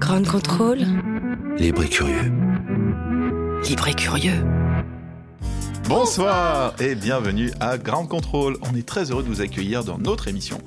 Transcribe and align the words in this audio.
Grand 0.00 0.26
contrôle. 0.26 0.78
Libre 1.58 1.82
et 1.82 1.88
curieux. 1.88 2.32
Libre 3.68 3.88
et 3.88 3.94
curieux. 3.94 4.44
Bonsoir 5.88 6.74
et 6.80 6.94
bienvenue 6.94 7.50
à 7.60 7.78
Ground 7.78 8.08
Control. 8.08 8.56
On 8.62 8.76
est 8.76 8.86
très 8.86 9.10
heureux 9.10 9.22
de 9.22 9.28
vous 9.28 9.40
accueillir 9.40 9.84
dans 9.84 9.98
notre 9.98 10.28
émission. 10.28 10.58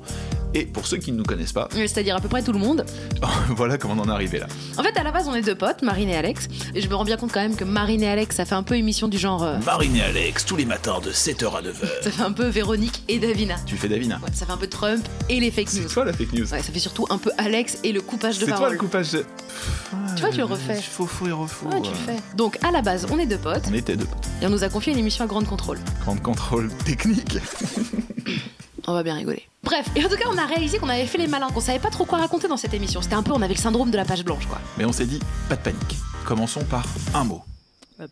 Et 0.54 0.64
pour 0.66 0.86
ceux 0.86 0.98
qui 0.98 1.10
ne 1.12 1.16
nous 1.18 1.24
connaissent 1.24 1.52
pas, 1.52 1.68
C'est-à-dire 1.72 2.14
à 2.16 2.20
peu 2.20 2.28
près 2.28 2.42
tout 2.42 2.52
le 2.52 2.58
monde. 2.60 2.84
voilà 3.50 3.76
comment 3.76 3.94
on 3.94 4.04
en 4.04 4.08
est 4.08 4.12
arrivé 4.12 4.38
là. 4.38 4.46
En 4.78 4.82
fait, 4.84 4.96
à 4.96 5.02
la 5.02 5.10
base, 5.10 5.26
on 5.28 5.34
est 5.34 5.42
deux 5.42 5.54
potes, 5.56 5.82
Marine 5.82 6.08
et 6.08 6.16
Alex. 6.16 6.46
Et 6.74 6.80
je 6.80 6.88
me 6.88 6.94
rends 6.94 7.04
bien 7.04 7.16
compte 7.16 7.32
quand 7.32 7.40
même 7.40 7.56
que 7.56 7.64
Marine 7.64 8.02
et 8.02 8.08
Alex, 8.08 8.36
ça 8.36 8.44
fait 8.44 8.54
un 8.54 8.62
peu 8.62 8.76
émission 8.76 9.08
du 9.08 9.18
genre. 9.18 9.42
euh, 9.42 9.58
Marine 9.66 9.96
et 9.96 10.02
Alex, 10.02 10.44
tous 10.44 10.54
les 10.56 10.64
matins 10.64 11.00
de 11.04 11.10
7h 11.10 11.56
à 11.56 11.62
9h. 11.62 11.72
ça 12.02 12.10
fait 12.10 12.22
un 12.22 12.32
peu 12.32 12.46
Véronique 12.46 13.02
et 13.08 13.18
Davina. 13.18 13.56
Tu 13.66 13.76
fais 13.76 13.88
Davina. 13.88 14.16
Ouais, 14.22 14.30
ça 14.32 14.46
fait 14.46 14.52
un 14.52 14.56
peu 14.56 14.68
Trump 14.68 15.04
et 15.28 15.40
les 15.40 15.50
fake 15.50 15.72
news. 15.74 15.82
C'est 15.88 15.94
toi 15.94 16.04
la 16.04 16.12
fake 16.12 16.32
news. 16.32 16.52
Ouais, 16.52 16.62
ça 16.62 16.72
fait 16.72 16.78
surtout 16.78 17.06
un 17.10 17.18
peu 17.18 17.30
Alex 17.38 17.78
et 17.82 17.92
le 17.92 18.00
coupage 18.00 18.36
de 18.38 18.44
C'est 18.44 18.46
toi 18.50 18.54
parole. 18.60 18.72
le 18.72 18.78
coupage 18.78 19.10
de... 19.10 19.24
Tu 20.14 20.20
vois, 20.20 20.30
tu 20.30 20.38
le 20.38 20.44
refais. 20.44 20.74
Faux, 20.80 21.06
faux 21.06 21.26
et 21.26 21.32
refaux. 21.32 21.66
Ouais, 21.68 21.80
tu 21.82 21.90
le 21.90 21.96
fais. 21.96 22.16
Donc, 22.36 22.58
à 22.62 22.70
la 22.70 22.80
base, 22.82 23.06
on 23.10 23.18
est 23.18 23.26
deux 23.26 23.38
potes. 23.38 23.64
On 23.68 23.74
était 23.74 23.96
deux 23.96 24.04
potes. 24.04 24.26
Et 24.40 24.46
on 24.46 24.50
nous 24.50 24.62
a 24.62 24.68
confié 24.68 24.92
une 24.92 24.98
émission 25.00 25.24
à 25.24 25.26
grande 25.26 25.46
contrôle. 25.46 25.78
Grand 26.02 26.16
contrôle 26.22 26.68
technique. 26.84 27.38
On 28.86 28.92
va 28.92 29.02
bien 29.02 29.14
rigoler. 29.14 29.42
Bref, 29.64 29.88
et 29.96 30.04
en 30.04 30.08
tout 30.10 30.16
cas, 30.16 30.26
on 30.30 30.36
a 30.36 30.44
réalisé 30.44 30.78
qu'on 30.78 30.90
avait 30.90 31.06
fait 31.06 31.16
les 31.16 31.26
malins, 31.26 31.48
qu'on 31.48 31.60
savait 31.60 31.78
pas 31.78 31.88
trop 31.88 32.04
quoi 32.04 32.18
raconter 32.18 32.48
dans 32.48 32.58
cette 32.58 32.74
émission. 32.74 33.00
C'était 33.00 33.14
un 33.14 33.22
peu, 33.22 33.32
on 33.32 33.40
avait 33.40 33.54
le 33.54 33.60
syndrome 33.60 33.90
de 33.90 33.96
la 33.96 34.04
page 34.04 34.22
blanche, 34.22 34.46
quoi. 34.46 34.60
Mais 34.76 34.84
on 34.84 34.92
s'est 34.92 35.06
dit, 35.06 35.20
pas 35.48 35.56
de 35.56 35.62
panique. 35.62 35.96
Commençons 36.26 36.64
par 36.64 36.84
un 37.14 37.24
mot. 37.24 37.42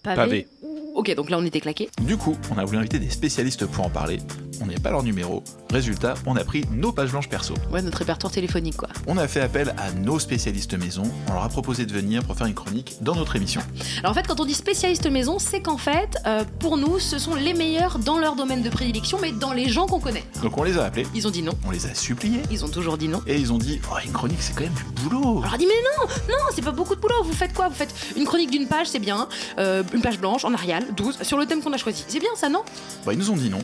Pavé. 0.03 0.49
Ok, 0.95 1.15
donc 1.15 1.29
là, 1.29 1.39
on 1.39 1.45
était 1.45 1.61
claqués. 1.61 1.91
Du 2.01 2.17
coup, 2.17 2.37
on 2.51 2.59
a 2.59 2.65
voulu 2.65 2.79
inviter 2.79 2.99
des 2.99 3.11
spécialistes 3.11 3.67
pour 3.67 3.85
en 3.85 3.91
parler. 3.91 4.19
On 4.61 4.67
n'avait 4.67 4.79
pas 4.81 4.91
leur 4.91 5.03
numéro. 5.03 5.43
Résultat, 5.71 6.15
on 6.27 6.37
a 6.37 6.45
pris 6.45 6.65
nos 6.71 6.93
pages 6.93 7.11
blanches 7.11 7.29
perso. 7.29 7.55
Ouais, 7.73 7.83
notre 7.83 7.99
répertoire 7.99 8.33
téléphonique, 8.33 8.77
quoi. 8.77 8.89
On 9.07 9.17
a 9.17 9.27
fait 9.27 9.41
appel 9.41 9.75
à 9.79 9.91
nos 9.93 10.19
spécialistes 10.19 10.75
maison. 10.75 11.05
On 11.29 11.33
leur 11.35 11.43
a 11.45 11.49
proposé 11.49 11.87
de 11.87 11.93
venir 11.93 12.23
pour 12.25 12.37
faire 12.37 12.47
une 12.47 12.55
chronique 12.55 12.97
dans 13.01 13.15
notre 13.15 13.37
émission. 13.37 13.61
Alors 14.01 14.13
en 14.13 14.15
fait, 14.15 14.27
quand 14.27 14.41
on 14.41 14.45
dit 14.45 14.55
spécialiste 14.55 15.11
maison, 15.11 15.39
c'est 15.39 15.61
qu'en 15.61 15.79
fait, 15.79 16.19
euh, 16.27 16.45
pour 16.59 16.77
nous, 16.77 16.99
ce 16.99 17.19
sont 17.19 17.35
les 17.35 17.55
meilleurs 17.55 17.99
dans 17.99 18.19
leur 18.19 18.37
domaine 18.37 18.63
de 18.63 18.69
prédilection, 18.71 19.19
mais 19.21 19.33
dans 19.33 19.53
les 19.53 19.69
gens 19.69 19.87
qu'on 19.87 20.01
connaît. 20.01 20.25
Donc 20.43 20.57
on 20.59 20.63
les 20.63 20.79
a 20.79 20.85
appelés, 20.85 21.07
Ils 21.15 21.27
ont 21.27 21.31
dit 21.31 21.43
non. 21.43 21.53
on 21.67 21.71
les 21.71 21.87
a 21.87 21.95
suppliés. 21.95 22.43
Ils 22.51 22.65
ont 22.65 22.69
toujours 22.69 22.99
dit 22.99 23.09
non. 23.09 23.23
Et 23.27 23.37
ils 23.39 23.53
ont 23.53 23.59
dit, 23.59 23.81
oh, 23.91 23.97
une 24.05 24.13
chronique 24.13 24.39
c'est 24.41 24.55
quand 24.55 24.65
même 24.65 24.73
du 24.75 24.85
boulot. 25.03 25.39
Alors 25.41 25.53
on 25.53 25.55
a 25.55 25.59
dit 25.59 25.67
mais 25.67 25.73
non, 25.99 26.09
non, 26.29 26.45
c'est 26.55 26.63
pas 26.63 26.73
beaucoup 26.73 26.95
de 26.95 27.01
boulot. 27.01 27.15
Vous 27.25 27.33
faites 27.33 27.55
quoi? 27.55 27.69
Vous 27.69 27.75
faites 27.75 27.95
une 28.17 28.25
chronique 28.25 28.51
d'une 28.51 28.67
page, 28.67 28.89
c'est 28.89 28.99
bien. 28.99 29.29
Euh, 29.59 29.83
une 29.95 30.03
page 30.03 30.19
blanche 30.19 30.45
en 30.45 30.53
Arial, 30.53 30.85
12, 30.97 31.23
sur 31.23 31.39
le 31.39 31.47
thème 31.47 31.63
qu'on 31.63 31.73
a 31.73 31.77
choisi. 31.79 32.05
C'est 32.09 32.21
bien 32.21 32.31
ça, 32.37 32.49
non? 32.49 32.63
Bah, 33.07 33.13
ils 33.13 33.19
nous 33.19 33.31
ont 33.31 33.37
dit 33.37 33.51
non, 33.51 33.59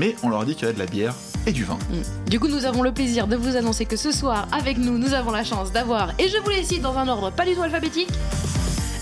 mais 0.00 0.16
on 0.22 0.30
leur 0.30 0.40
a 0.40 0.44
dit 0.46 0.54
qu'il 0.54 0.62
y 0.62 0.64
avait 0.64 0.74
de 0.74 0.78
la 0.78 0.86
bière 0.86 1.14
et 1.46 1.52
du 1.52 1.64
vin. 1.64 1.78
Mm. 1.90 2.30
Du 2.30 2.40
coup, 2.40 2.48
nous 2.48 2.64
avons 2.64 2.82
le 2.82 2.90
plaisir 2.90 3.26
de 3.26 3.36
vous 3.36 3.56
annoncer 3.56 3.84
que 3.84 3.96
ce 3.96 4.10
soir, 4.10 4.48
avec 4.50 4.78
nous, 4.78 4.96
nous 4.96 5.12
avons 5.12 5.30
la 5.30 5.44
chance 5.44 5.72
d'avoir, 5.72 6.12
et 6.18 6.26
je 6.28 6.38
vous 6.38 6.48
les 6.48 6.64
cite 6.64 6.80
dans 6.80 6.96
un 6.96 7.06
ordre 7.06 7.30
pas 7.30 7.44
du 7.44 7.54
tout 7.54 7.62
alphabétique, 7.62 8.08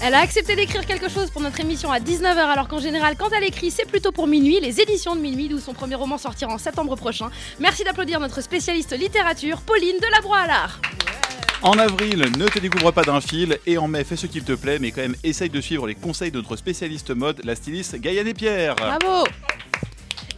Elle 0.02 0.14
a 0.14 0.20
accepté 0.20 0.54
d'écrire 0.54 0.86
quelque 0.86 1.08
chose 1.08 1.30
pour 1.30 1.40
notre 1.42 1.58
émission 1.60 1.90
à 1.90 1.98
19h, 1.98 2.38
alors 2.38 2.68
qu'en 2.68 2.78
général, 2.78 3.16
quand 3.16 3.30
elle 3.36 3.44
écrit, 3.44 3.70
c'est 3.70 3.86
plutôt 3.86 4.12
pour 4.12 4.26
minuit, 4.26 4.58
les 4.60 4.80
éditions 4.80 5.14
de 5.14 5.20
minuit, 5.20 5.48
d'où 5.48 5.58
son 5.58 5.72
premier 5.72 5.96
roman 5.96 6.18
sortira 6.18 6.52
en 6.52 6.58
septembre 6.58 6.96
prochain. 6.96 7.30
Merci 7.60 7.84
d'applaudir 7.84 8.18
notre 8.20 8.40
spécialiste 8.40 8.96
littérature, 8.96 9.60
Pauline 9.60 9.98
Delabroix 10.00 10.38
à 10.38 10.46
l'art. 10.46 10.80
En 11.62 11.76
avril, 11.78 12.26
ne 12.38 12.46
te 12.46 12.60
découvre 12.60 12.92
pas 12.92 13.02
d'un 13.02 13.20
fil, 13.20 13.58
et 13.66 13.78
en 13.78 13.88
mai, 13.88 14.04
fais 14.04 14.16
ce 14.16 14.26
qu'il 14.26 14.44
te 14.44 14.52
plaît, 14.52 14.78
mais 14.80 14.92
quand 14.92 15.02
même 15.02 15.16
essaye 15.24 15.50
de 15.50 15.60
suivre 15.60 15.86
les 15.88 15.96
conseils 15.96 16.30
de 16.30 16.38
notre 16.38 16.56
spécialiste 16.56 17.10
mode, 17.10 17.40
la 17.44 17.56
styliste 17.56 17.96
Gaïane 18.00 18.32
Pierre. 18.34 18.76
Bravo 18.76 19.24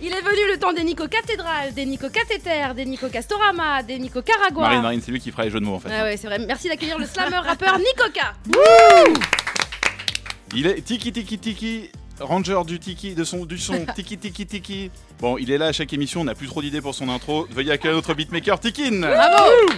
Il 0.03 0.13
est 0.13 0.23
venu 0.23 0.51
le 0.51 0.59
temps 0.59 0.73
des 0.73 0.83
Nico 0.83 1.07
cathédrales, 1.09 1.75
des 1.75 1.85
Nico 1.85 2.09
cathéters, 2.09 2.75
des 2.75 2.87
Nico 2.87 3.09
castorama, 3.09 3.83
des 3.83 3.99
Nico 3.99 4.23
caragua. 4.23 4.63
Marine, 4.63 4.83
Marine, 4.83 5.03
c'est 5.05 5.13
lui 5.13 5.21
qui 5.21 5.31
fera 5.31 5.45
les 5.45 5.51
jeux 5.51 5.61
de 5.61 5.65
mots 5.67 5.75
en 5.75 5.81
fait. 5.81 5.91
Ah 5.93 6.05
ouais, 6.05 6.17
c'est 6.17 6.27
vrai. 6.27 6.39
Merci 6.39 6.69
d'accueillir 6.69 6.99
le 6.99 7.05
slammer 7.05 7.37
rappeur 7.37 7.79
Nicoca. 7.79 8.35
Il 10.55 10.67
est 10.67 10.81
tiki 10.83 11.13
tiki 11.13 11.39
tiki. 11.39 11.91
Ranger 12.19 12.61
du 12.67 12.79
tiki, 12.79 13.15
de 13.15 13.25
son, 13.25 13.47
du 13.47 13.57
son, 13.59 13.87
tiki 13.95 14.19
tiki 14.19 14.47
tiki. 14.47 14.91
Bon, 15.21 15.39
il 15.39 15.51
est 15.51 15.57
là 15.57 15.67
à 15.67 15.73
chaque 15.73 15.93
émission, 15.93 16.21
on 16.21 16.25
n'a 16.25 16.35
plus 16.35 16.49
trop 16.49 16.61
d'idées 16.61 16.83
pour 16.83 16.95
son 16.95 17.09
intro. 17.09 17.47
Veuillez 17.51 17.73
accueillir 17.73 17.97
notre 17.97 18.13
beatmaker 18.13 18.61
Tikin. 18.61 19.01
Bravo 19.01 19.73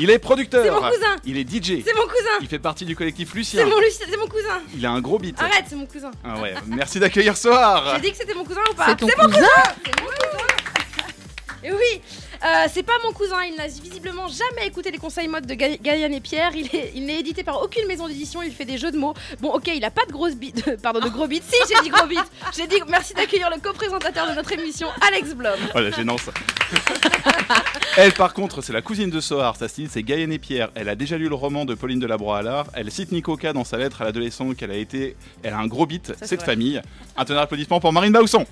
Il 0.00 0.10
est 0.10 0.18
producteur. 0.18 0.64
C'est 0.64 0.70
mon 0.70 0.80
cousin. 0.80 1.16
Il 1.26 1.36
est 1.36 1.48
DJ. 1.48 1.82
C'est 1.84 1.94
mon 1.94 2.06
cousin 2.06 2.38
Il 2.40 2.48
fait 2.48 2.58
partie 2.58 2.86
du 2.86 2.96
collectif 2.96 3.34
Lucien. 3.34 3.62
C'est 3.62 3.70
mon, 3.70 3.76
c'est 4.10 4.16
mon 4.16 4.26
cousin 4.26 4.60
Il 4.74 4.84
a 4.86 4.90
un 4.90 5.00
gros 5.00 5.18
beat. 5.18 5.38
Arrête, 5.38 5.64
c'est 5.68 5.76
mon 5.76 5.86
cousin. 5.86 6.10
Ah 6.24 6.40
ouais, 6.40 6.54
merci 6.66 6.98
d'accueillir 6.98 7.36
Soir. 7.36 7.96
J'ai 7.96 8.00
dit 8.00 8.10
que 8.12 8.16
c'était 8.16 8.34
mon 8.34 8.44
cousin 8.44 8.62
ou 8.70 8.74
pas 8.74 8.86
c'est 8.98 9.02
mon 9.02 9.24
cousin 9.24 9.46
C'est 9.84 10.00
mon 10.00 10.06
cousin 10.06 10.44
Et 11.64 11.72
oui, 11.72 12.00
euh, 12.44 12.66
c'est 12.72 12.82
pas 12.82 12.92
mon 13.04 13.12
cousin, 13.12 13.36
il 13.48 13.56
n'a 13.56 13.66
visiblement 13.66 14.26
jamais 14.28 14.66
écouté 14.66 14.90
les 14.90 14.98
conseils 14.98 15.28
mode 15.28 15.46
de 15.46 15.54
Ga- 15.54 15.76
Gaïane 15.80 16.14
et 16.14 16.20
Pierre, 16.20 16.52
il 16.54 16.66
est- 16.74 16.92
il 16.94 17.04
n'est 17.06 17.20
édité 17.20 17.42
par 17.42 17.62
aucune 17.62 17.86
maison 17.86 18.08
d'édition, 18.08 18.42
il 18.42 18.52
fait 18.52 18.64
des 18.64 18.78
jeux 18.78 18.90
de 18.90 18.96
mots. 18.98 19.14
Bon 19.40 19.50
ok, 19.52 19.70
il 19.74 19.84
a 19.84 19.90
pas 19.90 20.04
de 20.06 20.12
grosses 20.12 20.36
bites, 20.36 20.76
pardon, 20.82 21.00
de 21.00 21.08
gros 21.08 21.26
bites, 21.26 21.44
si 21.46 21.56
j'ai 21.74 21.82
dit 21.82 21.90
gros 21.90 22.06
bites, 22.06 22.30
j'ai 22.56 22.66
dit 22.66 22.76
merci 22.88 23.14
d'accueillir 23.14 23.50
le 23.54 23.60
co-présentateur 23.60 24.28
de 24.30 24.34
notre 24.34 24.52
émission, 24.52 24.88
Alex 25.06 25.34
Blom. 25.34 25.58
Oh 25.74 25.80
la 25.80 25.90
gênance. 25.90 26.22
elle 27.96 28.12
par 28.12 28.32
contre, 28.34 28.62
c'est 28.62 28.72
la 28.72 28.82
cousine 28.82 29.10
de 29.10 29.20
Sohar, 29.20 29.56
sa 29.56 29.68
style 29.68 29.88
c'est 29.90 30.02
Gaëlle 30.02 30.32
et 30.32 30.38
Pierre. 30.38 30.70
Elle 30.74 30.88
a 30.88 30.94
déjà 30.94 31.18
lu 31.18 31.28
le 31.28 31.34
roman 31.34 31.64
de 31.64 31.74
Pauline 31.74 31.98
Delabroix 32.00 32.38
à 32.38 32.42
l'art. 32.42 32.66
Elle 32.74 32.90
cite 32.90 33.12
Nicoca 33.12 33.52
dans 33.52 33.64
sa 33.64 33.76
lettre 33.76 34.02
à 34.02 34.04
l'adolescent 34.04 34.52
qu'elle 34.54 34.70
a 34.70 34.76
été. 34.76 35.16
Elle 35.42 35.52
a 35.52 35.58
un 35.58 35.66
gros 35.66 35.86
beat, 35.86 36.12
c'est 36.22 36.36
de 36.36 36.42
famille. 36.42 36.80
Un 37.16 37.24
tonnerre 37.24 37.42
d'applaudissements 37.42 37.80
pour 37.80 37.92
Marine 37.92 38.12
Bausson. 38.12 38.46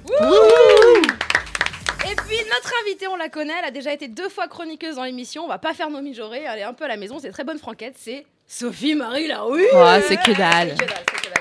Notre 2.49 2.73
invitée, 2.85 3.07
on 3.09 3.17
la 3.17 3.29
connaît, 3.29 3.55
elle 3.59 3.65
a 3.67 3.71
déjà 3.71 3.93
été 3.93 4.09
deux 4.09 4.29
fois 4.29 4.49
chroniqueuse 4.49 4.97
dans 4.97 5.05
l'émission, 5.05 5.45
on 5.45 5.49
va 5.49 5.59
pas 5.59 5.75
faire 5.75 5.91
nos 5.91 6.01
mijaurées, 6.03 6.43
elle 6.47 6.59
est 6.61 6.65
un 6.65 6.73
peu 6.75 6.85
à 6.85 6.89
la 6.89 6.97
maison, 6.97 7.19
c'est 7.19 7.31
très 7.31 7.45
bonne 7.45 7.59
franquette, 7.59 7.95
c'est 7.99 8.27
Sophie 8.47 8.95
Marie. 8.95 9.27
C'est 9.27 9.31
que 9.31 9.33
dalle, 9.37 10.03
c'est 10.03 10.17
que 10.17 10.37
dalle, 10.37 10.75
c'est 10.77 10.79
que 10.79 11.31
dalle. 11.31 11.35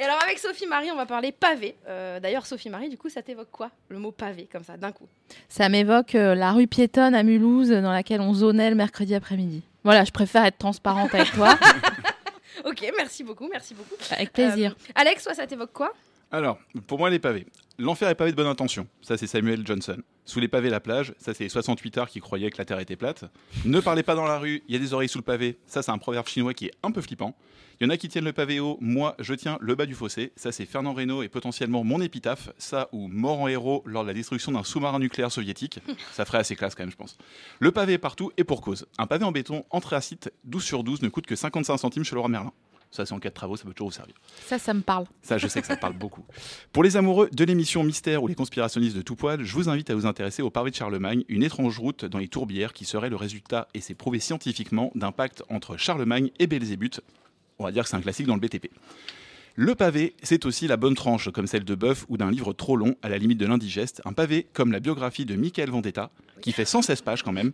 Et 0.00 0.02
alors 0.04 0.22
avec 0.22 0.38
Sophie 0.38 0.66
Marie, 0.66 0.92
on 0.92 0.96
va 0.96 1.06
parler 1.06 1.32
pavé. 1.32 1.74
Euh, 1.88 2.20
D'ailleurs, 2.20 2.46
Sophie 2.46 2.70
Marie, 2.70 2.88
du 2.88 2.96
coup, 2.96 3.08
ça 3.08 3.20
t'évoque 3.20 3.50
quoi 3.50 3.70
Le 3.88 3.98
mot 3.98 4.12
pavé, 4.12 4.48
comme 4.50 4.62
ça, 4.62 4.76
d'un 4.76 4.92
coup? 4.92 5.08
Ça 5.48 5.68
m'évoque 5.68 6.14
euh, 6.14 6.36
la 6.36 6.52
rue 6.52 6.68
piétonne 6.68 7.16
à 7.16 7.24
Mulhouse 7.24 7.70
dans 7.70 7.90
laquelle 7.90 8.20
on 8.20 8.32
zonait 8.32 8.70
le 8.70 8.76
mercredi 8.76 9.14
après-midi. 9.16 9.62
Voilà, 9.82 10.04
je 10.04 10.12
préfère 10.12 10.44
être 10.44 10.58
transparente 10.58 11.14
avec 11.14 11.32
toi. 11.32 11.58
Ok, 12.64 12.84
merci 12.96 13.22
beaucoup, 13.22 13.48
merci 13.50 13.72
beaucoup. 13.72 13.94
avec 14.10 14.32
plaisir. 14.32 14.74
Euh, 14.76 14.92
Alex, 14.96 15.22
toi, 15.22 15.32
ça 15.32 15.46
t'évoque 15.46 15.72
quoi? 15.72 15.92
Alors, 16.30 16.58
pour 16.86 16.98
moi, 16.98 17.08
les 17.08 17.18
pavés. 17.18 17.46
L'enfer 17.78 18.08
est 18.10 18.14
pavé 18.14 18.32
de 18.32 18.36
bonne 18.36 18.46
intention. 18.46 18.86
Ça, 19.00 19.16
c'est 19.16 19.26
Samuel 19.26 19.66
Johnson. 19.66 19.96
Sous 20.26 20.40
les 20.40 20.48
pavés, 20.48 20.68
la 20.68 20.80
plage. 20.80 21.14
Ça, 21.18 21.32
c'est 21.32 21.44
les 21.44 21.48
68 21.48 21.96
arts 21.96 22.08
qui 22.10 22.20
croyaient 22.20 22.50
que 22.50 22.58
la 22.58 22.66
Terre 22.66 22.80
était 22.80 22.96
plate. 22.96 23.24
Ne 23.64 23.80
parlez 23.80 24.02
pas 24.02 24.14
dans 24.14 24.26
la 24.26 24.38
rue, 24.38 24.62
il 24.68 24.74
y 24.74 24.76
a 24.76 24.78
des 24.78 24.92
oreilles 24.92 25.08
sous 25.08 25.18
le 25.18 25.24
pavé. 25.24 25.58
Ça, 25.66 25.80
c'est 25.80 25.90
un 25.90 25.96
proverbe 25.96 26.26
chinois 26.26 26.52
qui 26.52 26.66
est 26.66 26.72
un 26.82 26.90
peu 26.90 27.00
flippant. 27.00 27.34
Il 27.80 27.84
y 27.84 27.86
en 27.86 27.90
a 27.90 27.96
qui 27.96 28.08
tiennent 28.08 28.24
le 28.24 28.34
pavé 28.34 28.60
haut. 28.60 28.76
Moi, 28.80 29.14
je 29.20 29.32
tiens 29.32 29.56
le 29.62 29.74
bas 29.74 29.86
du 29.86 29.94
fossé. 29.94 30.32
Ça, 30.36 30.52
c'est 30.52 30.66
Fernand 30.66 30.92
Reynaud 30.92 31.22
et 31.22 31.28
potentiellement 31.28 31.82
mon 31.82 32.00
épitaphe. 32.02 32.50
Ça, 32.58 32.88
ou 32.92 33.08
mort 33.08 33.40
en 33.40 33.48
héros 33.48 33.82
lors 33.86 34.02
de 34.02 34.08
la 34.08 34.14
destruction 34.14 34.52
d'un 34.52 34.64
sous-marin 34.64 34.98
nucléaire 34.98 35.32
soviétique. 35.32 35.78
Ça 36.12 36.26
ferait 36.26 36.38
assez 36.38 36.56
classe 36.56 36.74
quand 36.74 36.82
même, 36.82 36.90
je 36.90 36.96
pense. 36.96 37.16
Le 37.60 37.70
pavé 37.70 37.94
est 37.94 37.98
partout 37.98 38.32
et 38.36 38.44
pour 38.44 38.60
cause. 38.60 38.86
Un 38.98 39.06
pavé 39.06 39.24
en 39.24 39.32
béton 39.32 39.64
anthracite 39.70 40.30
12 40.44 40.62
sur 40.62 40.84
12 40.84 41.00
ne 41.02 41.08
coûte 41.08 41.26
que 41.26 41.36
55 41.36 41.78
centimes 41.78 42.04
chez 42.04 42.16
Leroy 42.16 42.28
Merlin. 42.28 42.52
Ça, 42.90 43.04
c'est 43.04 43.12
en 43.12 43.18
cas 43.18 43.28
de 43.28 43.34
travaux, 43.34 43.56
ça 43.56 43.64
peut 43.64 43.74
toujours 43.74 43.90
vous 43.90 43.94
servir. 43.94 44.14
Ça, 44.46 44.58
ça 44.58 44.72
me 44.72 44.80
parle. 44.80 45.04
Ça, 45.22 45.36
je 45.36 45.46
sais 45.46 45.60
que 45.60 45.66
ça 45.66 45.76
parle 45.76 45.92
beaucoup. 45.98 46.24
Pour 46.72 46.82
les 46.82 46.96
amoureux 46.96 47.28
de 47.30 47.44
l'émission 47.44 47.84
Mystère 47.84 48.22
ou 48.22 48.28
les 48.28 48.34
conspirationnistes 48.34 48.96
de 48.96 49.02
tout 49.02 49.16
poil, 49.16 49.44
je 49.44 49.52
vous 49.54 49.68
invite 49.68 49.90
à 49.90 49.94
vous 49.94 50.06
intéresser 50.06 50.42
au 50.42 50.50
pavé 50.50 50.70
de 50.70 50.76
Charlemagne, 50.76 51.24
une 51.28 51.42
étrange 51.42 51.78
route 51.78 52.04
dans 52.04 52.18
les 52.18 52.28
tourbières 52.28 52.72
qui 52.72 52.84
serait 52.84 53.10
le 53.10 53.16
résultat, 53.16 53.68
et 53.74 53.80
c'est 53.80 53.94
prouvé 53.94 54.20
scientifiquement, 54.20 54.90
d'un 54.94 55.12
pacte 55.12 55.42
entre 55.50 55.76
Charlemagne 55.76 56.30
et 56.38 56.46
Belzébuth. 56.46 57.00
On 57.58 57.64
va 57.64 57.72
dire 57.72 57.82
que 57.82 57.90
c'est 57.90 57.96
un 57.96 58.00
classique 58.00 58.26
dans 58.26 58.34
le 58.34 58.40
BTP. 58.40 58.70
Le 59.60 59.74
pavé, 59.74 60.14
c'est 60.22 60.46
aussi 60.46 60.68
la 60.68 60.76
bonne 60.76 60.94
tranche, 60.94 61.30
comme 61.30 61.48
celle 61.48 61.64
de 61.64 61.74
Bœuf 61.74 62.06
ou 62.08 62.16
d'un 62.16 62.30
livre 62.30 62.52
trop 62.52 62.76
long, 62.76 62.94
à 63.02 63.08
la 63.08 63.18
limite 63.18 63.38
de 63.38 63.46
l'indigeste. 63.46 64.00
Un 64.04 64.12
pavé 64.12 64.46
comme 64.52 64.70
la 64.70 64.78
biographie 64.78 65.24
de 65.24 65.34
Michael 65.34 65.70
Vendetta, 65.70 66.12
qui 66.40 66.52
fait 66.52 66.64
116 66.64 67.02
pages 67.02 67.22
quand 67.24 67.32
même, 67.32 67.52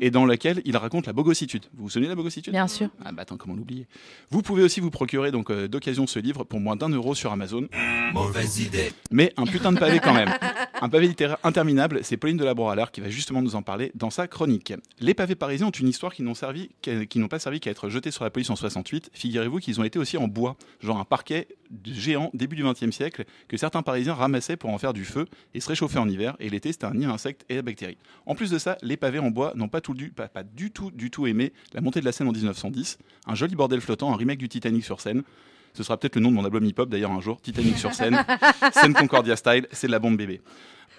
et 0.00 0.10
dans 0.10 0.24
laquelle 0.26 0.62
il 0.64 0.76
raconte 0.76 1.06
la 1.06 1.12
bogossitude. 1.12 1.66
Vous 1.74 1.84
vous 1.84 1.90
souvenez 1.90 2.06
de 2.06 2.12
la 2.12 2.16
bogossitude 2.16 2.52
Bien 2.52 2.68
sûr. 2.68 2.88
ah 3.04 3.12
bah 3.12 3.22
attends, 3.22 3.36
comment 3.36 3.54
l'oublier? 3.54 3.86
Vous 4.30 4.42
pouvez 4.42 4.62
aussi 4.62 4.80
vous 4.80 4.90
procurer 4.90 5.30
donc 5.30 5.50
euh, 5.50 5.68
d'occasion 5.68 6.06
ce 6.06 6.18
livre 6.18 6.44
pour 6.44 6.60
moins 6.60 6.76
d'un 6.76 6.88
euro 6.88 7.14
sur 7.14 7.32
Amazon. 7.32 7.68
Mauvaise 8.12 8.60
idée. 8.60 8.92
Mais 9.10 9.32
un 9.36 9.44
putain 9.44 9.72
de 9.72 9.78
pavé 9.78 10.00
quand 10.00 10.14
même. 10.14 10.30
Un 10.82 10.88
pavé 10.88 11.06
littéraire 11.06 11.38
interminable, 11.44 12.00
c'est 12.02 12.16
Pauline 12.16 12.36
Delabroix 12.36 12.72
à 12.72 12.74
l'art 12.74 12.90
qui 12.90 13.00
va 13.00 13.08
justement 13.08 13.40
nous 13.40 13.54
en 13.54 13.62
parler 13.62 13.92
dans 13.94 14.10
sa 14.10 14.26
chronique. 14.26 14.72
Les 14.98 15.14
pavés 15.14 15.36
parisiens 15.36 15.68
ont 15.68 15.70
une 15.70 15.86
histoire 15.86 16.12
qui 16.12 16.24
n'ont 16.24 16.34
servi 16.34 16.70
qui 17.08 17.18
n'ont 17.20 17.28
pas 17.28 17.38
servi 17.38 17.60
qu'à 17.60 17.70
être 17.70 17.88
jetés 17.88 18.10
sur 18.10 18.24
la 18.24 18.30
police 18.30 18.50
en 18.50 18.56
68. 18.56 19.10
Figurez-vous 19.12 19.60
qu'ils 19.60 19.80
ont 19.80 19.84
été 19.84 20.00
aussi 20.00 20.16
en 20.16 20.26
bois, 20.26 20.56
genre 20.80 20.98
un 20.98 21.04
parquet 21.04 21.46
géant 21.86 22.30
début 22.34 22.56
du 22.56 22.64
XXe 22.64 22.90
siècle 22.90 23.24
que 23.46 23.56
certains 23.56 23.82
Parisiens 23.82 24.14
ramassaient 24.14 24.56
pour 24.56 24.70
en 24.70 24.78
faire 24.78 24.92
du 24.92 25.04
feu 25.04 25.26
et 25.54 25.60
se 25.60 25.68
réchauffer 25.68 25.98
en 25.98 26.08
hiver. 26.08 26.36
Et 26.40 26.50
l'été, 26.50 26.72
c'était 26.72 26.86
un 26.86 26.94
nid 26.94 27.06
à 27.06 27.10
insectes 27.10 27.44
et 27.48 27.58
à 27.58 27.62
bactéries. 27.62 27.98
En 28.26 28.34
plus 28.34 28.50
de 28.50 28.58
ça, 28.58 28.78
les 28.82 28.96
pavés 28.96 29.18
en 29.18 29.30
bois 29.30 29.52
n'ont 29.54 29.68
pas, 29.68 29.80
tout 29.80 29.94
du, 29.94 30.10
pas, 30.10 30.28
pas 30.28 30.42
du 30.42 30.70
tout, 30.70 30.90
du 30.90 31.10
tout 31.10 31.26
aimé 31.26 31.52
la 31.72 31.80
montée 31.80 32.00
de 32.00 32.04
la 32.04 32.12
Seine 32.12 32.28
en 32.28 32.32
1910. 32.32 32.98
Un 33.26 33.34
joli 33.34 33.54
bordel 33.54 33.80
flottant, 33.80 34.12
un 34.12 34.16
remake 34.16 34.38
du 34.38 34.48
Titanic 34.48 34.84
sur 34.84 35.00
scène. 35.00 35.22
Ce 35.74 35.82
sera 35.82 35.96
peut-être 35.96 36.16
le 36.16 36.22
nom 36.22 36.30
de 36.30 36.34
mon 36.36 36.44
album 36.44 36.64
hip-hop 36.64 36.88
d'ailleurs 36.88 37.12
un 37.12 37.20
jour. 37.20 37.40
Titanic 37.40 37.78
sur 37.78 37.94
scène, 37.94 38.24
scène 38.72 38.92
Concordia 38.92 39.36
style, 39.36 39.66
c'est 39.72 39.86
de 39.86 39.92
la 39.92 39.98
bombe 39.98 40.16
bébé. 40.16 40.40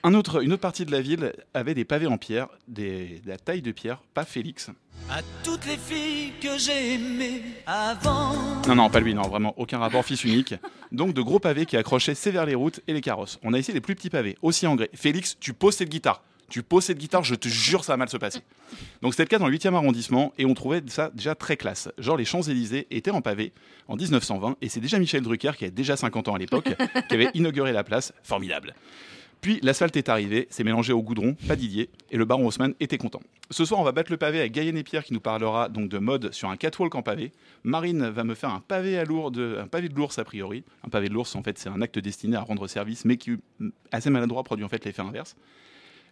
Un 0.06 0.16
autre, 0.16 0.44
une 0.44 0.52
autre 0.52 0.62
partie 0.62 0.84
de 0.84 0.92
la 0.92 1.00
ville 1.00 1.32
avait 1.54 1.76
des 1.76 1.86
pavés 1.86 2.08
en 2.08 2.18
pierre, 2.18 2.50
des, 2.68 3.22
de 3.24 3.30
la 3.30 3.38
taille 3.38 3.62
de 3.62 3.72
pierre, 3.72 4.02
pas 4.14 4.26
Félix. 4.26 4.70
À 5.10 5.22
toutes 5.44 5.66
les 5.66 5.78
filles 5.78 6.34
que 6.42 6.58
j'ai 6.58 6.96
aimées 6.96 7.42
avant. 7.66 8.34
Non, 8.68 8.76
non, 8.76 8.90
pas 8.90 9.00
lui, 9.00 9.14
non, 9.14 9.22
vraiment, 9.22 9.54
aucun 9.58 9.78
rapport, 9.78 10.04
fils 10.04 10.26
unique. 10.26 10.56
Donc 10.92 11.14
de 11.14 11.22
gros 11.22 11.40
pavés 11.40 11.66
qui 11.66 11.78
accrochaient 11.78 12.16
sévère 12.16 12.46
les 12.46 12.56
routes 12.56 12.82
et 12.88 12.94
les 12.94 13.00
carrosses. 13.02 13.40
On 13.44 13.54
a 13.54 13.60
essayé 13.60 13.74
les 13.74 13.82
plus 13.82 13.96
petits 13.96 14.10
pavés, 14.10 14.38
aussi 14.42 14.68
en 14.68 14.76
grès. 14.76 14.90
Félix, 14.94 15.38
tu 15.40 15.54
poses 15.54 15.76
cette 15.78 15.90
guitare. 15.90 16.22
Tu 16.54 16.62
poses 16.62 16.84
cette 16.84 17.00
guitare, 17.00 17.24
je 17.24 17.34
te 17.34 17.48
jure, 17.48 17.84
ça 17.84 17.94
va 17.94 17.98
mal 17.98 18.10
se 18.10 18.18
passer. 18.18 18.42
Donc 19.02 19.14
c'était 19.14 19.24
le 19.24 19.30
cas 19.30 19.40
dans 19.40 19.48
le 19.48 19.58
8e 19.58 19.74
arrondissement 19.74 20.34
et 20.38 20.46
on 20.46 20.54
trouvait 20.54 20.84
ça 20.86 21.10
déjà 21.10 21.34
très 21.34 21.58
classe. 21.58 21.90
Genre 21.98 22.16
les 22.16 22.26
Champs-Élysées 22.26 22.86
étaient 22.92 23.10
en 23.10 23.22
pavé 23.22 23.54
en 23.88 23.96
1920 23.96 24.58
et 24.62 24.70
c'est 24.70 24.80
déjà 24.80 25.00
Michel 25.00 25.24
Drucker, 25.24 25.54
qui 25.58 25.64
avait 25.64 25.72
déjà 25.72 25.98
50 25.98 26.28
ans 26.28 26.36
à 26.36 26.38
l'époque, 26.38 26.66
qui 27.10 27.16
avait 27.16 27.32
inauguré 27.34 27.72
la 27.72 27.84
place. 27.84 28.14
Formidable. 28.22 28.76
Puis 29.42 29.62
l'asphalte 29.64 29.98
est 29.98 30.10
arrivé, 30.10 30.46
c'est 30.52 30.64
mélangé 30.64 30.94
au 30.94 31.02
goudron, 31.02 31.34
pas 31.48 31.56
Didier, 31.56 31.90
et 32.12 32.18
le 32.18 32.26
baron 32.26 32.46
Haussmann 32.46 32.76
était 32.80 33.00
content. 33.00 33.22
Ce 33.50 33.66
soir, 33.66 33.80
on 33.80 33.84
va 33.84 33.92
battre 33.92 34.12
le 34.12 34.18
pavé 34.18 34.40
avec 34.40 34.52
Gaëlle 34.52 34.78
et 34.78 34.84
Pierre 34.84 35.04
qui 35.04 35.14
nous 35.14 35.22
parlera 35.22 35.70
donc 35.70 35.90
de 35.90 35.98
mode 35.98 36.32
sur 36.34 36.50
un 36.50 36.56
catwalk 36.56 36.94
en 36.94 37.02
pavé. 37.02 37.32
Marine 37.64 38.10
va 38.10 38.24
me 38.24 38.36
faire 38.36 38.52
un 38.52 38.60
pavé 38.60 39.00
à 39.00 39.06
lourde, 39.06 39.58
un 39.60 39.68
pavé 39.68 39.90
de 39.90 39.96
l'ours 39.96 40.20
a 40.20 40.24
priori. 40.24 40.64
Un 40.86 40.90
pavé 40.90 41.10
de 41.10 41.16
l'ours, 41.16 41.36
en 41.36 41.42
fait, 41.42 41.58
c'est 41.58 41.70
un 41.70 41.82
acte 41.82 41.98
destiné 41.98 42.36
à 42.36 42.42
rendre 42.42 42.68
service, 42.68 43.06
mais 43.06 43.18
qui, 43.18 43.38
assez 43.92 44.12
maladroit, 44.12 44.44
produit 44.44 44.64
en 44.64 44.70
fait 44.70 44.86
l'effet 44.86 45.02
inverse. 45.02 45.36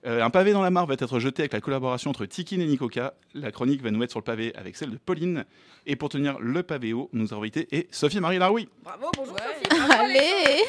Euh, 0.05 0.23
un 0.23 0.29
pavé 0.31 0.51
dans 0.51 0.63
la 0.63 0.71
mare 0.71 0.87
va 0.87 0.95
être 0.95 1.19
jeté 1.19 1.43
avec 1.43 1.53
la 1.53 1.61
collaboration 1.61 2.09
entre 2.09 2.25
Tikin 2.25 2.59
et 2.59 2.65
Nikoka. 2.65 3.13
La 3.35 3.51
chronique 3.51 3.83
va 3.83 3.91
nous 3.91 3.99
mettre 3.99 4.11
sur 4.11 4.19
le 4.19 4.23
pavé 4.23 4.51
avec 4.55 4.75
celle 4.75 4.89
de 4.89 4.97
Pauline. 4.97 5.45
Et 5.85 5.95
pour 5.95 6.09
tenir 6.09 6.39
le 6.39 6.63
pavé 6.63 6.93
haut, 6.93 7.09
nous 7.13 7.33
avons 7.33 7.41
invité 7.43 7.67
et 7.71 7.87
Sophie-Marie 7.91 8.39
Laroui. 8.39 8.67
Bravo, 8.83 9.11
bonjour 9.15 9.37
Sophie. 9.37 9.67
bravo. 9.87 10.03
Allez 10.03 10.63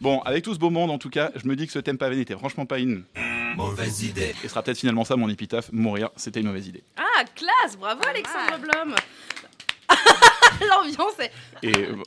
Bon, 0.00 0.20
avec 0.20 0.44
tout 0.44 0.54
ce 0.54 0.58
beau 0.58 0.70
monde, 0.70 0.90
en 0.90 0.98
tout 0.98 1.10
cas, 1.10 1.32
je 1.34 1.48
me 1.48 1.56
dis 1.56 1.66
que 1.66 1.72
ce 1.72 1.78
thème 1.78 1.98
pavé 1.98 2.16
n'était 2.16 2.36
franchement 2.36 2.66
pas 2.66 2.78
une. 2.78 3.04
Mauvaise 3.56 4.02
idée. 4.04 4.34
Et 4.44 4.48
sera 4.48 4.62
peut-être 4.62 4.78
finalement 4.78 5.04
ça 5.04 5.16
mon 5.16 5.28
épitaphe. 5.28 5.70
Mourir, 5.72 6.10
c'était 6.16 6.40
une 6.40 6.46
mauvaise 6.46 6.68
idée. 6.68 6.84
Ah, 6.96 7.24
classe, 7.34 7.76
bravo 7.76 8.02
Alexandre 8.08 8.58
Blom. 8.60 8.94
L'ambiance 10.68 11.18
est... 11.20 11.30
Et 11.62 11.76
euh, 11.76 11.94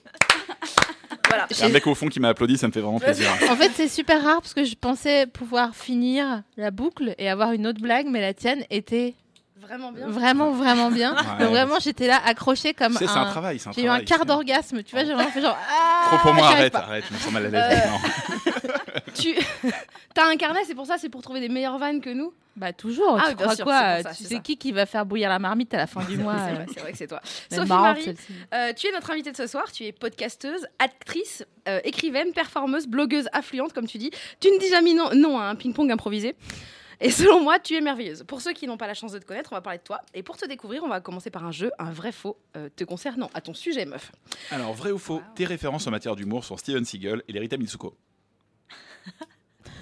Voilà. 1.30 1.45
il 1.50 1.57
y 1.57 1.62
a 1.62 1.65
un 1.68 1.69
mec 1.69 1.88
au 1.88 1.95
fond 1.95 2.07
qui 2.07 2.19
m'a 2.19 2.30
applaudi, 2.30 2.57
ça 2.57 2.68
me 2.68 2.74
fait 2.74 2.81
vraiment 2.81 3.00
plaisir. 3.00 3.30
En 3.50 3.56
fait, 3.56 3.71
c'est 3.74 3.88
super 3.88 4.21
rare 4.21 4.42
parce 4.42 4.53
que 4.53 4.65
je 4.65 4.75
pensais 4.75 5.27
pouvoir 5.27 5.74
finir 5.75 6.44
la 6.57 6.71
boucle 6.71 7.15
et 7.18 7.30
avoir 7.30 7.53
une 7.53 7.68
autre 7.68 7.80
blague, 7.81 8.07
mais 8.07 8.19
la 8.19 8.33
tienne 8.33 8.65
était 8.69 9.13
Vraiment 9.62 9.92
bien. 9.94 10.07
vraiment, 10.07 10.51
vraiment 10.51 10.89
bien. 10.92 11.13
Ouais. 11.15 11.45
Donc 11.45 11.50
vraiment, 11.51 11.75
j'étais 11.80 12.07
là 12.07 12.19
accrochée 12.25 12.74
comme 12.74 12.94
C'est 12.94 13.07
c'est 13.07 13.18
un 13.18 13.21
un. 13.21 13.30
travail, 13.30 13.59
c'est 13.59 13.69
un 13.69 13.71
J'ai 13.74 13.83
eu 13.83 13.86
un 13.86 13.89
travail, 14.00 14.06
quart 14.06 14.25
d'orgasme, 14.25 14.83
tu 14.83 14.94
vois, 14.95 15.06
j'ai 15.06 15.13
vraiment 15.13 15.30
fait 15.30 15.42
genre. 15.42 15.57
Ah, 15.69 16.06
Trop 16.07 16.18
pour 16.18 16.33
moi, 16.33 16.42
j'y 16.42 16.48
arrive 16.48 16.57
arrête, 16.59 16.74
pas. 16.74 16.80
arrête, 16.80 17.03
je 17.07 17.13
me 17.13 17.19
sens 17.19 17.31
mal 17.31 17.45
à 17.45 17.50
l'aise. 17.50 17.81
Euh, 17.86 17.89
Non. 17.89 18.70
Tu 19.15 19.35
as 20.17 20.25
un 20.25 20.35
carnet, 20.38 20.61
c'est 20.65 20.75
pour 20.75 20.85
ça, 20.85 20.97
c'est 20.97 21.09
pour 21.09 21.21
trouver 21.21 21.39
des 21.39 21.49
meilleures 21.49 21.77
vannes 21.77 22.01
que 22.01 22.09
nous 22.09 22.33
Bah 22.55 22.73
toujours, 22.73 23.17
Ah 23.21 23.29
tu 23.29 23.35
crois 23.35 23.55
sûr, 23.55 23.65
quoi 23.65 23.97
c'est 23.97 24.03
pour 24.03 24.11
ça, 24.11 24.15
Tu 24.17 24.23
c'est 24.23 24.29
sais 24.29 24.35
ça. 24.35 24.41
qui 24.41 24.57
qui 24.57 24.71
va 24.71 24.85
faire 24.85 25.05
bouillir 25.05 25.29
la 25.29 25.39
marmite 25.39 25.73
à 25.73 25.77
la 25.77 25.88
fin 25.88 26.03
du 26.09 26.17
mois 26.17 26.35
C'est 26.73 26.79
vrai, 26.79 26.91
que 26.91 26.97
c'est 26.97 27.07
toi. 27.07 27.21
Sophie 27.51 27.67
Marie, 27.67 28.15
euh, 28.53 28.73
tu 28.73 28.88
es 28.88 28.91
notre 28.91 29.11
invitée 29.11 29.31
de 29.31 29.38
ce 29.38 29.47
soir. 29.47 29.71
Tu 29.71 29.85
es 29.85 29.91
podcasteuse, 29.91 30.67
actrice, 30.79 31.45
euh, 31.67 31.79
écrivaine, 31.83 32.33
performeuse, 32.33 32.88
blogueuse 32.88 33.27
affluente, 33.33 33.73
comme 33.73 33.88
tu 33.88 33.97
dis. 33.97 34.11
Tu 34.39 34.49
ne 34.51 34.59
dis 34.59 34.69
jamais 34.69 34.93
non, 34.93 35.09
non 35.15 35.39
à 35.39 35.43
un 35.45 35.55
ping-pong 35.55 35.91
improvisé. 35.91 36.35
Et 37.03 37.09
selon 37.09 37.41
moi, 37.41 37.57
tu 37.57 37.75
es 37.75 37.81
merveilleuse. 37.81 38.23
Pour 38.27 38.41
ceux 38.41 38.53
qui 38.53 38.67
n'ont 38.67 38.77
pas 38.77 38.85
la 38.85 38.93
chance 38.93 39.11
de 39.11 39.17
te 39.17 39.25
connaître, 39.25 39.49
on 39.51 39.55
va 39.55 39.61
parler 39.61 39.79
de 39.79 39.83
toi. 39.83 40.01
Et 40.13 40.21
pour 40.21 40.38
te 40.38 40.45
découvrir, 40.45 40.83
on 40.83 40.88
va 40.88 40.99
commencer 40.99 41.31
par 41.31 41.43
un 41.43 41.51
jeu, 41.51 41.71
un 41.79 41.89
vrai 41.89 42.11
faux, 42.11 42.38
euh, 42.55 42.69
te 42.75 42.83
concernant 42.83 43.31
à 43.33 43.41
ton 43.41 43.55
sujet, 43.55 43.85
meuf. 43.85 44.11
Alors, 44.51 44.73
vrai 44.73 44.91
ou 44.91 44.99
faux, 44.99 45.19
tes 45.33 45.45
références 45.45 45.88
en 45.88 45.91
matière 45.91 46.15
d'humour 46.15 46.45
sont 46.45 46.57
Steven 46.57 46.85
Seagal 46.85 47.23
et 47.27 47.33
l'Erita 47.33 47.57
Mitsuko 47.57 47.95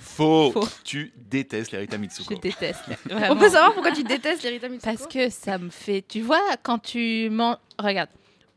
Faux. 0.01 0.51
Faux. 0.51 0.67
Tu 0.83 1.13
détestes 1.15 1.71
l'Erita 1.71 1.95
Je 1.95 2.01
Mitsuko. 2.01 2.35
déteste. 2.35 2.81
On 3.29 3.37
peut 3.37 3.49
savoir 3.49 3.73
pourquoi 3.73 3.91
tu 3.91 4.03
détestes 4.03 4.43
l'Erita 4.43 4.67
Mitsuko? 4.67 4.91
Parce 4.91 5.07
que 5.07 5.29
ça 5.29 5.57
me 5.57 5.69
fait. 5.69 6.03
Tu 6.07 6.21
vois, 6.21 6.41
quand 6.61 6.79
tu 6.79 7.29
manges. 7.29 7.57
Regarde, 7.79 8.09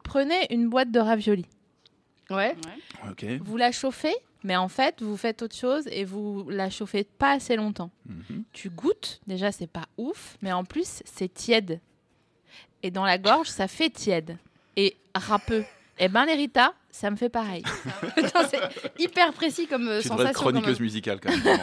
prenez 0.03 0.53
une 0.53 0.69
boîte 0.69 0.91
de 0.91 0.99
raviolis. 0.99 1.47
Ouais. 2.31 2.57
Ok. 3.11 3.25
Vous 3.45 3.57
la 3.57 3.71
chauffez, 3.71 4.15
mais 4.43 4.57
en 4.57 4.69
fait, 4.69 5.03
vous 5.03 5.17
faites 5.17 5.43
autre 5.43 5.55
chose 5.55 5.87
et 5.89 6.05
vous 6.05 6.49
la 6.51 6.71
chauffez 6.71 7.05
pas 7.05 7.33
assez 7.33 7.55
longtemps. 7.57 7.91
Mhm. 8.07 8.45
Tu 8.53 8.71
goûtes, 8.71 9.21
déjà, 9.27 9.53
c'est 9.53 9.67
pas 9.69 9.87
ouf, 9.99 10.37
mais 10.43 10.53
en 10.53 10.65
plus, 10.65 11.03
c'est 11.05 11.33
tiède. 11.33 11.79
Et 12.83 12.91
dans 12.91 13.05
la 13.05 13.19
gorge, 13.19 13.49
ça 13.49 13.69
fait 13.69 13.91
tiède. 13.91 14.37
Et 14.77 14.97
râpeux. 15.15 15.65
Et 15.99 16.09
ben, 16.09 16.25
l'Erita, 16.25 16.75
ça 16.91 17.11
me 17.11 17.17
fait 17.17 17.29
pareil. 17.29 17.63
C'est 18.51 18.93
hyper 18.99 19.33
précis 19.33 19.67
comme 19.67 19.89
euh, 19.89 20.01
Tu 20.01 20.09
sensation. 20.09 20.33
quand 20.33 20.41
chroniqueuse 20.41 20.81
musicale 20.81 21.21
quand 21.21 21.31
même. 21.31 21.43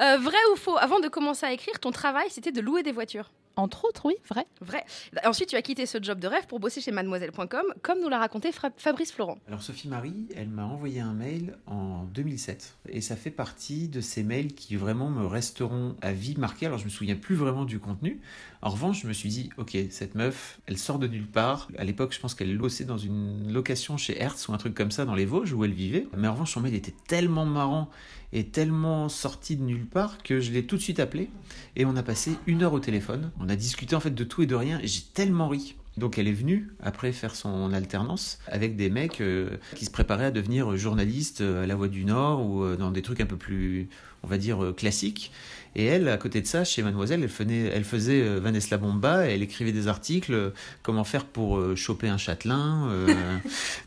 Euh, 0.00 0.18
vrai 0.18 0.36
ou 0.52 0.56
faux 0.56 0.76
Avant 0.76 0.98
de 0.98 1.06
commencer 1.08 1.46
à 1.46 1.52
écrire, 1.52 1.78
ton 1.78 1.92
travail, 1.92 2.26
c'était 2.28 2.50
de 2.50 2.60
louer 2.60 2.82
des 2.82 2.90
voitures. 2.90 3.30
Entre 3.56 3.84
autres, 3.84 4.06
oui, 4.06 4.14
vrai. 4.28 4.46
Vrai. 4.60 4.84
Ensuite, 5.24 5.50
tu 5.50 5.56
as 5.56 5.62
quitté 5.62 5.86
ce 5.86 5.98
job 6.02 6.18
de 6.18 6.26
rêve 6.26 6.46
pour 6.46 6.58
bosser 6.60 6.80
chez 6.80 6.90
mademoiselle.com, 6.90 7.62
comme 7.82 8.00
nous 8.00 8.08
l'a 8.08 8.18
raconté 8.18 8.50
Fra- 8.52 8.70
Fabrice 8.76 9.12
Florent. 9.12 9.38
Alors 9.46 9.62
Sophie 9.62 9.88
Marie, 9.88 10.26
elle 10.34 10.48
m'a 10.48 10.64
envoyé 10.64 11.00
un 11.00 11.12
mail 11.12 11.56
en 11.66 12.04
2007 12.04 12.76
et 12.88 13.00
ça 13.00 13.14
fait 13.16 13.30
partie 13.30 13.88
de 13.88 14.00
ces 14.00 14.22
mails 14.24 14.54
qui 14.54 14.74
vraiment 14.76 15.08
me 15.10 15.24
resteront 15.26 15.94
à 16.02 16.12
vie 16.12 16.36
marqués. 16.36 16.66
Alors 16.66 16.78
je 16.78 16.84
me 16.84 16.90
souviens 16.90 17.14
plus 17.16 17.36
vraiment 17.36 17.64
du 17.64 17.78
contenu. 17.78 18.20
En 18.62 18.70
revanche, 18.70 19.02
je 19.02 19.06
me 19.06 19.12
suis 19.12 19.28
dit 19.28 19.50
OK, 19.58 19.76
cette 19.90 20.14
meuf, 20.14 20.58
elle 20.66 20.78
sort 20.78 20.98
de 20.98 21.06
nulle 21.06 21.26
part. 21.28 21.68
À 21.78 21.84
l'époque, 21.84 22.12
je 22.12 22.20
pense 22.20 22.34
qu'elle 22.34 22.56
bossait 22.58 22.84
dans 22.84 22.98
une 22.98 23.52
location 23.52 23.96
chez 23.96 24.20
Hertz 24.20 24.48
ou 24.48 24.52
un 24.52 24.58
truc 24.58 24.74
comme 24.74 24.90
ça 24.90 25.04
dans 25.04 25.14
les 25.14 25.26
Vosges 25.26 25.52
où 25.52 25.64
elle 25.64 25.72
vivait. 25.74 26.06
Mais 26.16 26.26
en 26.28 26.32
revanche, 26.32 26.52
son 26.54 26.60
mail 26.60 26.74
était 26.74 26.94
tellement 27.06 27.44
marrant 27.46 27.88
et 28.32 28.48
tellement 28.48 29.08
sorti 29.08 29.54
de 29.56 29.62
nulle 29.62 29.86
part 29.86 30.20
que 30.22 30.40
je 30.40 30.50
l'ai 30.50 30.66
tout 30.66 30.76
de 30.76 30.80
suite 30.82 30.98
appelé 30.98 31.30
et 31.76 31.84
on 31.84 31.94
a 31.94 32.02
passé 32.02 32.32
une 32.48 32.64
heure 32.64 32.72
au 32.72 32.80
téléphone. 32.80 33.30
On 33.38 33.43
a 33.48 33.56
discuté 33.56 33.94
en 33.96 34.00
fait 34.00 34.14
de 34.14 34.24
tout 34.24 34.42
et 34.42 34.46
de 34.46 34.54
rien 34.54 34.78
et 34.82 34.86
j'ai 34.86 35.02
tellement 35.14 35.48
ri. 35.48 35.74
Donc 35.96 36.18
elle 36.18 36.26
est 36.26 36.32
venue 36.32 36.70
après 36.82 37.12
faire 37.12 37.36
son 37.36 37.72
alternance 37.72 38.40
avec 38.48 38.74
des 38.76 38.90
mecs 38.90 39.20
euh, 39.20 39.50
qui 39.76 39.84
se 39.84 39.90
préparaient 39.92 40.24
à 40.26 40.30
devenir 40.32 40.76
journalistes 40.76 41.40
euh, 41.40 41.62
à 41.62 41.66
La 41.66 41.76
Voix 41.76 41.86
du 41.86 42.04
Nord 42.04 42.44
ou 42.44 42.64
euh, 42.64 42.76
dans 42.76 42.90
des 42.90 43.00
trucs 43.02 43.20
un 43.20 43.26
peu 43.26 43.36
plus, 43.36 43.88
on 44.24 44.26
va 44.26 44.36
dire, 44.36 44.72
classiques. 44.76 45.30
Et 45.76 45.84
elle, 45.84 46.08
à 46.08 46.16
côté 46.16 46.40
de 46.40 46.46
ça, 46.48 46.64
chez 46.64 46.82
Mademoiselle, 46.82 47.22
elle, 47.22 47.28
faisait- 47.28 47.70
elle 47.72 47.84
faisait 47.84 48.38
Vanessa 48.40 48.76
Bomba, 48.76 49.26
elle 49.26 49.42
écrivait 49.42 49.72
des 49.72 49.86
articles, 49.88 50.52
comment 50.82 51.04
faire 51.04 51.24
pour 51.26 51.60
choper 51.76 52.08
un 52.08 52.18
châtelain. 52.18 52.88
euh. 52.90 53.38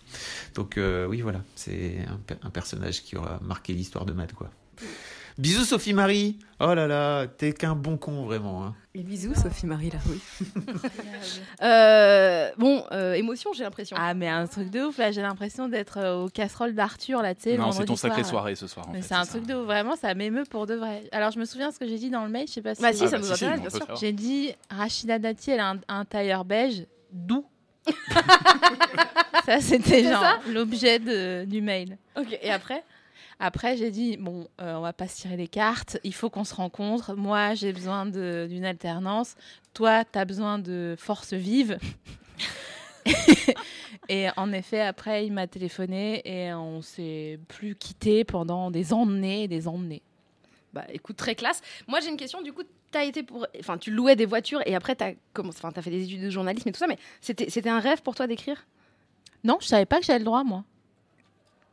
Donc 0.55 0.77
euh, 0.77 1.05
oui, 1.07 1.21
voilà, 1.21 1.41
c'est 1.55 1.97
un, 2.07 2.19
un 2.47 2.49
personnage 2.49 3.03
qui 3.03 3.15
aura 3.15 3.39
marqué 3.43 3.73
l'histoire 3.73 4.05
de 4.05 4.13
Mad, 4.13 4.31
quoi. 4.33 4.49
Bisous 5.37 5.65
Sophie 5.65 5.93
Marie. 5.93 6.39
Oh 6.59 6.73
là 6.73 6.87
là, 6.87 7.27
t'es 7.27 7.53
qu'un 7.53 7.75
bon 7.75 7.97
con 7.97 8.25
vraiment. 8.25 8.63
hein. 8.65 8.75
Et 8.95 9.03
bisous, 9.03 9.35
Sophie-Marie 9.35 9.91
Larouille. 9.91 10.19
Euh, 11.61 12.49
bon, 12.57 12.83
euh, 12.91 13.13
émotion, 13.13 13.51
j'ai 13.53 13.63
l'impression. 13.63 13.95
Ah, 13.99 14.13
mais 14.15 14.27
un 14.27 14.47
truc 14.47 14.71
de 14.71 14.81
ouf, 14.85 14.97
là, 14.97 15.11
j'ai 15.11 15.21
l'impression 15.21 15.67
d'être 15.69 15.97
euh, 15.99 16.23
aux 16.25 16.29
casseroles 16.29 16.73
d'Arthur, 16.73 17.21
là, 17.21 17.35
tu 17.35 17.43
sais. 17.43 17.57
non, 17.57 17.71
c'est 17.71 17.85
ton 17.85 17.95
sacré 17.95 18.21
soir. 18.23 18.41
soirée 18.41 18.55
ce 18.55 18.65
soir. 18.67 18.89
en 18.89 18.93
Mais 18.93 19.01
c'est 19.03 19.13
un 19.13 19.23
ça. 19.23 19.31
truc 19.37 19.45
de 19.45 19.53
ouf, 19.53 19.65
vraiment, 19.65 19.95
ça 19.95 20.13
m'émeut 20.15 20.45
pour 20.49 20.65
de 20.65 20.73
vrai. 20.75 21.03
Alors, 21.11 21.29
je 21.31 21.39
me 21.39 21.45
souviens 21.45 21.71
ce 21.71 21.77
que 21.79 21.87
j'ai 21.87 21.97
dit 21.99 22.09
dans 22.09 22.23
le 22.23 22.29
mail, 22.31 22.47
je 22.47 22.53
sais 22.53 22.61
pas 22.61 22.73
si. 22.73 22.81
Bah 22.81 22.91
si, 22.93 23.03
Ah, 23.03 23.07
ça 23.07 23.17
bah, 23.17 23.27
nous 23.27 23.35
si, 23.35 23.45
intéresse, 23.45 23.59
bien 23.61 23.69
sûr. 23.69 23.95
J'ai 23.99 24.11
dit 24.13 24.51
Rachida 24.71 25.19
Dati, 25.19 25.51
elle 25.51 25.59
a 25.59 25.69
un, 25.71 25.79
un 25.87 26.05
tailleur 26.05 26.43
beige 26.45 26.85
doux. 27.11 27.45
ça, 29.45 29.61
c'était 29.61 30.03
genre 30.03 30.39
l'objet 30.49 30.99
du 31.45 31.61
mail. 31.61 31.97
Ok, 32.19 32.37
et 32.41 32.49
après? 32.51 32.83
Après, 33.39 33.77
j'ai 33.77 33.91
dit 33.91 34.17
bon, 34.17 34.47
euh, 34.61 34.75
on 34.75 34.81
va 34.81 34.93
pas 34.93 35.07
se 35.07 35.21
tirer 35.21 35.37
les 35.37 35.47
cartes, 35.47 35.99
il 36.03 36.13
faut 36.13 36.29
qu'on 36.29 36.43
se 36.43 36.55
rencontre. 36.55 37.15
Moi, 37.15 37.53
j'ai 37.53 37.71
besoin 37.71 38.05
d'une 38.05 38.65
alternance. 38.65 39.35
Toi, 39.73 40.03
tu 40.05 40.17
as 40.17 40.25
besoin 40.25 40.57
de 40.57 40.95
force 40.97 41.33
vive. 41.33 41.77
et 44.09 44.27
en 44.37 44.51
effet, 44.51 44.81
après, 44.81 45.25
il 45.25 45.33
m'a 45.33 45.45
téléphoné 45.47 46.21
et 46.25 46.53
on 46.53 46.81
s'est 46.81 47.39
plus 47.47 47.75
quitté 47.75 48.23
pendant 48.23 48.71
des 48.71 48.91
années 48.91 49.43
et 49.43 49.47
des 49.47 49.67
années. 49.67 50.01
Bah 50.73 50.85
écoute, 50.89 51.15
très 51.15 51.35
classe. 51.35 51.61
Moi 51.87 51.99
j'ai 52.01 52.09
une 52.09 52.17
question, 52.17 52.41
du 52.41 52.51
coup, 52.53 52.63
t'as 52.91 53.05
été 53.05 53.23
pour... 53.23 53.47
Enfin, 53.59 53.77
tu 53.77 53.91
louais 53.91 54.15
des 54.15 54.25
voitures 54.25 54.61
et 54.65 54.75
après 54.75 54.95
t'as 54.95 55.13
commencé... 55.33 55.59
Enfin, 55.59 55.71
t'as 55.71 55.81
fait 55.81 55.89
des 55.89 56.03
études 56.03 56.21
de 56.21 56.29
journalisme 56.29 56.67
et 56.69 56.71
tout 56.71 56.79
ça, 56.79 56.87
mais 56.87 56.97
c'était 57.21 57.49
c'était 57.49 57.69
un 57.69 57.79
rêve 57.79 58.01
pour 58.01 58.15
toi 58.15 58.27
d'écrire? 58.27 58.67
Non, 59.43 59.57
je 59.61 59.67
savais 59.67 59.85
pas 59.85 59.99
que 59.99 60.05
j'avais 60.05 60.19
le 60.19 60.25
droit, 60.25 60.43
moi. 60.43 60.63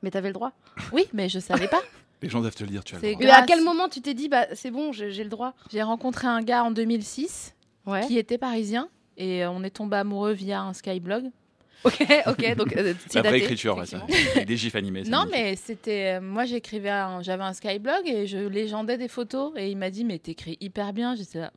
Mais 0.05 0.11
t'avais 0.11 0.29
le 0.29 0.35
droit 0.35 0.53
Oui, 0.93 1.07
mais 1.15 1.29
je 1.29 1.39
savais 1.41 1.67
pas. 1.67 1.81
Les 2.23 2.29
gens 2.29 2.41
doivent 2.41 2.55
te 2.55 2.63
le 2.63 2.71
dire, 2.71 2.85
tu 2.85 2.95
as 2.95 3.01
le 3.01 3.13
droit. 3.13 3.25
Mais 3.25 3.31
à 3.31 3.43
quel 3.43 3.63
moment 3.65 3.89
tu 3.89 4.01
t'es 4.01 4.15
dit, 4.15 4.29
bah 4.29 4.47
c'est 4.55 4.71
bon, 4.71 4.93
j'ai 4.93 5.11
j'ai 5.11 5.25
le 5.25 5.31
droit? 5.31 5.55
J'ai 5.73 5.83
rencontré 5.83 6.27
un 6.27 6.43
gars 6.43 6.63
en 6.63 6.71
2006 6.71 7.55
Ouais. 7.87 8.07
qui 8.07 8.17
était 8.19 8.39
parisien 8.39 8.89
et 9.19 9.45
on 9.47 9.63
est 9.63 9.71
tombé 9.71 9.97
amoureux 9.97 10.33
via 10.33 10.61
un 10.63 10.73
Skyblog. 10.73 11.25
Ok, 11.85 12.07
ok, 12.29 12.55
donc 12.57 12.75
euh, 12.77 12.95
c'est 13.09 13.17
La 13.17 13.21
vraie 13.23 13.33
daté, 13.33 13.45
écriture, 13.45 13.77
ouais, 13.77 13.85
ça. 13.85 13.99
effectivement. 13.99 14.33
Avec 14.37 14.47
des 14.49 14.57
gifs 14.57 14.75
animés. 14.75 15.05
c'est 15.05 15.11
Non, 15.11 15.19
magnifique. 15.27 15.43
mais 15.45 15.57
c'était. 15.57 16.15
euh, 16.17 16.21
Moi, 16.23 16.47
j'écrivais. 16.47 16.89
un- 16.89 17.21
J'avais 17.21 17.43
un 17.43 17.53
Skyblog 17.53 18.07
et 18.07 18.27
je 18.27 18.39
légendais 18.39 18.97
des 18.97 19.09
photos. 19.09 19.53
Et 19.57 19.71
il 19.71 19.77
m'a 19.77 19.91
dit, 19.91 20.03
mais 20.05 20.19
t'écris 20.19 20.57
hyper 20.63 20.95
bien. 20.95 21.15
J'étais 21.15 21.41
là. 21.41 21.53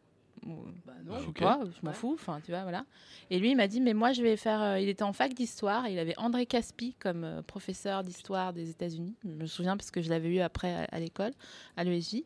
Bah 0.86 0.94
non. 1.06 1.18
Ok. 1.28 1.40
pas, 1.40 1.60
je 1.66 1.86
m'en 1.86 1.90
Ouais. 1.92 1.96
fous, 1.96 2.14
enfin 2.20 2.40
tu 2.44 2.52
vois, 2.52 2.64
voilà. 2.64 2.86
Et 3.30 3.40
lui, 3.40 3.52
il 3.52 3.56
m'a 3.58 3.68
dit, 3.68 3.82
mais 3.82 3.94
moi, 3.94 4.14
je 4.14 4.22
vais 4.22 4.38
faire. 4.38 4.62
euh, 4.62 4.80
il 4.80 4.88
était 4.90 5.04
en 5.04 5.14
fac 5.14 5.34
d'histoire, 5.34 5.88
il 5.88 6.00
avait 6.00 6.14
André 6.18 6.46
Caspi 6.46 6.96
comme 7.00 7.24
euh, 7.24 7.42
professeur 7.42 8.04
d'histoire 8.04 8.54
des 8.54 8.70
États-Unis. 8.70 9.16
Je 9.24 9.30
me 9.30 9.46
souviens 9.48 9.76
parce 9.78 9.92
que 9.92 10.02
je 10.02 10.10
l'avais 10.10 10.30
eu 10.30 10.40
après 10.40 10.88
à, 10.92 11.00
l'école, 11.00 11.32
à 11.76 11.84
l'ESJ. 11.84 12.24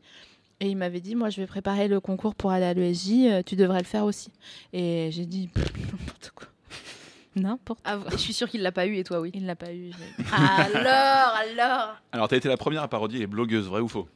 Et 0.60 0.70
il 0.70 0.76
m'avait 0.78 1.00
dit, 1.02 1.16
moi, 1.16 1.30
je 1.32 1.42
vais 1.42 1.48
préparer 1.48 1.88
le 1.88 2.00
concours 2.00 2.36
pour 2.36 2.52
aller 2.52 2.66
à 2.66 2.74
l'ESJ, 2.76 3.10
euh, 3.26 3.42
tu 3.44 3.56
devrais 3.56 3.80
le 3.80 3.86
faire 3.86 4.06
aussi. 4.06 4.32
Et 4.74 5.10
j'ai 5.12 5.26
dit, 5.26 5.50
n'importe 5.92 6.32
quoi. 6.36 6.48
N'importe 7.36 7.80
Ah, 7.86 7.98
je 8.12 8.18
suis 8.18 8.34
sûre 8.34 8.50
qu'il 8.50 8.62
l'a 8.62 8.72
pas 8.74 8.86
eu 8.86 8.98
et 8.98 9.04
toi, 9.04 9.22
oui. 9.22 9.32
Il 9.34 9.42
ne 9.44 9.48
l'a 9.48 9.56
pas 9.56 9.74
eu. 9.74 9.90
alors, 10.32 11.34
alors. 11.36 11.96
Alors, 12.12 12.28
t'as 12.28 12.38
été 12.38 12.48
la 12.50 12.58
première 12.58 12.84
à 12.84 12.88
parodier 12.88 13.20
les 13.20 13.28
blogueuses, 13.28 13.68
vrai 13.68 13.80
ou 13.82 13.88
faux? 13.88 14.08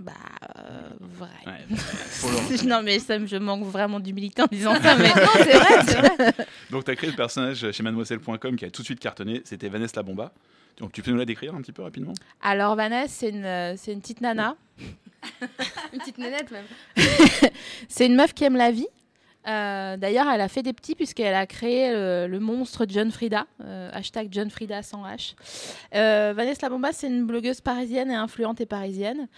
Bah, 0.00 0.12
euh, 0.58 0.88
vrai. 0.98 1.28
Ouais, 1.46 2.62
non, 2.66 2.82
mais 2.82 2.98
ça, 2.98 3.24
je 3.24 3.36
manque 3.36 3.64
vraiment 3.64 4.00
d'humilité 4.00 4.42
en 4.42 4.46
disant 4.46 4.74
ça, 4.80 4.96
mais. 4.96 5.08
Non, 5.14 5.30
c'est 5.36 5.58
vrai, 5.58 5.84
c'est 5.84 5.96
vrai. 5.96 6.46
Donc, 6.70 6.84
tu 6.84 6.90
as 6.90 6.96
créé 6.96 7.10
le 7.10 7.16
personnage 7.16 7.70
chez 7.70 7.82
mademoiselle.com 7.82 8.56
qui 8.56 8.64
a 8.64 8.70
tout 8.70 8.80
de 8.80 8.86
suite 8.86 9.00
cartonné. 9.00 9.42
C'était 9.44 9.68
Vanessa 9.68 9.92
la 9.96 10.02
Bomba. 10.02 10.32
Donc, 10.78 10.92
tu 10.92 11.02
peux 11.02 11.10
nous 11.10 11.18
la 11.18 11.26
décrire 11.26 11.54
un 11.54 11.60
petit 11.60 11.72
peu 11.72 11.82
rapidement? 11.82 12.14
Alors, 12.40 12.76
Vanessa, 12.76 13.08
c'est 13.08 13.28
une, 13.28 13.44
euh, 13.44 13.74
c'est 13.76 13.92
une 13.92 14.00
petite 14.00 14.20
nana. 14.20 14.56
Une 15.92 15.98
petite 15.98 16.16
nénette 16.16 16.50
même. 16.50 16.64
C'est 17.88 18.06
une 18.06 18.14
meuf 18.14 18.32
qui 18.32 18.44
aime 18.44 18.56
la 18.56 18.70
vie. 18.70 18.86
Euh, 19.50 19.96
D'ailleurs, 19.96 20.28
elle 20.28 20.40
a 20.40 20.48
fait 20.48 20.62
des 20.62 20.72
petits 20.72 20.94
puisqu'elle 20.94 21.34
a 21.34 21.46
créé 21.46 21.90
le, 21.92 22.38
monstre 22.38 22.86
John 22.88 23.10
Frida, 23.10 23.46
euh, 23.64 23.90
hashtag 23.92 24.28
John 24.30 24.50
Frida 24.50 24.82
sans 24.82 25.04
H. 25.04 25.34
Euh, 25.94 26.32
Vanessa 26.34 26.66
Labomba, 26.66 26.92
c'est 26.92 27.08
une 27.08 27.26
blogueuse 27.26 27.60
parisienne 27.60 28.10
et 28.10 28.14
influente 28.14 28.60
et 28.60 28.66
parisienne 28.66 29.28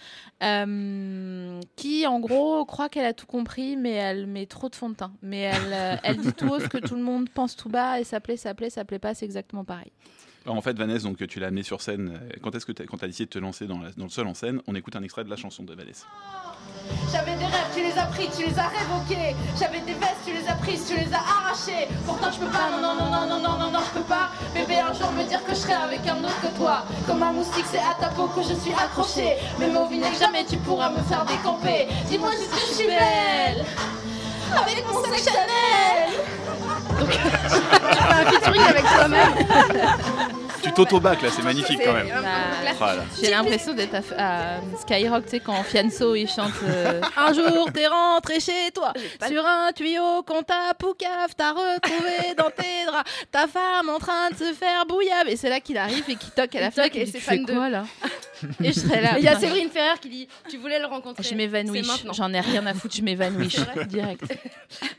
qui, 1.75 2.07
en 2.07 2.19
gros, 2.19 2.65
croit 2.65 2.89
qu'elle 2.89 3.05
a 3.05 3.13
tout 3.13 3.25
compris, 3.25 3.75
mais 3.77 3.91
elle 3.91 4.27
met 4.27 4.45
trop 4.45 4.69
de 4.69 4.75
fond 4.75 4.89
de 4.89 4.95
teint. 4.95 5.13
Mais 5.21 5.41
elle, 5.41 5.99
elle 6.03 6.17
dit 6.17 6.33
tout 6.33 6.49
haut 6.49 6.59
ce 6.59 6.67
que 6.67 6.77
tout 6.77 6.95
le 6.95 7.03
monde 7.03 7.29
pense 7.29 7.55
tout 7.55 7.69
bas 7.69 7.99
et 7.99 8.03
ça 8.03 8.19
plaît, 8.19 8.37
ça 8.37 8.53
plaît, 8.53 8.69
ça 8.69 8.85
plaît 8.85 8.99
pas, 8.99 9.13
c'est 9.13 9.25
exactement 9.25 9.63
pareil. 9.63 9.91
En 10.45 10.61
fait, 10.61 10.77
Vanessa, 10.77 11.07
donc, 11.07 11.25
tu 11.25 11.39
l'as 11.39 11.47
amenée 11.47 11.63
sur 11.63 11.81
scène. 11.81 12.19
Euh, 12.21 12.35
quand 12.41 12.53
est-ce 12.53 12.65
que 12.65 12.73
tu 12.73 12.83
as, 12.83 13.07
décidé 13.07 13.25
de 13.25 13.29
te 13.29 13.39
lancer 13.39 13.65
dans, 13.65 13.79
le 13.79 14.09
seul 14.09 14.27
en 14.27 14.33
scène 14.33 14.61
On 14.67 14.75
écoute 14.75 14.95
un 14.95 15.03
extrait 15.03 15.23
de 15.23 15.29
la 15.29 15.37
chanson 15.37 15.63
de 15.63 15.73
Vanessa. 15.73 16.05
Oh, 16.11 16.53
j'avais 17.11 17.35
des 17.37 17.45
rêves, 17.45 17.71
tu 17.73 17.81
les 17.81 17.97
as 17.97 18.05
pris, 18.07 18.27
tu 18.35 18.45
les 18.45 18.59
as 18.59 18.67
révoqués. 18.67 19.35
J'avais 19.57 19.79
des 19.79 19.93
vestes, 19.93 20.19
tu 20.25 20.33
les 20.33 20.45
as 20.47 20.55
prises, 20.55 20.85
tu 20.85 20.97
les 20.97 21.13
as 21.13 21.19
arrachées. 21.19 21.87
Pourtant, 22.05 22.29
je 22.29 22.39
peux 22.39 22.51
pas, 22.51 22.71
non, 22.71 22.81
non, 22.81 22.95
non, 22.95 23.09
non, 23.09 23.27
non, 23.27 23.39
non, 23.39 23.57
non, 23.57 23.71
non, 23.71 23.79
je 23.79 23.99
peux 23.99 24.05
pas. 24.05 24.31
Bébé, 24.53 24.79
un 24.79 24.93
jour 24.93 25.11
me 25.13 25.23
dire 25.23 25.43
que 25.45 25.51
je 25.51 25.59
serai 25.59 25.73
avec 25.73 26.01
un 26.07 26.21
autre 26.21 26.41
que 26.41 26.57
toi. 26.57 26.83
Comme 27.07 27.23
un 27.23 27.31
moustique, 27.31 27.65
c'est 27.71 27.79
à 27.79 27.95
ta 27.97 28.09
peau 28.09 28.27
que 28.27 28.41
je 28.41 28.53
suis 28.53 28.73
accrochée. 28.73 29.35
Mais 29.59 29.69
mon 29.69 29.87
vinaigre, 29.87 30.17
jamais 30.19 30.43
tu 30.43 30.57
pourras 30.57 30.89
me 30.89 31.01
faire 31.03 31.25
décamper. 31.25 31.87
Dis-moi 32.09 32.31
juste 32.31 32.51
que 32.51 32.59
je 32.59 32.73
suis 32.73 32.87
belle. 32.87 33.65
Avec 34.51 34.85
mon 34.85 35.01
sac 35.01 35.17
Chanel. 35.17 36.12
Un 38.09 38.25
featuring 38.31 38.61
avec 38.61 38.83
toi-même. 38.83 39.33
Tu 40.61 40.71
t'auto-bac 40.71 41.21
là, 41.21 41.29
c'est 41.35 41.41
magnifique 41.43 41.79
quand 41.83 41.93
même. 41.93 42.07
Bah. 42.07 42.71
Voilà. 42.77 43.03
J'ai 43.21 43.29
l'impression 43.29 43.73
d'être 43.73 43.95
à, 44.17 44.55
à 44.55 44.57
Skyrock, 44.81 45.25
tu 45.25 45.31
sais, 45.31 45.39
quand 45.41 45.61
Fianso 45.63 46.15
il 46.15 46.27
chante 46.27 46.51
euh, 46.63 47.01
Un 47.17 47.33
jour 47.33 47.69
t'es 47.73 47.85
rentré 47.87 48.39
chez 48.39 48.71
toi, 48.73 48.93
sur 49.27 49.45
un 49.45 49.71
tuyau, 49.73 50.23
quand 50.25 50.43
ta 50.43 50.73
poucave 50.77 51.35
t'a 51.37 51.51
retrouvé 51.51 52.33
dans 52.37 52.49
tes 52.49 52.85
draps, 52.87 53.09
ta 53.31 53.47
femme 53.47 53.89
en 53.89 53.99
train 53.99 54.29
de 54.31 54.35
se 54.37 54.53
faire 54.53 54.85
bouillave. 54.87 55.27
Et 55.27 55.35
c'est 55.35 55.49
là 55.49 55.59
qu'il 55.59 55.77
arrive 55.77 56.05
et 56.07 56.15
qu'il 56.15 56.31
toque 56.31 56.55
à 56.55 56.61
la 56.61 56.71
toque 56.71 56.95
et 56.95 57.05
c'est 57.05 57.13
Tu 57.19 57.19
fais 57.19 57.35
fan 57.35 57.45
de- 57.45 57.53
quoi 57.53 57.69
là? 57.69 57.83
Et 58.63 58.71
je 58.71 58.79
serais 58.79 59.01
là. 59.01 59.15
Il 59.17 59.23
y 59.23 59.27
a 59.27 59.39
Séverine 59.39 59.69
Ferrer 59.69 59.99
qui 59.99 60.09
dit 60.09 60.27
Tu 60.49 60.57
voulais 60.57 60.79
le 60.79 60.85
rencontrer. 60.85 61.23
Je 61.23 61.35
m'évanouis, 61.35 61.83
j'en 62.13 62.33
ai 62.33 62.39
rien 62.39 62.65
à 62.65 62.73
foutre, 62.73 62.95
je 62.95 63.01
m'évanouis 63.01 63.47
direct. 63.87 64.23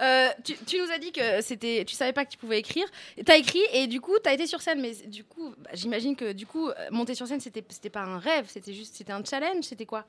Euh, 0.00 0.28
tu, 0.44 0.54
tu 0.66 0.80
nous 0.80 0.90
as 0.90 0.98
dit 0.98 1.12
que 1.12 1.40
c'était, 1.40 1.84
tu 1.86 1.94
savais 1.94 2.12
pas 2.12 2.24
que 2.24 2.30
tu 2.30 2.38
pouvais 2.38 2.58
écrire. 2.58 2.86
T'as 3.24 3.36
écrit 3.36 3.62
et 3.72 3.86
du 3.86 4.00
coup 4.00 4.12
t'as 4.22 4.32
été 4.32 4.46
sur 4.46 4.60
scène, 4.60 4.80
mais 4.80 4.92
du 5.06 5.24
coup 5.24 5.54
bah, 5.58 5.70
j'imagine 5.74 6.16
que 6.16 6.32
du 6.32 6.46
coup 6.46 6.68
euh, 6.68 6.72
monter 6.90 7.14
sur 7.14 7.26
scène 7.26 7.40
c'était 7.40 7.64
c'était 7.68 7.90
pas 7.90 8.02
un 8.02 8.18
rêve, 8.18 8.46
c'était 8.48 8.72
juste 8.72 8.94
c'était 8.96 9.12
un 9.12 9.22
challenge, 9.24 9.64
c'était 9.64 9.86
quoi? 9.86 10.04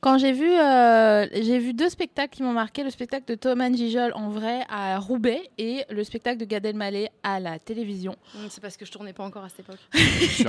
Quand 0.00 0.18
j'ai 0.18 0.32
vu, 0.32 0.50
euh, 0.50 1.26
j'ai 1.32 1.58
vu 1.58 1.74
deux 1.74 1.88
spectacles 1.88 2.36
qui 2.36 2.42
m'ont 2.42 2.52
marqué, 2.52 2.84
le 2.84 2.90
spectacle 2.90 3.24
de 3.26 3.34
Thomas 3.34 3.72
Gijol 3.72 4.12
en 4.14 4.30
vrai 4.30 4.64
à 4.68 4.98
Roubaix 4.98 5.50
et 5.58 5.84
le 5.90 6.04
spectacle 6.04 6.38
de 6.38 6.44
Gad 6.44 6.64
Elmaleh 6.64 7.10
à 7.22 7.40
la 7.40 7.58
télévision. 7.58 8.16
C'est 8.48 8.60
parce 8.60 8.76
que 8.76 8.84
je 8.84 8.92
tournais 8.92 9.12
pas 9.12 9.24
encore 9.24 9.44
à 9.44 9.48
cette 9.48 9.60
époque. 9.60 9.78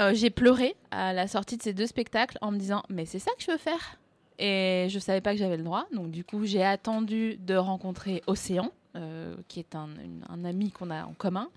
Euh, 0.00 0.14
j'ai 0.14 0.30
pleuré 0.30 0.74
à 0.90 1.12
la 1.12 1.28
sortie 1.28 1.56
de 1.56 1.62
ces 1.62 1.72
deux 1.74 1.86
spectacles 1.86 2.38
en 2.40 2.50
me 2.50 2.58
disant 2.58 2.82
mais 2.88 3.04
c'est 3.04 3.18
ça 3.18 3.30
que 3.36 3.44
je 3.44 3.50
veux 3.50 3.58
faire. 3.58 3.98
Et 4.38 4.86
je 4.88 4.98
savais 4.98 5.20
pas 5.20 5.32
que 5.32 5.38
j'avais 5.38 5.58
le 5.58 5.62
droit. 5.62 5.86
Donc 5.92 6.10
du 6.10 6.24
coup 6.24 6.46
j'ai 6.46 6.64
attendu 6.64 7.36
de 7.36 7.54
rencontrer 7.54 8.22
Océan 8.26 8.72
euh, 8.96 9.36
qui 9.48 9.60
est 9.60 9.74
un, 9.74 9.88
un 10.28 10.44
ami 10.44 10.72
qu'on 10.72 10.90
a 10.90 11.04
en 11.04 11.12
commun 11.12 11.48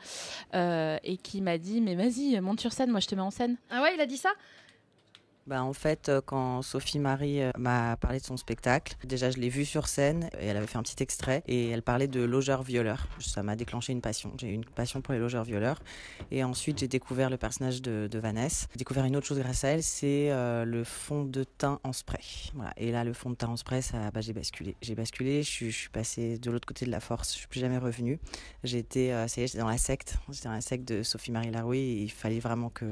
euh, 0.54 0.98
et 1.04 1.18
qui 1.18 1.42
m'a 1.42 1.58
dit 1.58 1.80
mais 1.80 1.96
vas-y 1.96 2.40
monte 2.42 2.60
sur 2.60 2.74
scène 2.74 2.92
moi 2.92 3.00
je 3.00 3.08
te 3.08 3.16
mets 3.16 3.22
en 3.22 3.32
scène. 3.32 3.56
Ah 3.72 3.82
ouais, 3.82 3.96
il 3.96 4.02
a 4.02 4.06
dit 4.06 4.18
ça? 4.18 4.30
Bah, 5.46 5.62
en 5.62 5.74
fait, 5.74 6.08
euh, 6.08 6.22
quand 6.26 6.62
Sophie 6.62 7.00
Marie 7.00 7.42
euh, 7.42 7.52
m'a 7.58 7.98
parlé 7.98 8.20
de 8.20 8.24
son 8.24 8.38
spectacle, 8.38 8.96
déjà 9.04 9.30
je 9.30 9.38
l'ai 9.38 9.50
vue 9.50 9.66
sur 9.66 9.90
scène 9.90 10.30
et 10.40 10.46
elle 10.46 10.56
avait 10.56 10.68
fait 10.68 10.78
un 10.78 10.84
petit 10.84 11.04
extrait 11.04 11.44
et 11.48 11.70
elle 11.70 11.82
parlait 11.82 12.08
de 12.08 12.22
logeurs-violeurs. 12.22 13.08
Ça 13.20 13.44
m'a 13.44 13.58
déclenché 13.58 13.92
une 13.92 14.00
passion. 14.00 14.32
J'ai 14.40 14.48
eu 14.48 14.54
une 14.54 14.64
passion 14.64 15.02
pour 15.02 15.14
les 15.14 15.20
logeurs-violeurs. 15.20 15.82
Et 16.32 16.46
ensuite, 16.46 16.80
j'ai 16.80 16.88
découvert 16.88 17.30
le 17.30 17.36
personnage 17.36 17.82
de, 17.82 18.10
Vanessa. 18.14 18.68
J'ai 18.72 18.78
découvert 18.78 19.04
une 19.04 19.18
autre 19.18 19.28
chose 19.28 19.40
grâce 19.40 19.66
à 19.66 19.70
elle, 19.70 19.84
c'est 19.84 20.32
euh, 20.32 20.64
le 20.64 20.86
fond 20.86 21.26
de 21.26 21.44
teint 21.44 21.82
en 21.84 21.92
spray. 21.92 22.24
Et 22.78 22.92
là, 22.92 23.04
le 23.04 23.12
fond 23.12 23.30
de 23.30 23.36
teint 23.36 23.50
en 23.50 23.58
spray, 23.58 23.82
ça, 23.82 24.12
bah, 24.12 24.22
j'ai 24.22 24.32
basculé. 24.32 24.78
J'ai 24.82 24.96
basculé, 24.96 25.44
je 25.44 25.50
suis, 25.50 25.90
passée 25.90 26.38
de 26.38 26.52
l'autre 26.52 26.66
côté 26.66 26.86
de 26.86 26.92
la 26.92 27.02
force, 27.02 27.34
je 27.34 27.40
suis 27.40 27.48
plus 27.48 27.60
jamais 27.60 27.80
revenue. 27.80 28.18
J'étais, 28.64 29.12
dans 29.58 29.68
la 29.68 29.78
secte. 29.78 30.16
J'étais 30.32 30.48
dans 30.48 30.54
la 30.54 30.62
secte 30.62 30.88
de 30.88 31.04
Sophie 31.04 31.32
Marie 31.32 31.52
Larouille 31.52 31.80
et 31.80 32.02
il 32.04 32.12
fallait 32.12 32.40
vraiment 32.40 32.70
que 32.70 32.86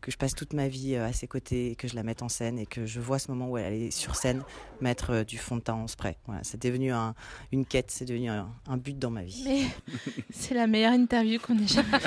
que 0.00 0.10
je 0.10 0.16
passe 0.16 0.34
toute 0.34 0.52
ma 0.52 0.68
vie 0.68 0.96
à 0.96 1.12
ses 1.12 1.26
côtés, 1.26 1.74
je 1.88 1.96
la 1.96 2.02
mette 2.02 2.22
en 2.22 2.28
scène 2.28 2.58
et 2.58 2.66
que 2.66 2.86
je 2.86 3.00
vois 3.00 3.18
ce 3.18 3.30
moment 3.30 3.48
où 3.50 3.58
elle 3.58 3.72
est 3.72 3.90
sur 3.90 4.16
scène 4.16 4.42
mettre 4.80 5.10
euh, 5.10 5.24
du 5.24 5.38
fond 5.38 5.56
de 5.56 5.62
teint 5.62 5.74
en 5.74 5.86
spray. 5.88 6.16
Voilà, 6.26 6.40
c'est 6.44 6.60
devenu 6.62 6.92
un- 6.92 7.14
une 7.52 7.64
quête, 7.66 7.90
c'est 7.90 8.04
devenu 8.04 8.28
un, 8.28 8.48
un 8.68 8.76
but 8.76 8.98
dans 8.98 9.10
ma 9.10 9.22
vie. 9.22 9.42
mais 9.44 9.62
c'est 10.30 10.54
la 10.54 10.66
meilleure 10.66 10.92
interview 10.92 11.38
qu'on 11.40 11.58
ait 11.58 11.66
jamais 11.66 11.88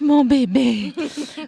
mon 0.00 0.24
bébé 0.24 0.92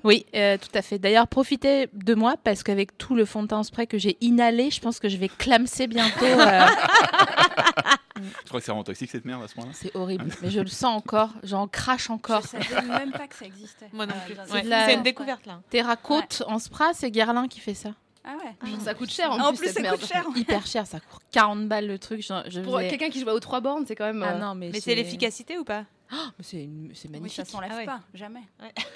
oui 0.02 0.26
euh, 0.34 0.56
tout 0.58 0.76
à 0.76 0.82
fait 0.82 0.98
d'ailleurs 0.98 1.28
profitez 1.28 1.88
de 1.92 2.14
moi 2.14 2.34
parce 2.42 2.62
qu'avec 2.62 2.96
tout 2.98 3.14
le 3.14 3.24
fond 3.24 3.42
de 3.44 3.48
teint 3.48 3.58
en 3.58 3.62
spray 3.62 3.86
que 3.86 3.98
j'ai 3.98 4.16
inhalé 4.20 4.70
je 4.70 4.80
pense 4.80 4.98
que 4.98 5.08
je 5.08 5.16
vais 5.16 5.28
clamser 5.28 5.86
bientôt 5.86 6.24
euh, 6.24 6.66
Je 8.16 8.48
crois 8.48 8.60
que 8.60 8.64
c'est 8.66 8.70
vraiment 8.70 8.84
toxique 8.84 9.10
cette 9.10 9.24
merde 9.24 9.42
à 9.42 9.48
ce 9.48 9.56
moment-là. 9.56 9.74
c'est 9.76 9.94
horrible 9.96 10.26
mais 10.42 10.50
je 10.50 10.60
le 10.60 10.66
sens 10.68 10.96
encore 10.96 11.30
j'en 11.42 11.66
crache 11.66 12.10
encore 12.10 12.42
Je 12.42 12.48
savais 12.68 12.82
même 12.88 13.10
pas 13.12 13.26
que 13.26 13.34
ça 13.34 13.44
existait. 13.44 13.88
Moi 13.92 14.06
non 14.06 14.14
Euh, 14.14 14.26
plus. 14.44 14.52
Ouais, 14.52 14.62
la- 14.62 14.86
C'est 14.86 14.94
une 14.94 15.02
découverte 15.02 15.46
là. 15.46 15.60
Terracote 15.70 16.42
en 16.46 16.58
spray 16.58 16.92
c'est 16.94 17.10
Guerlain 17.10 17.48
qui 17.48 17.58
fait 17.60 17.74
ça 17.74 17.90
Ah 18.24 18.36
ouais. 18.36 18.70
Ça 18.84 18.94
coûte 18.94 19.10
cher 19.10 19.30
en, 19.32 19.40
En 19.40 19.48
plus, 19.48 19.58
plus, 19.58 19.66
cette 19.66 19.76
ça 19.76 19.82
merde. 19.82 19.98
coûte 19.98 20.08
cher. 20.08 20.24
hyper 20.36 20.66
cher 20.66 20.86
ça 20.86 21.00
coûte 21.00 21.22
40 21.32 21.66
balles 21.68 21.86
le 21.88 21.98
truc 21.98 22.20
je, 22.22 22.32
je 22.50 22.60
Pour 22.60 22.76
faisais- 22.78 22.88
quelqu'un 22.88 23.10
qui 23.10 23.20
joue 23.20 23.28
aux 23.28 23.40
trois 23.40 23.60
bornes, 23.60 23.84
c'est 23.86 23.96
quand 23.96 24.06
même. 24.06 24.22
ah 24.22 24.32
euh, 24.34 24.38
non 24.38 24.54
mais, 24.54 24.70
Mais 24.72 24.80
c'est 24.80 24.94
l'efficacité 24.94 25.58
ou 25.58 25.64
pas? 25.64 25.84
Oh, 26.12 26.16
mais 26.38 26.44
c'est 26.44 26.62
une- 26.62 26.92
c'est 26.94 27.08
Oui, 27.08 27.12
magnifique 27.14 27.34
ça 27.36 27.44
s'enlève 27.44 27.70
Ah 27.72 27.76
ouais. 27.78 27.86
pas, 27.86 28.00
jamais. 28.14 28.42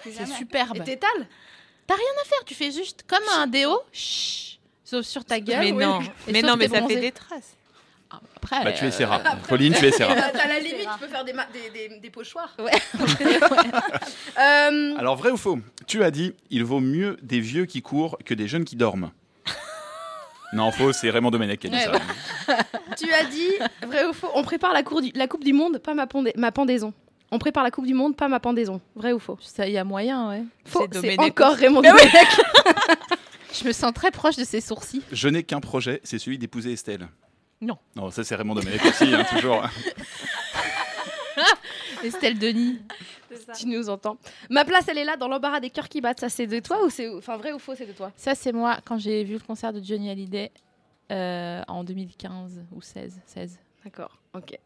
C'est 0.04 0.26
superbe 0.26 0.76
Et 0.76 0.84
t'étales? 0.84 1.26
Faire 1.88 2.44
tu 2.46 2.54
fais 2.54 2.70
juste 2.70 3.04
comme 3.08 3.22
un 3.36 3.46
déo 3.46 3.80
chut, 3.92 4.60
sauf 4.84 5.04
sur 5.04 5.24
ta 5.24 5.40
gueule 5.40 5.60
Mais 5.60 5.72
non, 5.72 6.00
mais 6.30 6.42
non, 6.42 6.56
mais 6.56 6.68
ça 6.68 6.80
bronzé. 6.80 6.94
fait 6.94 7.00
des 7.00 7.12
traces. 7.12 7.56
Ah, 8.10 8.20
après 8.36 8.64
Bah, 8.64 8.72
tu 8.72 8.84
euh, 8.84 8.88
essaieras. 8.88 9.20
Pauline, 9.48 9.74
tu 9.74 9.84
essaieras. 9.84 10.14
T'as 10.14 10.30
t'as 10.30 10.48
la 10.48 10.58
limite, 10.60 10.88
tu 10.92 10.98
peux 11.00 11.08
faire 11.08 11.24
des, 11.24 11.32
ma- 11.34 11.46
des, 11.46 11.88
des, 11.88 11.98
des 12.00 12.10
pochoirs. 12.10 12.56
Euh, 14.38 14.94
Alors, 14.96 15.16
vrai 15.16 15.30
ou 15.30 15.36
faux? 15.36 15.58
Tu 15.86 16.02
as 16.04 16.10
dit 16.10 16.34
il 16.50 16.64
vaut 16.64 16.80
mieux 16.80 17.16
des 17.22 17.40
vieux 17.40 17.66
qui 17.66 17.82
courent 17.82 18.16
que 18.24 18.34
des 18.34 18.46
jeunes 18.48 18.64
qui 18.64 18.76
dorment. 18.76 19.10
Non, 20.54 20.70
faux, 20.72 20.92
c'est 20.94 21.10
Raymond 21.10 21.30
Domenech 21.30 21.60
qui 21.60 21.66
a 21.66 21.70
dit 21.70 21.76
Ouais, 21.76 21.98
ça. 22.46 22.56
tu 22.96 23.12
as 23.12 23.24
dit, 23.24 23.50
vrai 23.86 24.06
ou 24.06 24.14
faux, 24.14 24.30
on 24.34 24.42
prépare 24.42 24.72
la, 24.72 24.82
cour 24.82 25.02
du- 25.02 25.12
la 25.14 25.26
Coupe 25.26 25.44
du 25.44 25.52
Monde, 25.52 25.76
pas 25.78 25.92
ma, 25.92 26.06
pondé- 26.06 26.32
ma 26.36 26.52
pendaison. 26.52 26.94
On 27.30 27.38
prépare 27.38 27.64
la 27.64 27.70
Coupe 27.70 27.84
du 27.84 27.92
Monde, 27.92 28.16
pas 28.16 28.28
ma 28.28 28.40
pendaison. 28.40 28.80
Vrai 28.96 29.12
ou 29.12 29.18
faux? 29.18 29.36
Ça 29.42 29.68
y 29.68 29.76
a 29.76 29.84
moyen 29.84 30.30
ouais 30.30 30.42
Faux, 30.64 30.86
C'est 30.90 31.20
encore. 31.20 31.52
Raymond. 31.54 31.82
Domenech. 31.82 32.40
je 33.52 33.66
me 33.68 33.72
sens 33.72 33.92
très 33.92 34.10
proche 34.10 34.36
de 34.36 34.44
ses 34.44 34.62
sourcils 34.62 35.02
Je 35.12 35.28
n'ai 35.28 35.42
qu'un 35.42 35.60
projet, 35.60 36.00
c'est 36.04 36.18
celui 36.18 36.38
d'épouser 36.38 36.72
Estelle. 36.72 37.08
Non. 37.60 37.76
Non, 37.96 38.10
ça 38.10 38.24
c'est 38.24 38.34
Raymond 38.34 38.54
Domenech 38.54 38.84
aussi, 38.84 39.14
hein, 39.14 39.24
toujours. 39.30 39.66
Estelle 42.04 42.38
Denis 42.38 42.78
Tu 43.58 43.66
nous 43.66 43.88
entends. 43.88 44.18
Ma 44.50 44.64
place, 44.64 44.86
elle 44.88 44.98
est 44.98 45.04
là, 45.04 45.16
dans 45.16 45.28
l'embarras 45.28 45.60
des 45.60 45.70
cœurs 45.70 45.88
qui 45.88 46.00
battent. 46.00 46.20
Ça, 46.20 46.28
c'est 46.28 46.46
de 46.46 46.58
toi 46.60 46.84
ou 46.84 46.90
c'est. 46.90 47.08
Enfin, 47.08 47.36
vrai 47.36 47.52
ou 47.52 47.58
faux, 47.58 47.74
c'est 47.74 47.86
de 47.86 47.92
toi 47.92 48.12
Ça, 48.16 48.34
c'est 48.34 48.52
moi 48.52 48.78
quand 48.84 48.98
j'ai 48.98 49.24
vu 49.24 49.34
le 49.34 49.40
concert 49.40 49.72
de 49.72 49.82
Johnny 49.82 50.10
Hallyday 50.10 50.50
euh, 51.10 51.62
en 51.68 51.84
2015 51.84 52.64
ou 52.74 52.82
16. 52.82 53.20
16. 53.26 53.58
D'accord, 53.84 54.18
ok. 54.34 54.58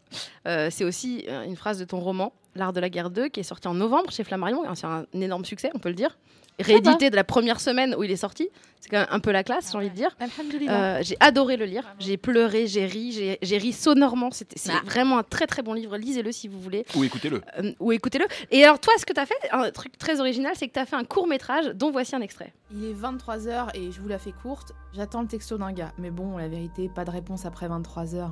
Euh, 0.46 0.68
c'est 0.70 0.84
aussi 0.84 1.24
euh, 1.28 1.44
une 1.44 1.56
phrase 1.56 1.78
de 1.78 1.84
ton 1.84 2.00
roman, 2.00 2.32
L'Art 2.54 2.72
de 2.72 2.80
la 2.80 2.90
guerre 2.90 3.10
2, 3.10 3.28
qui 3.28 3.40
est 3.40 3.44
sorti 3.44 3.68
en 3.68 3.74
novembre 3.74 4.10
chez 4.10 4.24
Flammarion. 4.24 4.62
C'est 4.74 4.86
un 4.86 5.06
énorme 5.12 5.44
succès, 5.44 5.70
on 5.74 5.78
peut 5.78 5.90
le 5.90 5.94
dire. 5.94 6.18
Réédité 6.62 7.10
de 7.10 7.16
la 7.16 7.24
première 7.24 7.60
semaine 7.60 7.94
où 7.96 8.02
il 8.04 8.10
est 8.10 8.16
sorti. 8.16 8.48
C'est 8.80 8.88
quand 8.90 8.98
même 8.98 9.06
un 9.10 9.20
peu 9.20 9.30
la 9.30 9.44
classe, 9.44 9.70
j'ai 9.70 9.78
envie 9.78 9.90
de 9.90 9.94
dire. 9.94 10.10
Alhamdoulilah. 10.18 10.96
Euh, 10.98 10.98
j'ai 11.02 11.16
adoré 11.20 11.56
le 11.56 11.66
lire. 11.66 11.84
J'ai 12.00 12.16
pleuré, 12.16 12.66
j'ai 12.66 12.84
ri, 12.86 13.12
j'ai- 13.40 13.58
ri 13.58 13.72
sonorement. 13.72 14.30
C'était- 14.32 14.58
C'est 14.58 14.72
Ah. 14.72 14.80
vraiment 14.84 15.18
un 15.18 15.22
très 15.22 15.46
très 15.46 15.62
bon 15.62 15.72
livre. 15.72 15.96
Lisez-le 15.96 16.32
si 16.32 16.48
vous 16.48 16.60
voulez. 16.60 16.84
Ou 16.96 17.04
écoutez-le. 17.04 17.42
Euh, 17.60 17.72
ou 17.78 17.92
écoutez-le. 17.92 18.26
Et 18.50 18.64
alors, 18.64 18.80
toi, 18.80 18.92
ce 18.98 19.06
que 19.06 19.12
tu 19.12 19.20
as 19.20 19.26
fait, 19.26 19.34
un 19.52 19.70
truc 19.70 19.96
très 19.98 20.18
original, 20.20 20.52
c'est 20.56 20.66
que 20.66 20.72
tu 20.72 20.80
as 20.80 20.86
fait 20.86 20.96
un 20.96 21.04
court 21.04 21.28
métrage 21.28 21.66
dont 21.74 21.92
voici 21.92 22.16
un 22.16 22.20
extrait. 22.22 22.52
Il 22.72 22.84
est 22.84 22.92
23h 22.92 23.68
et 23.74 23.92
je 23.92 24.00
vous 24.00 24.08
la 24.08 24.18
fais 24.18 24.32
courte. 24.32 24.72
J'attends 24.94 25.22
le 25.22 25.28
texto 25.28 25.58
d'un 25.58 25.72
gars. 25.72 25.92
Mais 25.98 26.10
bon, 26.10 26.36
la 26.36 26.48
vérité, 26.48 26.90
pas 26.92 27.04
de 27.04 27.10
réponse 27.10 27.46
après 27.46 27.68
23h. 27.68 28.30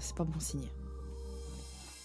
C'est 0.00 0.14
pas 0.16 0.24
bon 0.24 0.38
signe. 0.40 0.68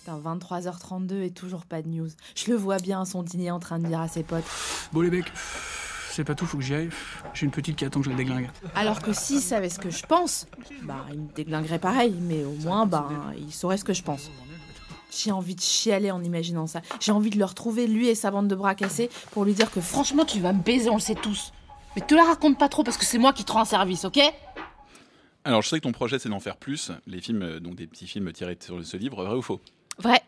Putain, 0.07 0.21
23h32 0.21 1.21
et 1.23 1.31
toujours 1.31 1.65
pas 1.65 1.81
de 1.81 1.89
news. 1.89 2.07
Je 2.33 2.49
le 2.49 2.55
vois 2.55 2.77
bien 2.77 3.01
à 3.01 3.05
son 3.05 3.23
dîner 3.23 3.51
en 3.51 3.59
train 3.59 3.77
de 3.77 3.87
dire 3.87 3.99
à 3.99 4.07
ses 4.07 4.23
potes. 4.23 4.45
Bon 4.93 5.01
les 5.01 5.09
mecs, 5.09 5.29
c'est 6.11 6.23
pas 6.23 6.33
tout, 6.33 6.45
faut 6.45 6.57
que 6.57 6.63
j'y 6.63 6.75
aille. 6.75 6.89
J'ai 7.33 7.45
une 7.45 7.51
petite 7.51 7.75
qui 7.75 7.83
attend 7.83 7.99
que 7.99 8.05
je 8.05 8.11
la 8.11 8.15
déglingue. 8.15 8.49
Alors 8.73 9.01
que 9.01 9.11
s'il 9.11 9.41
savait 9.41 9.67
ce 9.67 9.79
que 9.79 9.89
je 9.89 10.05
pense, 10.05 10.47
bah 10.83 11.05
il 11.11 11.19
me 11.19 11.33
déglinguerait 11.33 11.79
pareil, 11.79 12.15
mais 12.21 12.45
au 12.45 12.53
moins 12.53 12.85
bah 12.85 13.09
il 13.37 13.51
saurait 13.51 13.75
ce 13.75 13.83
que 13.83 13.91
je 13.91 14.01
pense. 14.01 14.31
J'ai 15.11 15.33
envie 15.33 15.55
de 15.55 15.61
chialer 15.61 16.11
en 16.11 16.23
imaginant 16.23 16.67
ça. 16.67 16.81
J'ai 17.01 17.11
envie 17.11 17.29
de 17.29 17.37
le 17.37 17.43
retrouver, 17.43 17.85
lui 17.85 18.07
et 18.07 18.15
sa 18.15 18.31
bande 18.31 18.47
de 18.47 18.55
bras 18.55 18.75
cassés, 18.75 19.09
pour 19.31 19.43
lui 19.43 19.55
dire 19.55 19.69
que 19.71 19.81
franchement 19.81 20.23
tu 20.23 20.39
vas 20.39 20.53
me 20.53 20.61
baiser, 20.63 20.89
on 20.89 20.95
le 20.95 21.01
sait 21.01 21.15
tous. 21.15 21.51
Mais 21.97 22.01
te 22.01 22.15
la 22.15 22.23
raconte 22.23 22.57
pas 22.57 22.69
trop 22.69 22.83
parce 22.83 22.95
que 22.95 23.05
c'est 23.05 23.17
moi 23.17 23.33
qui 23.33 23.43
te 23.43 23.51
rends 23.51 23.65
service, 23.65 24.05
ok? 24.05 24.21
Alors, 25.43 25.61
je 25.61 25.69
sais 25.69 25.77
que 25.77 25.83
ton 25.83 25.93
projet, 25.93 26.19
c'est 26.19 26.27
d'en 26.27 26.41
faire 26.41 26.57
plus. 26.57 26.91
Les 27.05 27.21
films, 27.21 27.41
euh, 27.41 27.59
donc 27.61 27.75
des 27.75 27.87
petits 27.87 28.05
films 28.05 28.33
tirés 28.33 28.57
sur 28.59 28.85
ce 28.85 28.97
livre, 28.97 29.23
vrai 29.23 29.33
ou 29.33 29.41
faux? 29.41 29.61
Vrai. 29.99 30.21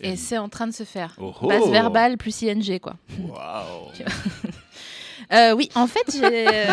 Et 0.00 0.16
c'est 0.16 0.38
en 0.38 0.48
train 0.48 0.66
de 0.66 0.72
se 0.72 0.82
faire. 0.84 1.14
Oh 1.20 1.32
oh 1.40 1.46
Base 1.46 1.68
verbale 1.70 2.16
plus 2.16 2.42
ING 2.42 2.78
quoi. 2.80 2.94
Waouh 3.18 3.90
Euh, 5.32 5.54
oui, 5.54 5.70
en 5.76 5.86
fait, 5.86 6.04
j'ai. 6.12 6.46
euh, 6.48 6.72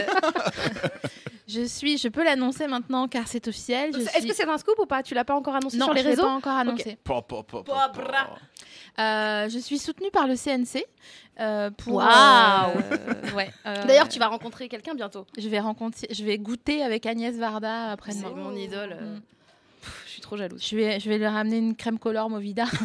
je 1.47 1.61
suis. 1.65 1.97
Je 1.97 2.07
peux 2.09 2.23
l'annoncer 2.25 2.67
maintenant 2.67 3.07
car 3.07 3.27
c'est 3.27 3.47
officiel. 3.47 3.91
je 3.93 3.99
Est-ce 3.99 4.19
suis- 4.19 4.27
que 4.29 4.35
c'est 4.35 4.49
un 4.49 4.57
scoop 4.57 4.77
ou 4.79 4.85
pas? 4.85 5.01
Tu 5.01 5.13
l'as 5.13 5.23
pas 5.23 5.35
encore 5.35 5.55
annoncé 5.55 5.77
Non, 5.77 5.85
sur 5.85 5.93
les 5.93 6.01
je 6.01 6.05
l'ai 6.05 6.09
réseaux 6.11 6.23
pas 6.23 6.29
encore 6.33 6.57
annoncé. 6.57 6.97
Pa, 7.03 7.21
pa, 7.21 7.43
pa, 7.43 7.63
pa, 7.63 7.73
Pas 7.73 7.89
pa. 7.89 8.29
Euh, 9.01 9.49
je 9.49 9.59
suis 9.59 9.77
soutenue 9.77 10.09
par 10.11 10.27
le 10.27 10.35
CNC 10.35 10.83
euh, 11.39 11.69
pour. 11.71 11.95
Waouh. 11.97 12.07
euh, 12.09 13.31
ouais. 13.35 13.49
euh, 13.65 13.85
D'ailleurs, 13.85 14.09
tu 14.09 14.19
vas 14.19 14.27
rencontrer 14.27 14.67
quelqu'un 14.67 14.93
bientôt. 14.95 15.25
Je 15.37 15.47
vais 15.47 15.59
rencontrer. 15.61 16.07
Je 16.11 16.23
vais 16.25 16.37
goûter 16.37 16.83
avec 16.83 17.05
Agnès 17.05 17.35
Varda 17.37 17.91
après 17.91 18.11
C'est 18.11 18.29
mon 18.29 18.53
idole. 18.55 18.97
Je 18.99 19.38
suis 20.19 20.27
trop 20.27 20.37
jalouse. 20.37 20.65
Je 20.65 20.75
vais, 20.75 20.99
je 20.99 21.09
vais 21.09 21.17
lui 21.17 21.27
ramener 21.27 21.57
une 21.57 21.75
crème 21.75 21.97
color 21.97 22.29
Movida. 22.29 22.65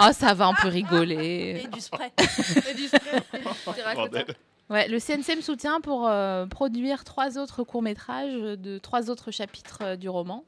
oh, 0.00 0.12
ça 0.12 0.34
va, 0.34 0.48
on 0.48 0.54
peut 0.54 0.68
rigoler. 0.68 1.62
Et 1.64 1.68
du 1.68 1.80
spray. 1.80 2.12
Et 2.70 2.74
du 2.74 2.86
spray. 2.86 3.22
Tu 3.32 3.82
racontes 3.82 4.10
Bordel. 4.12 4.26
Ouais, 4.70 4.86
le 4.86 5.00
CNC 5.00 5.36
me 5.36 5.40
soutient 5.40 5.80
pour 5.80 6.06
euh, 6.06 6.46
produire 6.46 7.02
trois 7.02 7.38
autres 7.38 7.64
courts-métrages 7.64 8.34
de 8.34 8.78
trois 8.78 9.10
autres 9.10 9.32
chapitres 9.32 9.78
euh, 9.82 9.96
du 9.96 10.08
roman 10.08 10.44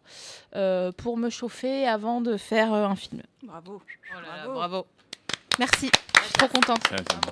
euh, 0.55 0.93
pour 0.93 1.17
me 1.17 1.29
chauffer 1.29 1.89
avant 1.89 2.21
de 2.21 2.37
faire 2.37 2.73
euh, 2.73 2.87
un 2.87 2.95
film. 2.95 3.23
Bravo. 3.43 3.83
Bravo. 4.13 4.53
Bravo. 4.53 4.87
Merci. 5.59 5.91
Je 6.35 6.41
suis 6.41 6.49
trop 6.49 6.61
contente. 6.61 6.81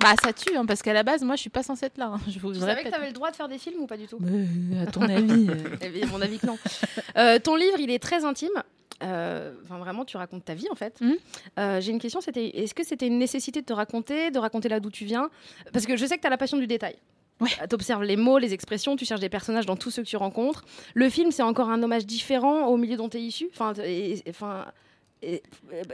Bah, 0.01 0.13
ça 0.23 0.31
tue, 0.33 0.55
hein, 0.55 0.65
parce 0.65 0.81
qu'à 0.81 0.93
la 0.93 1.03
base, 1.03 1.23
moi, 1.23 1.35
je 1.35 1.41
suis 1.41 1.49
pas 1.49 1.63
censée 1.63 1.85
être 1.87 1.97
là. 1.97 2.11
hein, 2.15 2.19
Je 2.27 2.39
vous 2.39 2.53
Tu 2.53 2.59
savais 2.59 2.73
que 2.73 2.77
répète. 2.77 2.93
tu 2.93 2.97
avais 2.97 3.07
le 3.07 3.13
droit 3.13 3.31
de 3.31 3.35
faire 3.35 3.47
des 3.47 3.57
films 3.57 3.81
ou 3.81 3.87
pas 3.87 3.97
du 3.97 4.07
tout? 4.07 4.17
Mais, 4.19 4.79
à 4.81 4.85
ton 4.85 5.01
avis. 5.01 5.47
euh, 5.49 5.75
Eh 5.81 5.89
bien, 5.89 6.05
mon 6.07 6.21
avis 6.21 6.37
que 6.39 6.45
non. 6.45 6.57
Euh, 7.17 7.39
ton 7.39 7.55
livre, 7.55 7.79
il 7.79 7.89
est 7.89 7.99
très 7.99 8.25
intime. 8.25 8.49
Euh, 9.03 9.53
Enfin, 9.63 9.79
vraiment, 9.79 10.05
tu 10.05 10.17
racontes 10.17 10.45
ta 10.45 10.53
vie 10.53 10.67
en 10.71 10.75
fait. 10.75 10.99
Euh, 11.57 11.81
J'ai 11.81 11.91
une 11.91 11.99
question. 11.99 12.21
C'était, 12.21 12.47
est-ce 12.49 12.73
que 12.75 12.83
c'était 12.85 13.07
une 13.07 13.17
nécessité 13.17 13.61
de 13.61 13.65
te 13.65 13.73
raconter, 13.73 14.29
de 14.29 14.37
raconter 14.39 14.69
là 14.69 14.79
d'où 14.79 14.91
tu 14.91 15.05
viens? 15.05 15.29
Parce 15.73 15.85
que 15.87 15.95
je 15.97 16.05
sais 16.05 16.17
que 16.17 16.21
tu 16.21 16.27
as 16.27 16.31
la 16.31 16.37
passion 16.37 16.57
du 16.57 16.67
détail. 16.67 16.95
Ouais. 17.39 17.49
Tu 17.67 17.73
observes 17.73 18.03
les 18.03 18.17
mots, 18.17 18.37
les 18.37 18.53
expressions, 18.53 18.95
tu 18.95 19.03
cherches 19.05 19.19
des 19.21 19.29
personnages 19.29 19.65
dans 19.65 19.75
tous 19.75 19.89
ceux 19.89 20.03
que 20.03 20.07
tu 20.07 20.17
rencontres. 20.17 20.63
Le 20.93 21.09
film, 21.09 21.31
c'est 21.31 21.41
encore 21.41 21.71
un 21.71 21.81
hommage 21.81 22.05
différent 22.05 22.67
au 22.67 22.77
milieu 22.77 22.97
dont 22.97 23.09
tu 23.09 23.17
es 23.17 23.21
issu? 23.21 23.49
Enfin, 23.51 23.73
et- 23.83 24.11
et- 24.19 24.23
enfin. 24.29 24.65
Et- 25.21 25.43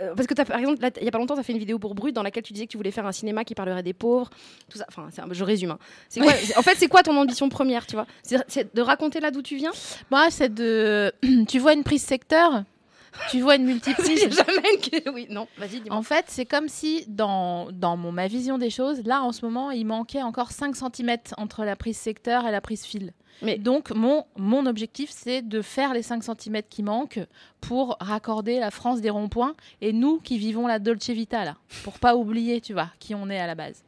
euh, 0.02 0.14
parce 0.16 0.28
que 0.28 0.34
t'as, 0.34 0.46
par 0.46 0.58
exemple, 0.60 0.80
il 1.00 1.04
y 1.04 1.08
a 1.08 1.12
pas 1.12 1.18
longtemps, 1.18 1.34
tu 1.36 1.40
as 1.40 1.44
fait 1.44 1.54
une 1.54 1.60
vidéo 1.60 1.80
pour 1.80 1.96
Brut 1.96 2.16
dans 2.16 2.24
laquelle 2.24 2.44
tu 2.44 2.54
disais 2.54 2.66
que 2.66 2.72
tu 2.72 2.78
voulais 2.78 2.92
faire 2.92 3.06
un 3.06 3.12
cinéma 3.12 3.44
qui 3.44 3.56
parlerait 3.56 3.84
des 3.84 3.94
pauvres, 3.94 4.30
tout 4.70 4.78
ça. 4.78 4.86
Enfin, 4.88 5.08
un- 5.18 5.34
je 5.34 5.44
résume. 5.44 5.72
hein. 5.72 5.80
Quoi- 6.22 6.34
en 6.58 6.62
fait, 6.62 6.76
c'est 6.78 6.88
quoi 6.88 7.04
ton 7.04 7.16
ambition 7.18 7.50
première, 7.50 7.86
tu 7.86 7.96
vois? 7.96 8.08
C'est, 8.24 8.38
c'est 8.48 8.74
de 8.76 8.82
raconter 8.82 9.20
là 9.20 9.32
d'où 9.32 9.42
tu 9.42 9.56
viens? 9.58 9.72
Moi, 10.12 10.28
c'est 10.32 10.54
de. 10.54 11.12
tu 11.48 11.60
vois 11.60 11.74
une 11.74 11.84
prise 11.84 12.04
secteur? 12.04 12.64
Tu 13.32 13.42
vois 13.42 13.56
une 13.56 13.66
multiprise 13.66 14.20
C'est 14.20 14.32
jamais 14.32 15.04
Oui, 15.14 15.28
non, 15.30 15.48
vas-y, 15.58 15.80
dis-moi. 15.82 15.98
En 15.98 16.04
fait, 16.04 16.26
c'est 16.28 16.46
comme 16.46 16.68
si 16.70 17.06
dans, 17.08 17.72
dans 17.72 17.98
mon, 17.98 18.12
ma 18.12 18.28
vision 18.28 18.58
des 18.58 18.70
choses, 18.70 19.02
là 19.06 19.22
en 19.24 19.32
ce 19.32 19.44
moment, 19.46 19.72
il 19.72 19.86
manquait 19.86 20.22
encore 20.22 20.52
5 20.52 20.76
cm 20.76 21.18
entre 21.38 21.64
la 21.66 21.76
prise 21.76 21.98
secteur 21.98 22.46
et 22.48 22.52
la 22.52 22.62
prise 22.62 22.84
fil. 22.86 23.14
Mais- 23.42 23.58
Donc 23.58 23.92
mon, 23.92 24.26
mon 24.36 24.66
objectif, 24.66 25.10
c'est 25.12 25.42
de 25.42 25.62
faire 25.62 25.94
les 25.94 26.02
5 26.04 26.24
cm 26.24 26.62
qui 26.70 26.84
manquent 26.84 27.20
pour 27.62 27.98
raccorder 28.00 28.60
la 28.60 28.72
France 28.72 29.02
des 29.02 29.10
ronds-points 29.10 29.56
et 29.82 29.94
nous 29.94 30.20
qui 30.20 30.38
vivons 30.38 30.66
la 30.68 30.80
Dolce 30.80 31.10
Vita, 31.10 31.46
là, 31.46 31.56
pour 31.84 32.00
pas 32.00 32.16
oublier, 32.16 32.62
tu 32.62 32.74
vois, 32.74 32.90
qui 33.00 33.14
on 33.16 33.30
est 33.30 33.40
à 33.40 33.48
la 33.48 33.56
base. 33.56 33.84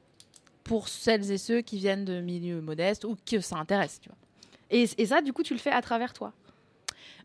Pour 0.64 0.88
celles 0.88 1.32
et 1.32 1.38
ceux 1.40 1.62
qui 1.62 1.78
viennent 1.78 2.06
de 2.06 2.22
milieux 2.22 2.62
modestes 2.62 3.06
ou 3.06 3.18
que 3.26 3.40
ça 3.42 3.58
intéresse, 3.58 4.00
tu 4.02 4.10
vois. 4.10 4.18
Et, 4.70 4.88
et 5.00 5.06
ça, 5.08 5.22
du 5.22 5.34
coup, 5.34 5.42
tu 5.42 5.54
le 5.54 5.60
fais 5.60 5.72
à 5.72 5.82
travers 5.82 6.14
toi. 6.14 6.32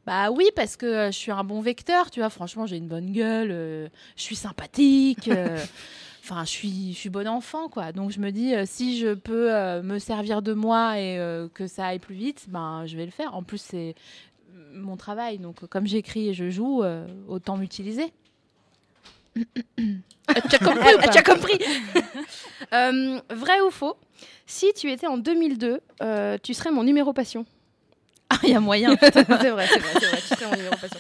Bah 0.07 0.31
oui, 0.31 0.47
parce 0.55 0.77
que 0.77 0.87
euh, 0.87 1.07
je 1.07 1.17
suis 1.17 1.31
un 1.33 1.45
bon 1.45 1.61
vecteur, 1.61 2.11
tu 2.11 2.21
vois. 2.21 2.31
Franchement, 2.31 2.67
j'ai 2.67 2.77
une 2.77 2.89
bonne 2.89 3.11
gueule, 3.13 3.49
euh, 3.51 3.89
je 4.17 4.23
suis 4.23 4.37
sympathique. 4.37 5.29
euh, 5.29 5.59
Enfin, 6.23 6.43
je 6.45 6.51
suis, 6.51 6.93
je 6.95 6.99
suis 6.99 7.11
bon 7.11 7.29
enfant, 7.29 7.69
quoi. 7.69 7.93
Donc, 7.93 8.11
je 8.11 8.19
me 8.19 8.31
dis, 8.31 8.55
euh, 8.55 8.65
si 8.67 8.99
je 8.99 9.13
peux 9.13 9.51
me 9.83 9.99
servir 9.99 10.41
de 10.41 10.55
moi 10.55 10.99
et 10.99 11.19
que 11.53 11.67
ça 11.67 11.89
aille 11.89 11.99
plus 11.99 12.15
vite, 12.15 12.47
ben, 12.49 12.87
je 12.87 12.97
vais 12.97 13.05
le 13.05 13.11
faire. 13.11 13.35
En 13.35 13.43
plus, 13.43 13.59
c'est 13.61 13.95
mon 14.73 14.97
travail. 14.97 15.37
Donc, 15.37 15.67
comme 15.67 15.87
j'écris 15.87 16.31
et 16.31 16.33
je 16.35 16.49
joue, 16.49 16.83
autant 17.29 17.59
m'utiliser. 17.59 18.11
tu 19.37 19.45
as 19.77 20.59
compris, 20.65 21.11
tu 21.13 21.19
as 21.19 21.23
compris. 21.23 21.59
Vrai 23.35 23.61
ou 23.61 23.71
faux 23.71 23.97
Si 24.47 24.73
tu 24.75 24.91
étais 24.91 25.07
en 25.07 25.19
2002, 25.19 25.81
euh, 26.03 26.39
tu 26.43 26.55
serais 26.55 26.71
mon 26.71 26.85
numéro 26.85 27.13
passion? 27.13 27.45
Il 28.49 28.51
y 28.53 28.55
a 28.55 28.61
moyen. 28.61 28.95
c'est 29.01 29.11
vrai, 29.25 29.39
c'est 29.41 29.51
vrai, 29.51 29.67
c'est 29.69 30.07
vrai. 30.07 30.19
Tu 30.21 30.35
serais 30.35 30.47
mon 30.47 30.57
numéro 30.57 30.75
passion. 30.77 30.99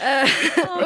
Euh, 0.00 0.24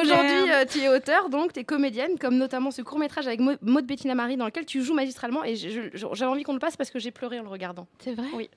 Aujourd'hui, 0.00 0.50
euh, 0.50 0.64
tu 0.68 0.78
es 0.80 0.88
auteur, 0.88 1.28
donc 1.28 1.52
tu 1.52 1.60
es 1.60 1.64
comédienne, 1.64 2.18
comme 2.18 2.36
notamment 2.38 2.70
ce 2.70 2.80
court 2.80 2.98
métrage 2.98 3.26
avec 3.26 3.40
Mo- 3.40 3.56
Maud 3.60 3.84
Bettina 3.84 4.14
Marie 4.14 4.38
dans 4.38 4.46
lequel 4.46 4.64
tu 4.64 4.82
joues 4.82 4.94
magistralement. 4.94 5.44
Et 5.44 5.54
j'avais 5.56 6.24
envie 6.30 6.44
qu'on 6.44 6.54
le 6.54 6.58
passe 6.58 6.76
parce 6.78 6.90
que 6.90 6.98
j'ai 6.98 7.10
pleuré 7.10 7.38
en 7.38 7.42
le 7.42 7.48
regardant. 7.50 7.86
C'est 8.02 8.14
vrai? 8.14 8.28
Oui. 8.34 8.48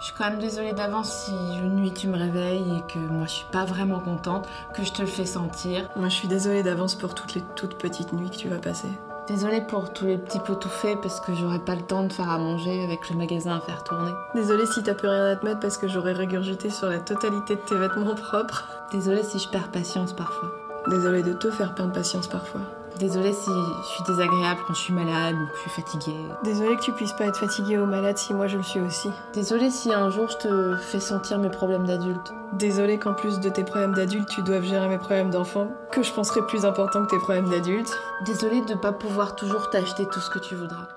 Je 0.00 0.06
suis 0.06 0.14
quand 0.18 0.28
même 0.30 0.38
désolée 0.38 0.72
d'avance 0.72 1.24
si 1.26 1.30
une 1.32 1.76
nuit 1.76 1.92
tu 1.94 2.06
me 2.08 2.16
réveilles 2.18 2.62
et 2.78 2.92
que 2.92 2.98
moi 2.98 3.26
je 3.26 3.32
suis 3.32 3.46
pas 3.52 3.64
vraiment 3.64 4.00
contente, 4.00 4.46
que 4.74 4.84
je 4.84 4.92
te 4.92 5.00
le 5.02 5.08
fais 5.08 5.24
sentir. 5.24 5.88
Moi, 5.96 6.08
je 6.08 6.14
suis 6.14 6.28
désolée 6.28 6.62
d'avance 6.62 6.94
pour 6.94 7.14
toutes 7.14 7.34
les 7.34 7.42
toutes 7.56 7.76
petites 7.78 8.12
nuits 8.12 8.28
que 8.30 8.36
tu 8.36 8.48
vas 8.48 8.58
passer. 8.58 8.88
Désolée 9.26 9.62
pour 9.62 9.90
tous 9.90 10.04
les 10.04 10.18
petits 10.18 10.38
pots 10.38 10.54
tout 10.54 10.68
faits 10.68 11.00
parce 11.00 11.18
que 11.18 11.34
j'aurai 11.34 11.58
pas 11.58 11.74
le 11.74 11.80
temps 11.80 12.02
de 12.02 12.12
faire 12.12 12.28
à 12.28 12.36
manger 12.36 12.84
avec 12.84 13.08
le 13.08 13.16
magasin 13.16 13.56
à 13.56 13.60
faire 13.60 13.82
tourner. 13.82 14.10
Désolée 14.34 14.66
si 14.66 14.82
t'as 14.82 14.92
plus 14.92 15.08
rien 15.08 15.24
à 15.24 15.36
te 15.36 15.46
mettre 15.46 15.60
parce 15.60 15.78
que 15.78 15.88
j'aurais 15.88 16.12
régurgité 16.12 16.68
sur 16.68 16.90
la 16.90 16.98
totalité 16.98 17.56
de 17.56 17.60
tes 17.60 17.74
vêtements 17.74 18.14
propres. 18.14 18.68
Désolée 18.92 19.22
si 19.22 19.38
je 19.38 19.48
perds 19.48 19.70
patience 19.70 20.12
parfois. 20.12 20.50
Désolée 20.88 21.22
de 21.22 21.32
te 21.32 21.50
faire 21.50 21.74
perdre 21.74 21.92
patience 21.92 22.28
parfois. 22.28 22.60
Désolée 22.98 23.32
si 23.32 23.50
je 23.50 23.86
suis 23.88 24.04
désagréable 24.04 24.60
quand 24.66 24.74
je 24.74 24.80
suis 24.80 24.92
malade 24.92 25.34
ou 25.34 25.46
que 25.46 25.56
je 25.56 25.60
suis 25.62 25.82
fatiguée. 25.82 26.16
Désolée 26.44 26.76
que 26.76 26.82
tu 26.82 26.92
puisses 26.92 27.12
pas 27.12 27.24
être 27.24 27.38
fatiguée 27.38 27.76
ou 27.76 27.86
malade 27.86 28.16
si 28.16 28.32
moi 28.32 28.46
je 28.46 28.56
le 28.56 28.62
suis 28.62 28.80
aussi. 28.80 29.10
Désolée 29.32 29.70
si 29.70 29.92
un 29.92 30.10
jour 30.10 30.28
je 30.28 30.36
te 30.36 30.76
fais 30.76 31.00
sentir 31.00 31.38
mes 31.38 31.50
problèmes 31.50 31.86
d'adulte. 31.86 32.32
Désolée 32.52 32.98
qu'en 32.98 33.14
plus 33.14 33.40
de 33.40 33.48
tes 33.48 33.64
problèmes 33.64 33.94
d'adulte, 33.94 34.28
tu 34.28 34.42
doives 34.42 34.64
gérer 34.64 34.88
mes 34.88 34.98
problèmes 34.98 35.30
d'enfant, 35.30 35.68
que 35.90 36.02
je 36.02 36.12
penserais 36.12 36.46
plus 36.46 36.64
important 36.64 37.04
que 37.04 37.10
tes 37.10 37.18
problèmes 37.18 37.50
d'adulte. 37.50 37.92
Désolée 38.24 38.60
de 38.62 38.74
pas 38.74 38.92
pouvoir 38.92 39.34
toujours 39.34 39.70
t'acheter 39.70 40.06
tout 40.06 40.20
ce 40.20 40.30
que 40.30 40.38
tu 40.38 40.54
voudras. 40.54 40.88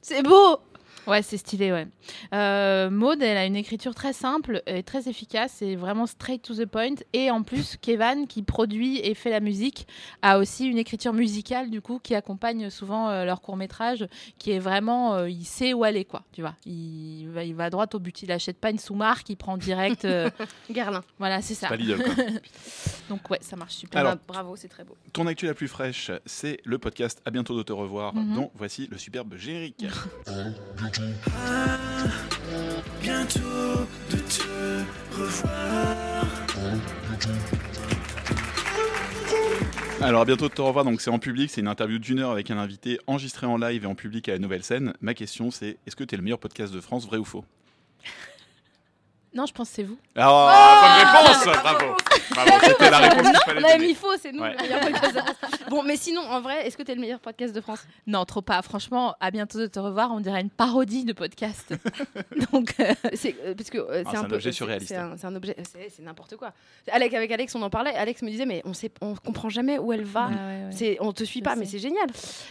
C'est 0.00 0.22
beau 0.22 0.58
Ouais, 1.06 1.22
c'est 1.22 1.36
stylé, 1.36 1.70
ouais. 1.72 1.86
Euh, 2.32 2.88
Maud, 2.90 3.20
elle 3.22 3.36
a 3.36 3.44
une 3.46 3.56
écriture 3.56 3.94
très 3.94 4.12
simple 4.12 4.62
et 4.66 4.82
très 4.82 5.08
efficace, 5.08 5.52
c'est 5.58 5.74
vraiment 5.76 6.06
straight 6.06 6.42
to 6.42 6.54
the 6.54 6.66
point. 6.66 6.94
Et 7.12 7.30
en 7.30 7.42
plus, 7.42 7.76
Kevan, 7.80 8.26
qui 8.26 8.42
produit 8.42 8.98
et 9.00 9.14
fait 9.14 9.30
la 9.30 9.40
musique, 9.40 9.86
a 10.22 10.38
aussi 10.38 10.66
une 10.66 10.78
écriture 10.78 11.12
musicale, 11.12 11.70
du 11.70 11.80
coup, 11.80 11.98
qui 12.02 12.14
accompagne 12.14 12.70
souvent 12.70 13.10
euh, 13.10 13.24
leur 13.24 13.40
court-métrage, 13.42 14.06
qui 14.38 14.50
est 14.52 14.58
vraiment, 14.58 15.14
euh, 15.14 15.28
il 15.28 15.44
sait 15.44 15.72
où 15.74 15.84
aller, 15.84 16.04
quoi, 16.04 16.22
tu 16.32 16.40
vois. 16.40 16.54
Il 16.66 17.28
va, 17.28 17.44
il 17.44 17.54
va 17.54 17.70
droit 17.70 17.86
au 17.92 17.98
but, 17.98 18.22
il 18.22 18.32
achète 18.32 18.58
pas 18.58 18.70
une 18.70 18.78
sous-marque, 18.78 19.28
il 19.28 19.36
prend 19.36 19.56
direct... 19.56 20.04
euh, 20.04 20.30
Garlin. 20.70 21.02
Voilà, 21.18 21.42
c'est 21.42 21.54
ça. 21.54 21.68
pas 21.68 21.76
Lidl, 21.76 22.02
quoi. 22.02 22.14
Donc 23.10 23.28
ouais, 23.30 23.38
ça 23.42 23.56
marche 23.56 23.74
super. 23.74 24.00
Alors, 24.00 24.14
Bah, 24.14 24.20
bravo, 24.26 24.56
c'est 24.56 24.68
très 24.68 24.84
beau. 24.84 24.96
Ton 25.12 25.26
actu 25.26 25.46
la 25.46 25.54
plus 25.54 25.68
fraîche, 25.68 26.10
c'est 26.24 26.60
le 26.64 26.78
podcast 26.78 27.20
À 27.26 27.30
bientôt 27.30 27.56
de 27.56 27.62
te 27.62 27.72
revoir, 27.72 28.14
Mhm. 28.14 28.34
dont 28.34 28.50
voici 28.54 28.88
le 28.90 28.96
superbe 28.98 29.36
générique. 29.36 29.84
Ah, 30.96 31.76
bientôt 33.02 33.40
de 34.10 34.16
te 34.16 34.84
revoir. 35.16 36.24
Alors 40.00 40.20
à 40.20 40.24
bientôt 40.24 40.48
de 40.48 40.54
te 40.54 40.60
revoir, 40.62 40.84
donc 40.84 41.00
c'est 41.00 41.10
en 41.10 41.18
public, 41.18 41.50
c'est 41.50 41.60
une 41.62 41.68
interview 41.68 41.98
d'une 41.98 42.18
heure 42.20 42.30
avec 42.30 42.50
un 42.50 42.58
invité 42.58 42.98
enregistré 43.06 43.46
en 43.46 43.56
live 43.56 43.84
et 43.84 43.86
en 43.86 43.94
public 43.94 44.28
à 44.28 44.32
la 44.32 44.38
nouvelle 44.38 44.62
scène. 44.62 44.92
Ma 45.00 45.14
question 45.14 45.50
c'est, 45.50 45.78
est-ce 45.86 45.96
que 45.96 46.04
tu 46.04 46.14
es 46.14 46.18
le 46.18 46.22
meilleur 46.24 46.38
podcast 46.38 46.72
de 46.72 46.80
France, 46.80 47.06
vrai 47.06 47.16
ou 47.18 47.24
faux? 47.24 47.44
Non, 49.36 49.46
je 49.46 49.52
pense 49.52 49.68
que 49.70 49.74
c'est 49.74 49.82
vous. 49.82 49.98
Ah, 50.14 51.10
bonne 51.12 51.26
réponse 51.26 51.44
Bravo 51.60 51.96
Bravo, 52.30 52.50
c'était 52.68 52.88
la 52.88 52.98
réponse 52.98 53.26
qu'il 53.26 53.36
fallait 53.44 53.60
on 53.60 53.64
avait 53.64 53.72
donner. 53.78 53.86
mis 53.88 53.94
faux, 53.96 54.14
c'est 54.22 54.30
nous 54.30 54.40
Ouais. 54.40 54.52
le 54.56 54.62
meilleur 54.62 54.78
podcast 54.80 55.12
de 55.16 55.20
France. 55.20 55.50
Bon, 55.70 55.82
mais 55.82 55.96
sinon, 55.96 56.20
en 56.22 56.40
vrai, 56.40 56.66
est-ce 56.66 56.76
que 56.76 56.82
t'es 56.82 56.94
le 56.94 57.00
meilleur 57.00 57.20
podcast 57.20 57.54
de 57.54 57.60
France? 57.60 57.86
Non, 58.06 58.24
trop 58.24 58.42
pas. 58.42 58.60
Franchement, 58.62 59.14
à 59.20 59.30
bientôt 59.30 59.58
de 59.58 59.66
te 59.66 59.78
revoir. 59.78 60.12
On 60.12 60.20
dirait 60.20 60.40
une 60.40 60.50
parodie 60.50 61.04
de 61.04 61.12
podcast. 61.12 61.74
Donc, 62.52 62.74
euh, 62.80 62.92
c'est 63.14 63.36
euh, 63.44 63.54
parce 63.54 63.70
que 63.70 63.78
euh, 63.78 64.02
Ah, 64.06 64.10
c'est 64.10 64.10
c'est 64.10 64.16
un, 64.16 64.24
un 64.24 64.32
objet 64.32 64.52
surréaliste. 64.52 64.88
C'est 65.16 65.26
un, 65.26 65.34
objet, 65.34 65.56
c'est 65.88 66.02
n'importe 66.02 66.36
quoi. 66.36 66.52
Alex, 66.90 67.14
avec 67.14 67.30
Alex, 67.30 67.54
on 67.54 67.62
en 67.62 67.70
parlait. 67.70 67.94
Alex 67.94 68.22
me 68.22 68.30
disait, 68.30 68.46
mais 68.46 68.62
on 68.64 68.72
sait, 68.74 68.90
on 69.00 69.14
comprend 69.14 69.48
jamais 69.48 69.78
où 69.78 69.92
elle 69.92 70.04
va. 70.04 70.28
Ah 70.28 70.30
ouais, 70.30 70.64
ouais. 70.64 70.70
C'est, 70.72 70.96
on 71.00 71.12
te 71.12 71.24
suit 71.24 71.40
Je 71.40 71.44
pas, 71.44 71.56
mais 71.56 71.66
c'est 71.66 71.78
génial. 71.78 72.06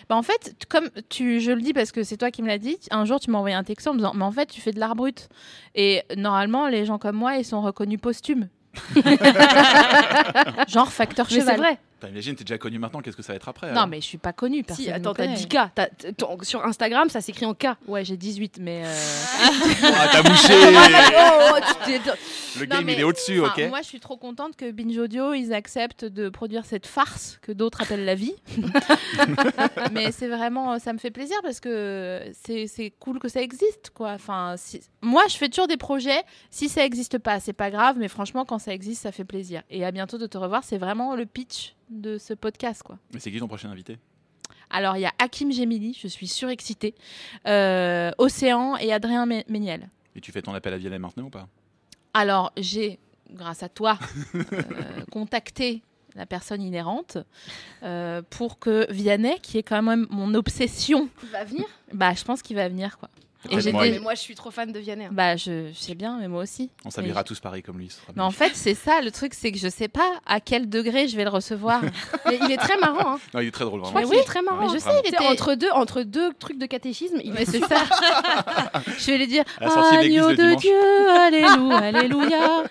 Bah, 0.10 0.16
en 0.16 0.24
fait, 0.24 0.56
comme 0.70 0.90
tu, 1.10 1.40
je 1.40 1.52
le 1.52 1.62
dis 1.62 1.74
parce 1.74 1.92
que 1.92 2.04
c'est 2.04 2.18
toi 2.18 2.32
qui 2.32 2.42
me 2.42 2.48
l'as 2.48 2.58
dit, 2.58 2.78
un 2.92 3.06
jour 3.06 3.20
tu 3.20 3.30
m'as 3.32 3.38
envoyé 3.38 3.56
un 3.56 3.64
texto 3.64 3.90
en 3.90 3.94
me 3.94 4.00
disant 4.00 4.14
Mais 4.16 4.24
en 4.26 4.32
fait, 4.32 4.48
tu 4.48 4.62
fais 4.62 4.72
de 4.72 4.80
l'art 4.80 4.96
brut. 4.96 5.30
Et 5.76 6.04
normalement, 6.18 6.68
les 6.68 6.86
gens 6.86 6.98
comme 6.98 7.16
moi, 7.16 7.38
ils 7.38 7.46
sont 7.46 7.62
reconnus 7.62 8.00
posthumes. 8.02 8.50
Genre 10.68 10.92
facteur 10.92 11.28
Mais 11.30 11.36
c'est 11.36 11.42
cheval. 11.42 11.58
vrai. 11.58 11.78
Imagine, 12.10 12.36
t'es 12.36 12.44
déjà 12.44 12.58
connu 12.58 12.80
maintenant, 12.80 13.02
qu'est-ce 13.02 13.16
que 13.18 13.24
ça 13.24 13.34
va 13.34 13.38
être 13.38 13.50
après 13.50 13.72
Non, 13.74 13.88
mais 13.88 14.02
je 14.02 14.06
suis 14.06 14.18
pas 14.18 14.34
connue. 14.34 14.64
Personne 14.64 14.86
Si, 14.86 14.92
attends, 14.92 15.14
t'as 15.14 15.26
connaît. 15.26 15.36
10K. 15.38 15.70
T'as- 15.76 15.88
t- 15.88 16.14
ton- 16.14 16.38
sur 16.42 16.64
Instagram, 16.66 17.10
ça 17.10 17.22
s'écrit 17.22 17.46
en 17.46 17.54
K. 17.54 17.68
Ouais, 17.88 18.04
j'ai 18.06 18.18
18, 18.18 18.58
mais. 18.62 18.84
euh, 18.86 18.94
Ah, 19.84 20.08
t'as 20.12 20.24
bouché 20.30 20.54
Oh, 20.54 21.58
t'es- 21.86 22.00
Le 22.60 22.66
game, 22.66 22.88
il 22.90 23.00
est 23.00 23.04
au-dessus, 23.04 23.40
ok 23.40 23.68
Moi, 23.70 23.82
je 23.82 23.88
suis 23.88 24.00
trop 24.00 24.18
contente 24.18 24.56
que 24.56 24.70
Binge 24.72 24.98
Audio, 24.98 25.34
ils 25.34 25.54
acceptent 25.54 26.06
de 26.06 26.30
produire 26.30 26.66
cette 26.66 26.86
farce 26.88 27.40
que 27.42 27.52
d'autres 27.52 27.82
appellent 27.82 28.06
la 28.06 28.16
vie. 28.16 28.36
mais 29.92 30.12
c'est 30.12 30.28
vraiment, 30.28 30.80
ça 30.80 30.94
me 30.94 30.98
fait 30.98 31.12
plaisir 31.12 31.38
parce 31.44 31.60
que 31.60 32.22
c'est 32.46 32.68
c'est 32.68 32.92
cool 33.00 33.20
que 33.20 33.28
ça 33.30 33.42
existe, 33.42 33.92
quoi. 33.94 34.12
Enfin, 34.12 34.56
si- 34.58 34.82
moi, 35.02 35.24
je 35.30 35.38
fais 35.38 35.50
toujours 35.50 35.68
des 35.68 35.78
projets. 35.78 36.22
Si 36.50 36.70
ça 36.70 36.86
existe 36.86 37.18
pas, 37.18 37.40
c'est 37.40 37.54
pas 37.54 37.72
grave, 37.72 37.96
mais 38.00 38.08
franchement, 38.08 38.46
quand 38.46 38.60
ça 38.60 38.74
existe, 38.74 39.02
ça 39.04 39.12
fait 39.12 39.26
plaisir. 39.26 39.64
Et 39.70 39.86
à 39.86 39.92
bientôt 39.92 40.18
de 40.18 40.28
te 40.28 40.38
revoir. 40.38 40.64
C'est 40.64 40.78
vraiment 40.78 41.16
le 41.16 41.26
pitch 41.26 41.76
de 42.02 42.18
ce 42.18 42.34
podcast, 42.34 42.84
quoi. 42.84 42.98
Mais 43.14 43.20
c'est 43.20 43.32
qui 43.32 43.40
ton 43.40 43.48
prochain 43.48 43.70
invité? 43.70 43.98
Alors, 44.70 44.98
il 44.98 45.02
y 45.02 45.06
a 45.06 45.14
Hakim 45.20 45.52
Gemili, 45.52 45.96
je 46.00 46.08
suis 46.08 46.28
surexcitée, 46.28 46.96
euh, 47.48 48.12
Océan 48.18 48.76
et 48.78 48.92
Adrien 48.92 49.26
Mé- 49.28 49.44
Méniel. 49.48 49.90
Et 50.16 50.22
tu 50.22 50.32
fais 50.32 50.42
ton 50.42 50.54
appel 50.54 50.74
à 50.74 50.78
Vianney 50.78 50.98
maintenant 51.00 51.26
ou 51.26 51.30
pas? 51.30 51.48
Alors, 52.14 52.52
j'ai, 52.58 53.00
grâce 53.32 53.62
à 53.64 53.70
toi, 53.70 53.98
euh, 54.36 54.42
contacté 55.12 55.82
la 56.16 56.26
personne 56.28 56.62
inhérente 56.62 57.18
euh, 57.84 58.22
pour 58.30 58.60
que 58.60 58.92
Vianney, 58.92 59.40
qui 59.42 59.58
est 59.58 59.64
quand 59.64 59.82
même 59.82 60.06
mon 60.10 60.34
obsession, 60.36 61.10
Il 61.24 61.30
va 61.30 61.44
venir? 61.44 61.66
bah, 61.92 62.14
je 62.14 62.24
pense 62.24 62.42
qu'il 62.42 62.56
va 62.56 62.68
venir, 62.70 62.98
quoi. 63.00 63.10
Et 63.50 63.60
j'ai 63.62 63.72
moi, 63.72 63.84
des- 63.88 64.00
je 64.16 64.20
suis 64.20 64.36
trop 64.36 64.52
fan 64.52 64.72
de 64.72 64.80
Vianney. 64.80 65.06
hein. 65.06 65.10
Bah, 65.12 65.36
je, 65.36 65.70
je 65.74 65.78
sais 65.80 65.96
bien, 65.96 66.18
mais 66.20 66.28
moi 66.28 66.44
aussi. 66.44 66.70
On 66.86 66.90
s'habillera 66.90 67.24
tous 67.24 67.40
pareil 67.40 67.62
comme 67.64 67.78
lui. 67.78 67.90
ce 67.90 67.98
sera 68.02 68.14
Mais 68.16 68.22
en 68.22 68.32
fait, 68.32 68.52
c'est 68.56 68.74
ça, 68.76 69.02
le 69.02 69.12
truc, 69.12 69.34
c'est 69.34 69.52
que 69.52 69.58
je 69.58 69.68
sais 69.68 69.88
pas 69.88 70.10
à 70.26 70.40
quel 70.40 70.70
degré 70.70 71.08
je 71.08 71.16
vais 71.18 71.24
le 71.24 71.30
recevoir. 71.30 71.82
Mais 72.26 72.40
il 72.44 72.52
est 72.52 72.58
très 72.58 72.78
marrant. 72.78 73.16
Hein. 73.16 73.20
Non, 73.34 73.40
il 73.42 73.48
est 73.48 73.52
très 73.52 73.66
drôle, 73.66 73.82
Je 73.84 73.92
vraiment. 73.92 74.02
crois 74.06 74.12
qu'il 74.16 74.22
est 74.22 74.28
très 74.28 74.42
marrant. 74.42 74.68
Mais 74.68 74.74
je 74.74 74.80
sais, 74.80 74.90
il 75.04 75.10
était... 75.10 75.26
entre 75.28 75.56
deux, 75.56 75.70
entre 75.72 76.04
deux 76.04 76.32
trucs 76.34 76.58
de 76.58 76.66
catéchisme, 76.66 77.20
il 77.24 77.34
Mais 77.34 77.46
c'est 77.46 77.60
ça. 77.60 77.84
je 78.98 79.06
vais 79.12 79.18
lui 79.18 79.28
dire 79.28 79.44
de 79.60 79.66
Agneau 79.66 80.30
de 80.32 80.36
dimanche. 80.36 80.62
Dieu, 80.62 81.10
alléluia, 81.10 81.78
alléluia. 81.78 82.64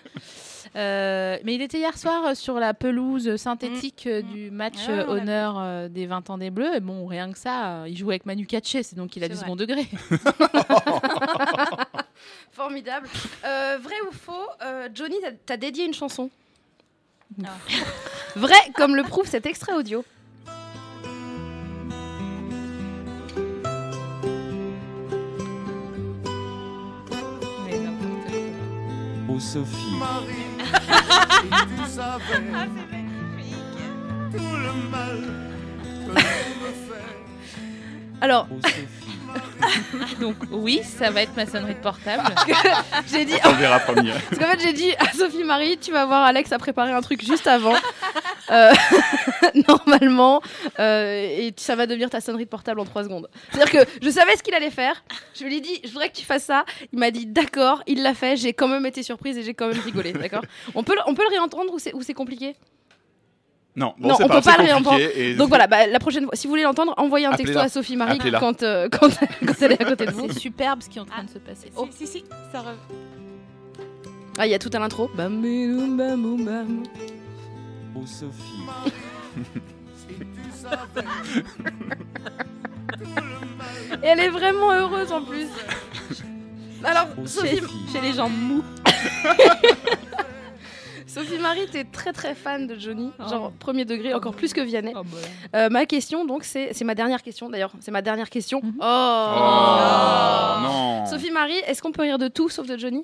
Euh, 0.74 1.36
mais 1.44 1.54
il 1.54 1.60
était 1.62 1.78
hier 1.78 1.98
soir 1.98 2.24
euh, 2.28 2.34
sur 2.34 2.58
la 2.58 2.72
pelouse 2.72 3.36
synthétique 3.36 4.06
euh, 4.06 4.22
du 4.22 4.50
match 4.50 4.88
Ah, 4.88 5.08
honneur 5.08 5.88
des 5.90 6.06
20 6.06 6.30
ans 6.30 6.38
des 6.38 6.50
Bleus. 6.50 6.74
Et 6.76 6.80
bon, 6.80 7.06
rien 7.06 7.30
que 7.30 7.38
ça, 7.38 7.84
il 7.86 7.96
joue 7.96 8.08
avec 8.10 8.24
Manu 8.26 8.46
Katché, 8.46 8.82
c'est 8.82 8.96
donc 8.96 9.14
il 9.16 9.24
a 9.24 9.28
du 9.28 9.34
vrai. 9.34 9.42
second 9.42 9.56
degré. 9.56 9.86
Formidable. 12.52 13.08
Euh, 13.44 13.78
vrai 13.82 13.94
ou 14.08 14.12
faux 14.12 14.32
euh, 14.62 14.88
Johnny, 14.94 15.16
t'as- 15.46 15.56
dédié 15.56 15.84
une 15.84 15.94
chanson? 15.94 16.30
vrai, 18.36 18.54
comme 18.74 18.94
le 18.94 19.02
prouve 19.04 19.26
cet 19.26 19.46
extrait 19.46 19.72
audio. 19.74 20.04
Mais 27.64 27.78
n'importe 27.78 28.28
Sophie. 30.72 31.48
tu 31.76 31.84
savais 31.88 32.40
tout 34.32 34.56
le 34.56 34.72
mal 34.90 35.18
que 36.04 36.08
l'on 36.08 36.14
me 36.14 36.70
fait. 36.88 37.10
Alors. 38.20 38.48
Donc 40.20 40.36
oui, 40.50 40.82
ça 40.82 41.10
va 41.10 41.22
être 41.22 41.36
ma 41.36 41.46
sonnerie 41.46 41.74
de 41.74 41.80
portable. 41.80 42.22
j'ai 43.10 43.24
dit. 43.24 43.34
On 43.44 43.52
verra 43.52 43.78
premier. 43.80 44.12
Parce 44.12 44.38
qu'en 44.40 44.50
fait, 44.52 44.60
j'ai 44.60 44.72
dit 44.72 44.92
à 44.98 45.12
Sophie 45.12 45.44
Marie, 45.44 45.78
tu 45.78 45.92
vas 45.92 46.04
voir 46.06 46.22
Alex 46.24 46.50
a 46.52 46.58
préparé 46.58 46.92
un 46.92 47.00
truc 47.00 47.24
juste 47.24 47.46
avant. 47.46 47.74
Euh, 48.50 48.72
normalement, 49.68 50.42
euh, 50.78 51.22
et 51.22 51.54
ça 51.56 51.74
va 51.76 51.86
devenir 51.86 52.10
ta 52.10 52.20
sonnerie 52.20 52.44
de 52.44 52.50
portable 52.50 52.80
en 52.80 52.84
3 52.84 53.04
secondes. 53.04 53.28
C'est-à-dire 53.50 53.84
que 53.86 53.90
je 54.02 54.10
savais 54.10 54.36
ce 54.36 54.42
qu'il 54.42 54.52
allait 54.52 54.70
faire. 54.70 55.02
Je 55.38 55.44
lui 55.44 55.56
ai 55.56 55.60
dit, 55.60 55.80
je 55.84 55.88
voudrais 55.88 56.10
que 56.10 56.16
tu 56.16 56.24
fasses 56.24 56.44
ça. 56.44 56.64
Il 56.92 56.98
m'a 56.98 57.10
dit, 57.10 57.24
d'accord, 57.24 57.82
il 57.86 58.02
l'a 58.02 58.12
fait. 58.14 58.36
J'ai 58.36 58.52
quand 58.52 58.68
même 58.68 58.84
été 58.84 59.02
surprise 59.02 59.38
et 59.38 59.42
j'ai 59.42 59.54
quand 59.54 59.68
même 59.68 59.80
rigolé. 59.80 60.12
D'accord? 60.12 60.42
On 60.74 60.82
peut, 60.82 60.94
le- 60.94 61.02
on 61.06 61.14
peut 61.14 61.22
le 61.22 61.30
réentendre 61.30 61.72
ou 61.72 61.78
c'est, 61.78 61.94
ou 61.94 62.02
c'est 62.02 62.14
compliqué? 62.14 62.54
Non, 63.74 63.94
bon, 63.98 64.08
Non, 64.08 64.14
c'est 64.16 64.24
on 64.24 64.28
pas 64.28 64.34
peut 64.36 64.42
pas 64.50 64.56
le 64.58 64.64
réentendre. 64.64 64.98
Et... 64.98 65.34
Donc 65.34 65.48
voilà, 65.48 65.66
bah, 65.66 65.86
la 65.86 65.98
prochaine 65.98 66.24
fois, 66.24 66.36
si 66.36 66.46
vous 66.46 66.50
voulez 66.50 66.62
l'entendre, 66.62 66.92
envoyez 66.98 67.24
un 67.26 67.32
texto 67.32 67.58
à 67.58 67.68
Sophie 67.70 67.96
Marie 67.96 68.18
quand, 68.38 68.62
euh, 68.62 68.86
quand, 68.92 69.08
quand 69.46 69.54
elle 69.62 69.72
est 69.72 69.80
à 69.80 69.84
côté 69.86 70.04
de 70.06 70.10
vous. 70.12 70.26
C'est 70.30 70.38
superbe 70.38 70.82
ce 70.82 70.90
qui 70.90 70.98
est 70.98 71.00
en 71.00 71.06
train 71.06 71.24
de 71.24 71.30
se 71.30 71.38
passer. 71.38 71.72
Oh, 71.76 71.88
Si, 71.90 72.06
si, 72.06 72.18
si, 72.18 72.24
ça 72.52 72.58
re- 72.60 72.74
Ah, 74.38 74.46
il 74.46 74.50
y 74.50 74.54
a 74.54 74.58
tout 74.58 74.68
à 74.74 74.78
l'intro. 74.78 75.10
Bam, 75.14 75.40
boum, 75.40 75.96
bam, 75.96 76.20
boum, 76.22 76.44
bam. 76.44 76.82
Oh 77.96 78.04
Sophie. 78.04 78.66
Et 84.02 84.06
elle 84.06 84.20
est 84.20 84.28
vraiment 84.28 84.72
heureuse 84.72 85.12
en 85.12 85.22
plus. 85.22 85.46
Alors, 86.84 87.08
Oh, 87.16 87.26
Sophie, 87.26 87.58
Sophie. 87.58 87.74
J'ai 87.92 88.00
les 88.00 88.12
jambes 88.12 88.32
mous. 88.32 88.64
Sophie 91.12 91.38
Marie, 91.38 91.66
t'es 91.70 91.84
très 91.84 92.12
très 92.12 92.34
fan 92.34 92.66
de 92.66 92.78
Johnny, 92.78 93.10
Oh. 93.18 93.28
genre 93.28 93.52
premier 93.52 93.84
degré, 93.84 94.14
encore 94.14 94.34
plus 94.34 94.52
que 94.54 94.60
Vianney. 94.62 94.92
Oh, 94.96 95.02
bah. 95.04 95.18
Euh, 95.56 95.68
ma 95.68 95.84
question, 95.84 96.24
donc, 96.24 96.42
c'est 96.44 96.72
c'est 96.72 96.84
ma 96.84 96.94
dernière 96.94 97.22
question 97.22 97.50
d'ailleurs. 97.50 97.72
C'est 97.80 97.90
ma 97.90 98.00
dernière 98.00 98.30
question. 98.30 98.60
Mhm. 98.62 98.76
Oh, 98.80 99.34
Oh, 99.36 100.60
non. 100.62 101.04
Sophie 101.06 101.30
Marie, 101.30 101.58
est-ce 101.66 101.82
qu'on 101.82 101.92
peut 101.92 102.02
rire 102.02 102.16
de 102.18 102.28
tout 102.28 102.48
sauf 102.48 102.66
de 102.66 102.78
Johnny? 102.78 103.02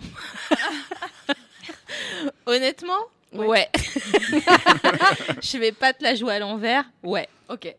Honnêtement, 2.47 2.99
ouais. 3.35 3.69
je 5.43 5.59
vais 5.59 5.73
pas 5.73 5.93
te 5.93 6.03
la 6.03 6.15
jouer 6.15 6.35
à 6.35 6.39
l'envers. 6.39 6.85
Ouais. 7.03 7.29
Ok. 7.51 7.75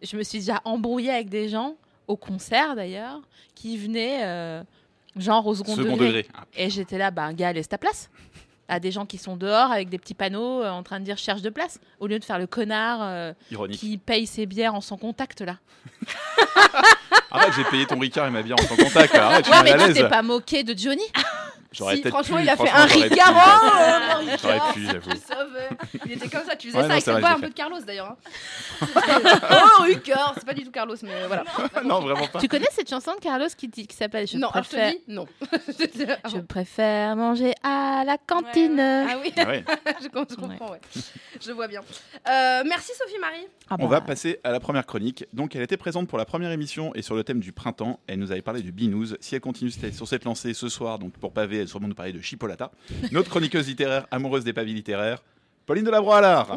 Je 0.00 0.16
me 0.16 0.22
suis 0.22 0.38
déjà 0.38 0.60
embrouillée 0.64 1.10
avec 1.10 1.28
des 1.28 1.48
gens, 1.48 1.74
au 2.06 2.16
concert 2.16 2.76
d'ailleurs, 2.76 3.20
qui 3.56 3.76
venaient 3.76 4.20
euh, 4.22 4.62
genre 5.16 5.44
au 5.46 5.54
second, 5.56 5.74
Second 5.74 5.92
degré. 5.96 6.06
degré. 6.06 6.26
Ah, 6.34 6.44
Et 6.56 6.70
j'étais 6.70 6.98
là, 6.98 7.10
bah, 7.10 7.32
gars, 7.32 7.52
laisse 7.52 7.68
ta 7.68 7.78
place. 7.78 8.10
À 8.72 8.80
des 8.80 8.90
gens 8.90 9.04
qui 9.04 9.18
sont 9.18 9.36
dehors 9.36 9.70
avec 9.70 9.90
des 9.90 9.98
petits 9.98 10.14
panneaux 10.14 10.62
euh, 10.62 10.70
en 10.70 10.82
train 10.82 10.98
de 10.98 11.04
dire 11.04 11.18
cherche 11.18 11.42
de 11.42 11.50
place, 11.50 11.78
au 12.00 12.06
lieu 12.06 12.18
de 12.18 12.24
faire 12.24 12.38
le 12.38 12.46
connard 12.46 13.00
euh, 13.02 13.32
qui 13.70 13.98
paye 13.98 14.26
ses 14.26 14.46
bières 14.46 14.74
en 14.74 14.80
sans 14.80 14.96
contact 14.96 15.42
là. 15.42 15.58
Arrête, 17.30 17.52
j'ai 17.54 17.64
payé 17.64 17.84
ton 17.84 17.98
Ricard 17.98 18.28
et 18.28 18.30
ma 18.30 18.42
bière 18.42 18.56
en 18.58 18.66
sans 18.66 18.76
contact. 18.76 19.14
Arrête, 19.14 19.44
je 19.44 19.50
Ouais, 19.50 19.62
mais 19.62 19.88
tu 19.88 19.92
t'es 19.92 20.08
pas 20.08 20.22
moqué 20.22 20.64
de 20.64 20.74
Johnny? 20.74 21.04
J'aurais 21.72 21.96
Si, 21.96 22.02
franchement, 22.04 22.36
pu, 22.38 22.42
il 22.44 22.48
a 22.50 22.56
fait 22.56 22.70
un 22.70 22.84
Ricard. 22.84 23.34
Oh, 23.34 24.28
J'aurais 24.42 24.72
pu, 24.72 24.86
j'avoue. 24.86 25.10
Tu 25.10 25.16
savais. 25.16 25.68
Il 26.06 26.12
était 26.12 26.28
comme 26.28 26.44
ça, 26.44 26.56
tu 26.56 26.68
faisais 26.70 26.78
Ouais, 26.86 27.00
ça 27.00 27.12
non, 27.12 27.16
avec 27.16 27.20
voix 27.20 27.30
je 27.30 27.36
un 27.36 27.40
peu 27.40 27.48
de 27.48 27.54
Carlos 27.54 27.80
d'ailleurs. 27.86 28.16
hein. 28.80 28.86
oh, 29.78 29.82
Ricard 29.82 30.34
C'est 30.36 30.46
pas 30.46 30.54
du 30.54 30.64
tout 30.64 30.70
Carlos, 30.70 30.96
mais 31.02 31.26
voilà. 31.26 31.44
Non, 31.84 32.00
vraiment 32.00 32.26
pas. 32.28 32.40
Tu 32.40 32.48
connais 32.48 32.68
cette 32.72 32.88
chanson 32.88 33.14
de 33.14 33.20
Carlos 33.20 33.46
qui, 33.56 33.68
dit- 33.68 33.86
qui 33.86 33.96
s'appelle 33.96 34.26
Je 34.26 34.36
non, 34.38 34.48
préfère 34.48 34.92
te 34.92 34.96
dis 34.96 35.02
non. 35.08 35.26
Je 36.32 36.38
préfère 36.38 37.16
manger 37.16 37.54
à 37.62 38.04
la 38.06 38.18
cantine. 38.18 38.78
Ah 38.80 39.16
oui, 39.22 39.32
Ah 39.36 39.46
ouais. 39.46 39.64
je, 40.02 40.08
com- 40.08 40.26
je 40.28 40.34
comprends, 40.36 40.72
ouais. 40.72 40.80
Je 41.40 41.52
vois 41.52 41.68
bien. 41.68 41.80
Euh, 42.28 42.62
merci 42.66 42.92
Sophie 42.98 43.18
Marie. 43.20 43.46
Ah 43.70 43.76
On 43.78 43.84
bah, 43.88 43.96
va 43.96 44.00
passer 44.00 44.40
à 44.44 44.50
la 44.50 44.60
première 44.60 44.86
chronique. 44.86 45.24
Donc, 45.32 45.56
elle 45.56 45.62
était 45.62 45.76
présente 45.76 46.08
pour 46.08 46.18
la 46.18 46.24
première 46.24 46.50
émission 46.50 46.94
et 46.94 47.02
sur 47.02 47.14
le 47.14 47.24
thème 47.24 47.40
du 47.40 47.52
printemps. 47.52 48.00
Elle 48.06 48.18
nous 48.18 48.30
avait 48.32 48.42
parlé 48.42 48.62
du 48.62 48.72
binous. 48.72 49.14
Si 49.20 49.34
elle 49.34 49.40
continue 49.40 49.70
sur 49.70 50.06
cette 50.06 50.24
lancée 50.24 50.54
ce 50.54 50.68
soir, 50.68 50.98
donc 50.98 51.12
pour 51.14 51.32
pavé, 51.32 51.61
elle 51.62 51.68
sûrement 51.68 51.88
nous 51.88 51.94
parler 51.94 52.12
de 52.12 52.20
Chipolata. 52.20 52.70
Notre 53.10 53.30
chroniqueuse 53.30 53.66
littéraire, 53.68 54.06
amoureuse 54.10 54.44
des 54.44 54.52
pavis 54.52 54.74
littéraires, 54.74 55.22
Pauline 55.66 55.84
delabroix 55.84 56.20
l'art. 56.20 56.56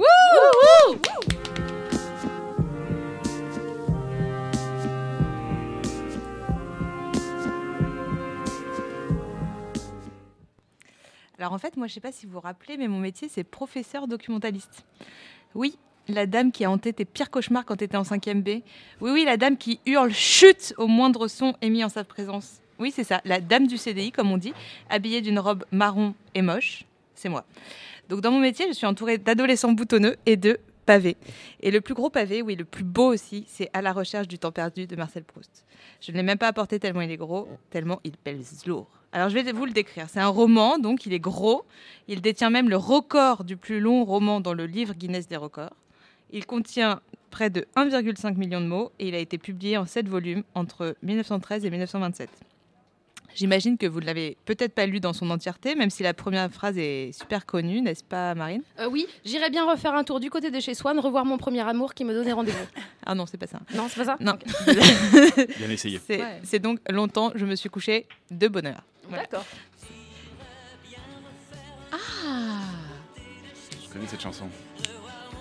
Alors 11.38 11.54
en 11.54 11.58
fait, 11.60 11.78
moi 11.78 11.86
je 11.86 11.92
ne 11.92 11.94
sais 11.96 12.00
pas 12.00 12.12
si 12.12 12.26
vous 12.26 12.34
vous 12.34 12.40
rappelez, 12.40 12.78
mais 12.78 12.88
mon 12.88 13.00
métier 13.00 13.30
c'est 13.30 13.44
professeur 13.44 14.08
documentaliste. 14.08 14.86
Oui, 15.54 15.78
la 16.08 16.26
dame 16.26 16.52
qui 16.52 16.66
a 16.66 16.72
hanté 16.72 16.94
tes 16.94 17.06
pires 17.06 17.30
cauchemars 17.30 17.66
quand 17.66 17.76
tu 17.76 17.84
étais 17.84 17.98
en 17.98 18.04
5e 18.04 18.42
B. 18.42 18.64
Oui, 19.02 19.12
oui, 19.12 19.24
la 19.26 19.38
dame 19.38 19.58
qui 19.58 19.80
hurle 19.86 20.12
chute 20.12 20.74
au 20.78 20.88
moindre 20.88 21.28
son 21.28 21.54
émis 21.62 21.84
en 21.84 21.90
sa 21.90 22.04
présence. 22.04 22.62
Oui, 22.80 22.92
c'est 22.94 23.04
ça, 23.04 23.22
la 23.26 23.40
dame 23.40 23.68
du 23.68 23.78
CDI, 23.78 24.12
comme 24.12 24.32
on 24.32 24.38
dit, 24.38 24.54
habillée 24.90 25.22
d'une 25.22 25.40
robe 25.40 25.66
marron 25.72 26.14
et 26.34 26.42
moche. 26.42 26.86
C'est 27.14 27.30
moi. 27.30 27.46
Donc 28.10 28.22
dans 28.22 28.32
mon 28.32 28.40
métier, 28.40 28.68
je 28.68 28.74
suis 28.74 28.86
entourée 28.86 29.18
d'adolescents 29.18 29.72
boutonneux 29.72 30.18
et 30.26 30.36
de 30.36 30.60
pavés. 30.86 31.18
Et 31.62 31.72
le 31.72 31.82
plus 31.82 31.94
gros 31.94 32.10
pavé, 32.10 32.42
oui, 32.42 32.56
le 32.56 32.66
plus 32.66 32.84
beau 32.84 33.14
aussi, 33.14 33.46
c'est 33.48 33.70
À 33.74 33.82
la 33.82 33.94
recherche 33.94 34.28
du 34.28 34.38
temps 34.38 34.52
perdu 34.52 34.88
de 34.88 34.96
Marcel 34.96 35.24
Proust. 35.24 35.66
Je 36.02 36.12
ne 36.12 36.18
l'ai 36.18 36.24
même 36.24 36.38
pas 36.38 36.48
apporté 36.48 36.80
tellement 36.80 37.02
il 37.02 37.12
est 37.12 37.18
gros, 37.18 37.48
tellement 37.70 38.00
il 38.04 38.16
pèse 38.18 38.66
lourd. 38.66 38.88
Alors 39.12 39.30
je 39.30 39.36
vais 39.36 39.52
vous 39.52 39.66
le 39.66 39.72
décrire. 39.72 40.08
C'est 40.10 40.20
un 40.20 40.28
roman, 40.28 40.78
donc 40.78 41.06
il 41.06 41.14
est 41.14 41.20
gros. 41.20 41.66
Il 42.08 42.22
détient 42.22 42.50
même 42.50 42.70
le 42.70 42.78
record 42.78 43.44
du 43.44 43.58
plus 43.58 43.80
long 43.80 44.04
roman 44.04 44.42
dans 44.42 44.54
le 44.54 44.66
livre 44.66 44.94
Guinness 44.94 45.28
des 45.28 45.38
records. 45.38 45.76
Il 46.32 46.46
contient 46.46 47.00
près 47.32 47.50
de 47.50 47.66
1,5 47.76 48.36
million 48.36 48.60
de 48.62 48.66
mots 48.66 48.92
et 49.00 49.08
il 49.08 49.16
a 49.16 49.20
été 49.20 49.38
publié 49.38 49.78
en 49.78 49.86
7 49.86 50.08
volumes 50.08 50.44
entre 50.54 50.96
1913 51.02 51.66
et 51.66 51.70
1927. 51.70 52.30
J'imagine 53.36 53.78
que 53.78 53.86
vous 53.86 54.00
ne 54.00 54.06
l'avez 54.06 54.38
peut-être 54.46 54.74
pas 54.74 54.86
lu 54.86 55.02
dans 55.02 55.12
son 55.12 55.30
entièreté, 55.30 55.76
même 55.76 55.90
si 55.90 56.04
la 56.04 56.14
première 56.14 56.50
phrase 56.50 56.78
est 56.78 57.12
super 57.12 57.46
connue, 57.46 57.82
n'est-ce 57.82 58.04
pas, 58.04 58.34
Marine? 58.34 58.62
Euh, 58.80 58.88
oui, 58.90 59.08
j'irais 59.26 59.50
bien 59.50 59.70
refaire 59.70 59.94
un 59.94 60.06
tour 60.06 60.22
du 60.22 60.30
côté 60.30 60.52
de 60.52 60.60
chez 60.62 60.74
Swan, 60.74 60.98
revoir 61.00 61.26
mon 61.26 61.38
premier 61.38 61.60
amour 61.68 61.94
qui 61.94 62.06
me 62.06 62.14
donnait 62.14 62.34
rendez-vous. 62.34 62.58
Ah 63.08 63.14
non, 63.14 63.28
c'est 63.28 63.38
pas 63.38 63.46
ça. 63.46 63.60
Non, 63.76 63.86
c'est 63.88 63.98
pas 64.04 64.06
ça? 64.06 64.18
Non. 64.20 64.34
Bien 65.60 65.70
essayé. 65.70 66.02
C'est 66.44 66.58
donc 66.58 66.80
longtemps, 66.90 67.32
je 67.36 67.46
me 67.46 67.56
suis 67.56 67.70
couchée 67.70 68.08
de 68.32 68.48
bonheur. 68.48 68.82
Voilà. 69.08 69.24
D'accord. 69.24 69.46
Ah 71.92 71.98
Je 73.84 73.94
connais 73.94 74.08
cette 74.08 74.22
chanson. 74.22 74.48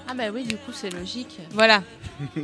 Ah 0.06 0.12
bah 0.12 0.24
oui, 0.30 0.42
du 0.44 0.56
coup, 0.56 0.72
c'est 0.72 0.90
logique. 0.90 1.38
Voilà. 1.52 1.82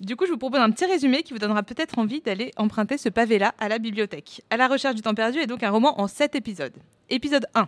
Du 0.00 0.14
coup, 0.14 0.26
je 0.26 0.32
vous 0.32 0.36
propose 0.36 0.60
un 0.60 0.70
petit 0.70 0.84
résumé 0.84 1.22
qui 1.22 1.32
vous 1.32 1.38
donnera 1.38 1.62
peut-être 1.62 1.98
envie 1.98 2.20
d'aller 2.20 2.50
emprunter 2.58 2.98
ce 2.98 3.08
pavé-là 3.08 3.54
à 3.58 3.68
la 3.68 3.78
bibliothèque. 3.78 4.42
À 4.50 4.58
la 4.58 4.68
recherche 4.68 4.94
du 4.94 5.00
temps 5.00 5.14
perdu 5.14 5.38
est 5.38 5.46
donc 5.46 5.62
un 5.62 5.70
roman 5.70 5.98
en 5.98 6.06
7 6.06 6.34
épisodes. 6.34 6.74
Épisode 7.08 7.46
1. 7.54 7.66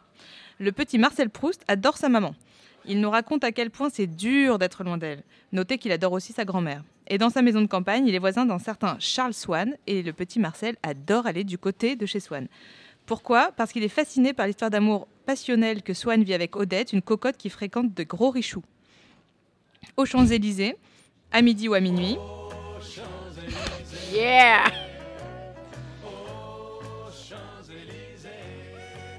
Le 0.59 0.71
petit 0.73 0.99
Marcel 0.99 1.31
Proust 1.31 1.65
adore 1.69 1.97
sa 1.97 2.11
maman. 2.11 2.35
Il 2.85 3.01
nous 3.01 3.09
raconte 3.09 3.45
à 3.45 3.53
quel 3.53 3.71
point 3.71 3.89
c'est 3.91 4.07
dur 4.07 4.59
d'être 4.59 4.85
loin 4.85 4.99
d'elle. 4.99 5.23
Notez 5.53 5.79
qu'il 5.79 5.91
adore 5.91 6.13
aussi 6.13 6.35
sa 6.35 6.45
grand-mère. 6.45 6.85
Et 7.07 7.17
dans 7.17 7.31
sa 7.31 7.41
maison 7.41 7.63
de 7.63 7.67
campagne, 7.67 8.07
il 8.07 8.15
est 8.15 8.19
voisin 8.19 8.45
d'un 8.45 8.59
certain 8.59 8.97
Charles 8.99 9.33
Swann 9.33 9.77
et 9.87 10.03
le 10.03 10.13
petit 10.13 10.39
Marcel 10.39 10.77
adore 10.83 11.27
aller 11.27 11.45
du 11.45 11.57
côté 11.57 11.97
de 11.97 12.05
chez 12.05 12.21
Swann. 12.21 12.47
Pourquoi? 13.07 13.53
Parce 13.57 13.73
qu'il 13.73 13.85
est 13.85 13.89
fasciné 13.89 14.35
par 14.35 14.47
l'histoire 14.47 14.71
d'amour 14.71 15.09
passionnelle 15.25 15.83
que 15.83 15.95
Swann 15.95 16.23
vit 16.25 16.35
avec 16.35 16.57
Odette, 16.57 16.93
une 16.93 17.01
cocotte 17.01 17.39
qui 17.39 17.49
fréquente 17.49 17.95
de 17.95 18.03
gros 18.03 18.29
richoux. 18.29 18.65
Aux 19.97 20.05
Champs-Élysées, 20.05 20.77
à 21.33 21.43
midi 21.43 21.69
ou 21.69 21.75
à 21.75 21.81
minuit, 21.81 22.17
Yeah 24.13 24.65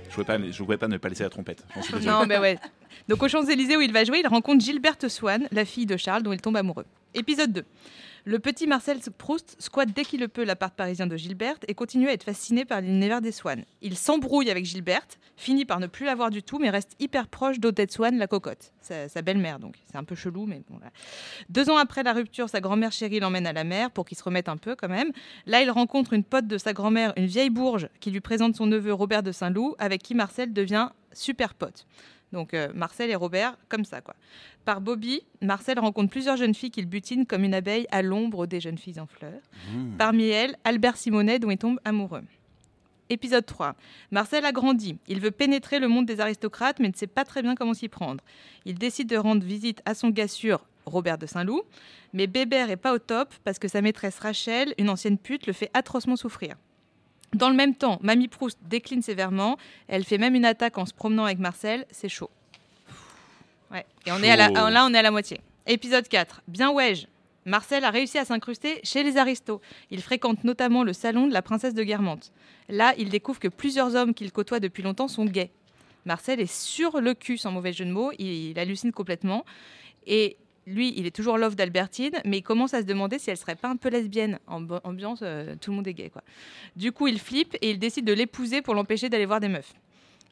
Je 0.03 0.21
ne 0.21 0.23
pouvais, 0.25 0.25
pas- 0.25 0.51
je 0.51 0.57
pouvais 0.63 0.77
pas 0.77 0.87
ne 0.87 0.97
pas 0.97 1.09
laisser 1.09 1.23
la 1.23 1.29
trompette. 1.29 1.63
Non, 2.03 2.25
mais 2.25 2.37
ouais. 2.39 2.57
Donc 3.07 3.21
aux 3.23 3.27
Champs-Élysées 3.29 3.77
où 3.77 3.81
il 3.81 3.93
va 3.93 4.03
jouer, 4.03 4.19
il 4.23 4.27
rencontre 4.27 4.63
Gilberte 4.63 5.07
Swann, 5.07 5.47
la 5.51 5.65
fille 5.65 5.85
de 5.85 5.97
Charles, 5.97 6.23
dont 6.23 6.33
il 6.33 6.41
tombe 6.41 6.57
amoureux. 6.57 6.85
Épisode 7.13 7.53
2. 7.53 7.65
Le 8.25 8.39
petit 8.39 8.67
Marcel 8.67 8.99
Proust 9.17 9.55
squatte 9.59 9.89
dès 9.95 10.03
qu'il 10.03 10.19
le 10.19 10.27
peut 10.27 10.43
l'appart 10.43 10.75
parisien 10.75 11.07
de 11.07 11.15
Gilberte 11.15 11.63
et 11.67 11.73
continue 11.73 12.09
à 12.09 12.13
être 12.13 12.23
fasciné 12.23 12.65
par 12.65 12.81
l'univers 12.81 13.21
des 13.21 13.31
Swann. 13.31 13.63
Il 13.81 13.97
s'embrouille 13.97 14.51
avec 14.51 14.65
Gilberte, 14.65 15.19
finit 15.37 15.65
par 15.65 15.79
ne 15.79 15.87
plus 15.87 16.05
la 16.05 16.15
voir 16.15 16.29
du 16.29 16.43
tout, 16.43 16.59
mais 16.59 16.69
reste 16.69 16.95
hyper 16.99 17.27
proche 17.27 17.59
d'Odette 17.59 17.91
Swann, 17.91 18.17
la 18.17 18.27
cocotte, 18.27 18.73
sa, 18.81 19.07
sa 19.07 19.21
belle-mère 19.21 19.59
donc. 19.59 19.75
C'est 19.89 19.97
un 19.97 20.03
peu 20.03 20.15
chelou, 20.15 20.45
mais 20.45 20.61
bon. 20.69 20.79
Deux 21.49 21.69
ans 21.69 21.77
après 21.77 22.03
la 22.03 22.13
rupture, 22.13 22.49
sa 22.49 22.61
grand-mère 22.61 22.91
chérie 22.91 23.19
l'emmène 23.19 23.47
à 23.47 23.53
la 23.53 23.63
mer 23.63 23.91
pour 23.91 24.05
qu'il 24.05 24.17
se 24.17 24.23
remette 24.23 24.49
un 24.49 24.57
peu 24.57 24.75
quand 24.75 24.89
même. 24.89 25.11
Là, 25.45 25.61
il 25.61 25.71
rencontre 25.71 26.13
une 26.13 26.23
pote 26.23 26.47
de 26.47 26.57
sa 26.57 26.73
grand-mère, 26.73 27.13
une 27.15 27.25
vieille 27.25 27.49
bourge, 27.49 27.89
qui 27.99 28.11
lui 28.11 28.21
présente 28.21 28.55
son 28.55 28.65
neveu 28.65 28.93
Robert 28.93 29.23
de 29.23 29.31
Saint-Loup, 29.31 29.75
avec 29.79 30.03
qui 30.03 30.13
Marcel 30.13 30.53
devient 30.53 30.89
super 31.13 31.53
pote. 31.53 31.85
Donc 32.31 32.53
euh, 32.53 32.71
Marcel 32.73 33.09
et 33.09 33.15
Robert, 33.15 33.57
comme 33.69 33.85
ça 33.85 34.01
quoi. 34.01 34.15
Par 34.65 34.81
Bobby, 34.81 35.21
Marcel 35.41 35.79
rencontre 35.79 36.09
plusieurs 36.09 36.37
jeunes 36.37 36.53
filles 36.53 36.71
qu'il 36.71 36.85
butine 36.85 37.25
comme 37.25 37.43
une 37.43 37.53
abeille 37.53 37.87
à 37.91 38.01
l'ombre 38.01 38.45
des 38.45 38.59
jeunes 38.59 38.77
filles 38.77 38.99
en 38.99 39.07
fleurs. 39.07 39.41
Mmh. 39.73 39.97
Parmi 39.97 40.27
elles, 40.27 40.55
Albert 40.63 40.97
Simonet 40.97 41.39
dont 41.39 41.49
il 41.49 41.57
tombe 41.57 41.79
amoureux. 41.85 42.23
Épisode 43.11 43.45
3. 43.45 43.75
Marcel 44.11 44.45
a 44.45 44.51
grandi. 44.51 44.97
Il 45.07 45.19
veut 45.19 45.31
pénétrer 45.31 45.79
le 45.79 45.87
monde 45.87 46.05
des 46.05 46.19
aristocrates 46.19 46.79
mais 46.79 46.89
ne 46.89 46.93
sait 46.93 47.07
pas 47.07 47.25
très 47.25 47.41
bien 47.41 47.55
comment 47.55 47.73
s'y 47.73 47.89
prendre. 47.89 48.23
Il 48.65 48.77
décide 48.77 49.09
de 49.09 49.17
rendre 49.17 49.43
visite 49.43 49.81
à 49.85 49.95
son 49.95 50.09
gars 50.09 50.27
sûr, 50.27 50.67
Robert 50.85 51.17
de 51.17 51.25
Saint-Loup. 51.25 51.63
Mais 52.13 52.27
Bébert 52.27 52.69
est 52.69 52.77
pas 52.77 52.93
au 52.93 52.99
top 52.99 53.33
parce 53.43 53.57
que 53.57 53.67
sa 53.67 53.81
maîtresse 53.81 54.19
Rachel, 54.19 54.75
une 54.77 54.89
ancienne 54.89 55.17
pute, 55.17 55.47
le 55.47 55.53
fait 55.53 55.71
atrocement 55.73 56.15
souffrir. 56.15 56.55
Dans 57.33 57.49
le 57.49 57.55
même 57.55 57.75
temps, 57.75 57.99
Mamie 58.01 58.27
Proust 58.27 58.57
décline 58.63 59.01
sévèrement. 59.01 59.57
Elle 59.87 60.03
fait 60.03 60.17
même 60.17 60.35
une 60.35 60.45
attaque 60.45 60.77
en 60.77 60.85
se 60.85 60.93
promenant 60.93 61.25
avec 61.25 61.39
Marcel. 61.39 61.85
C'est 61.91 62.09
chaud. 62.09 62.29
Ouais. 63.71 63.85
Et 64.05 64.11
on 64.11 64.21
est 64.23 64.31
à 64.31 64.35
la, 64.35 64.49
là, 64.49 64.85
on 64.85 64.93
est 64.93 64.97
à 64.97 65.01
la 65.01 65.11
moitié. 65.11 65.39
Épisode 65.67 66.07
4. 66.07 66.41
Bien 66.47 66.71
ouais. 66.71 66.93
Marcel 67.45 67.83
a 67.83 67.91
réussi 67.91 68.17
à 68.17 68.25
s'incruster 68.25 68.79
chez 68.83 69.03
les 69.03 69.17
aristos. 69.17 69.61
Il 69.91 70.01
fréquente 70.01 70.43
notamment 70.43 70.83
le 70.83 70.93
salon 70.93 71.27
de 71.27 71.33
la 71.33 71.41
princesse 71.41 71.73
de 71.73 71.83
Guermantes. 71.83 72.31
Là, 72.67 72.93
il 72.97 73.09
découvre 73.09 73.39
que 73.39 73.47
plusieurs 73.47 73.95
hommes 73.95 74.13
qu'il 74.13 74.31
côtoie 74.31 74.59
depuis 74.59 74.83
longtemps 74.83 75.07
sont 75.07 75.25
gays. 75.25 75.51
Marcel 76.05 76.39
est 76.39 76.51
sur 76.51 76.99
le 77.01 77.13
cul, 77.13 77.37
sans 77.37 77.51
mauvais 77.51 77.73
jeu 77.73 77.85
de 77.85 77.91
mots. 77.91 78.11
Il, 78.17 78.27
il 78.27 78.59
hallucine 78.59 78.91
complètement. 78.91 79.45
Et 80.07 80.37
lui, 80.69 80.93
il 80.95 81.05
est 81.05 81.15
toujours 81.15 81.37
love 81.37 81.55
d'Albertine, 81.55 82.21
mais 82.25 82.37
il 82.37 82.43
commence 82.43 82.73
à 82.73 82.81
se 82.81 82.85
demander 82.85 83.19
si 83.19 83.29
elle 83.29 83.37
serait 83.37 83.55
pas 83.55 83.69
un 83.69 83.75
peu 83.75 83.89
lesbienne. 83.89 84.39
En 84.47 84.65
ambiance, 84.83 85.19
euh, 85.21 85.55
tout 85.59 85.71
le 85.71 85.77
monde 85.77 85.87
est 85.87 85.93
gay, 85.93 86.09
quoi. 86.09 86.23
Du 86.75 86.91
coup, 86.91 87.07
il 87.07 87.19
flippe 87.19 87.55
et 87.61 87.71
il 87.71 87.79
décide 87.79 88.05
de 88.05 88.13
l'épouser 88.13 88.61
pour 88.61 88.75
l'empêcher 88.75 89.09
d'aller 89.09 89.25
voir 89.25 89.39
des 89.39 89.49
meufs. 89.49 89.73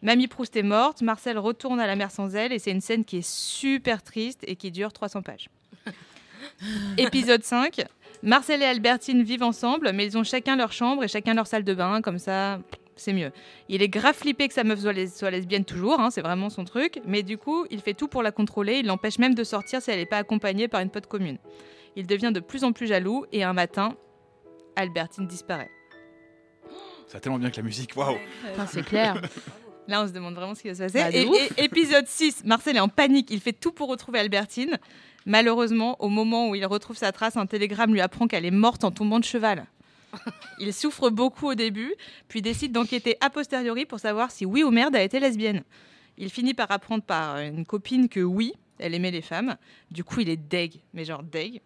Mamie 0.01 0.27
Proust 0.27 0.55
est 0.55 0.63
morte, 0.63 1.01
Marcel 1.01 1.39
retourne 1.39 1.79
à 1.79 1.87
la 1.87 1.95
mer 1.95 2.11
sans 2.11 2.35
elle, 2.35 2.53
et 2.53 2.59
c'est 2.59 2.71
une 2.71 2.81
scène 2.81 3.03
qui 3.03 3.17
est 3.17 3.27
super 3.27 4.03
triste 4.03 4.43
et 4.45 4.55
qui 4.55 4.69
dure 4.69 4.93
300 4.93 5.23
pages. 5.23 5.49
Épisode 6.97 7.43
5. 7.43 7.83
Marcel 8.21 8.61
et 8.61 8.65
Albertine 8.65 9.23
vivent 9.23 9.43
ensemble, 9.43 9.91
mais 9.93 10.05
ils 10.05 10.17
ont 10.17 10.23
chacun 10.23 10.55
leur 10.55 10.71
chambre 10.71 11.03
et 11.03 11.07
chacun 11.07 11.33
leur 11.33 11.47
salle 11.47 11.63
de 11.63 11.73
bain, 11.73 12.01
comme 12.01 12.19
ça, 12.19 12.59
c'est 13.01 13.13
mieux. 13.13 13.31
Il 13.69 13.81
est 13.81 13.87
grave 13.89 14.15
flippé 14.15 14.47
que 14.47 14.53
sa 14.53 14.63
meuf 14.63 14.79
soit, 14.79 14.93
les- 14.93 15.07
soit 15.07 15.31
lesbienne 15.31 15.65
toujours, 15.65 15.99
hein, 15.99 16.09
c'est 16.11 16.21
vraiment 16.21 16.49
son 16.49 16.63
truc, 16.65 16.99
mais 17.05 17.23
du 17.23 17.37
coup, 17.37 17.65
il 17.69 17.81
fait 17.81 17.93
tout 17.93 18.07
pour 18.07 18.23
la 18.23 18.31
contrôler, 18.31 18.79
il 18.79 18.85
l'empêche 18.87 19.19
même 19.19 19.35
de 19.35 19.43
sortir 19.43 19.81
si 19.81 19.91
elle 19.91 19.99
n'est 19.99 20.05
pas 20.05 20.17
accompagnée 20.17 20.67
par 20.67 20.81
une 20.81 20.89
pote 20.89 21.07
commune. 21.07 21.37
Il 21.95 22.05
devient 22.07 22.31
de 22.33 22.39
plus 22.39 22.63
en 22.63 22.71
plus 22.73 22.87
jaloux, 22.87 23.25
et 23.31 23.43
un 23.43 23.53
matin, 23.53 23.95
Albertine 24.75 25.27
disparaît. 25.27 25.71
Ça 27.07 27.13
va 27.13 27.19
tellement 27.19 27.39
bien 27.39 27.49
que 27.49 27.57
la 27.57 27.63
musique, 27.63 27.95
waouh 27.95 28.17
c'est 28.67 28.83
clair. 28.85 29.21
Là, 29.87 30.03
on 30.03 30.07
se 30.07 30.11
demande 30.11 30.35
vraiment 30.35 30.53
ce 30.53 30.61
qui 30.61 30.67
va 30.67 30.73
se 30.75 30.81
passer. 30.93 30.99
Bah, 30.99 31.09
et, 31.13 31.21
et- 31.59 31.63
épisode 31.63 32.05
6, 32.07 32.43
Marcel 32.43 32.75
est 32.75 32.81
en 32.81 32.89
panique. 32.89 33.31
Il 33.31 33.39
fait 33.39 33.53
tout 33.53 33.71
pour 33.71 33.87
retrouver 33.87 34.19
Albertine. 34.19 34.77
Malheureusement, 35.25 35.95
au 36.03 36.09
moment 36.09 36.49
où 36.49 36.55
il 36.55 36.65
retrouve 36.65 36.97
sa 36.97 37.13
trace, 37.13 37.37
un 37.37 37.45
télégramme 37.45 37.93
lui 37.93 38.01
apprend 38.01 38.27
qu'elle 38.27 38.45
est 38.45 38.51
morte 38.51 38.83
en 38.83 38.91
tombant 38.91 39.17
de 39.19 39.23
cheval. 39.23 39.65
Il 40.59 40.73
souffre 40.73 41.09
beaucoup 41.09 41.47
au 41.47 41.55
début, 41.55 41.93
puis 42.27 42.41
décide 42.41 42.71
d'enquêter 42.71 43.17
a 43.21 43.29
posteriori 43.29 43.85
pour 43.85 43.99
savoir 43.99 44.31
si 44.31 44.45
oui 44.45 44.63
ou 44.63 44.71
merde 44.71 44.95
a 44.95 45.03
été 45.03 45.19
lesbienne. 45.19 45.63
Il 46.17 46.29
finit 46.29 46.53
par 46.53 46.71
apprendre 46.71 47.03
par 47.03 47.37
une 47.39 47.65
copine 47.65 48.09
que 48.09 48.19
oui, 48.19 48.53
elle 48.79 48.93
aimait 48.93 49.11
les 49.11 49.21
femmes. 49.21 49.55
Du 49.91 50.03
coup, 50.03 50.21
il 50.21 50.29
est 50.29 50.37
deg, 50.37 50.81
mais 50.93 51.05
genre 51.05 51.23
deg. 51.23 51.61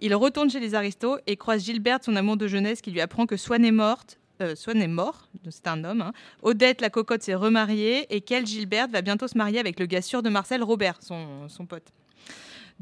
Il 0.00 0.14
retourne 0.14 0.50
chez 0.50 0.60
les 0.60 0.74
aristos 0.74 1.20
et 1.26 1.36
croise 1.36 1.64
Gilberte, 1.64 2.04
son 2.04 2.16
amour 2.16 2.36
de 2.36 2.48
jeunesse, 2.48 2.80
qui 2.80 2.90
lui 2.90 3.00
apprend 3.00 3.26
que 3.26 3.36
Swan 3.36 3.64
est 3.64 3.70
morte. 3.70 4.18
euh, 4.40 4.56
Swan 4.56 4.82
est 4.82 4.88
mort, 4.88 5.28
c'est 5.48 5.68
un 5.68 5.84
homme. 5.84 6.00
hein. 6.00 6.12
Odette, 6.42 6.80
la 6.80 6.90
cocotte, 6.90 7.22
s'est 7.22 7.34
remariée 7.36 8.12
et 8.14 8.20
qu'elle, 8.20 8.46
Gilberte, 8.46 8.90
va 8.90 9.02
bientôt 9.02 9.28
se 9.28 9.38
marier 9.38 9.60
avec 9.60 9.78
le 9.78 9.86
gars 9.86 10.02
sûr 10.02 10.22
de 10.22 10.28
Marcel, 10.28 10.62
Robert, 10.64 10.98
son, 11.00 11.48
son 11.48 11.66
pote. 11.66 11.86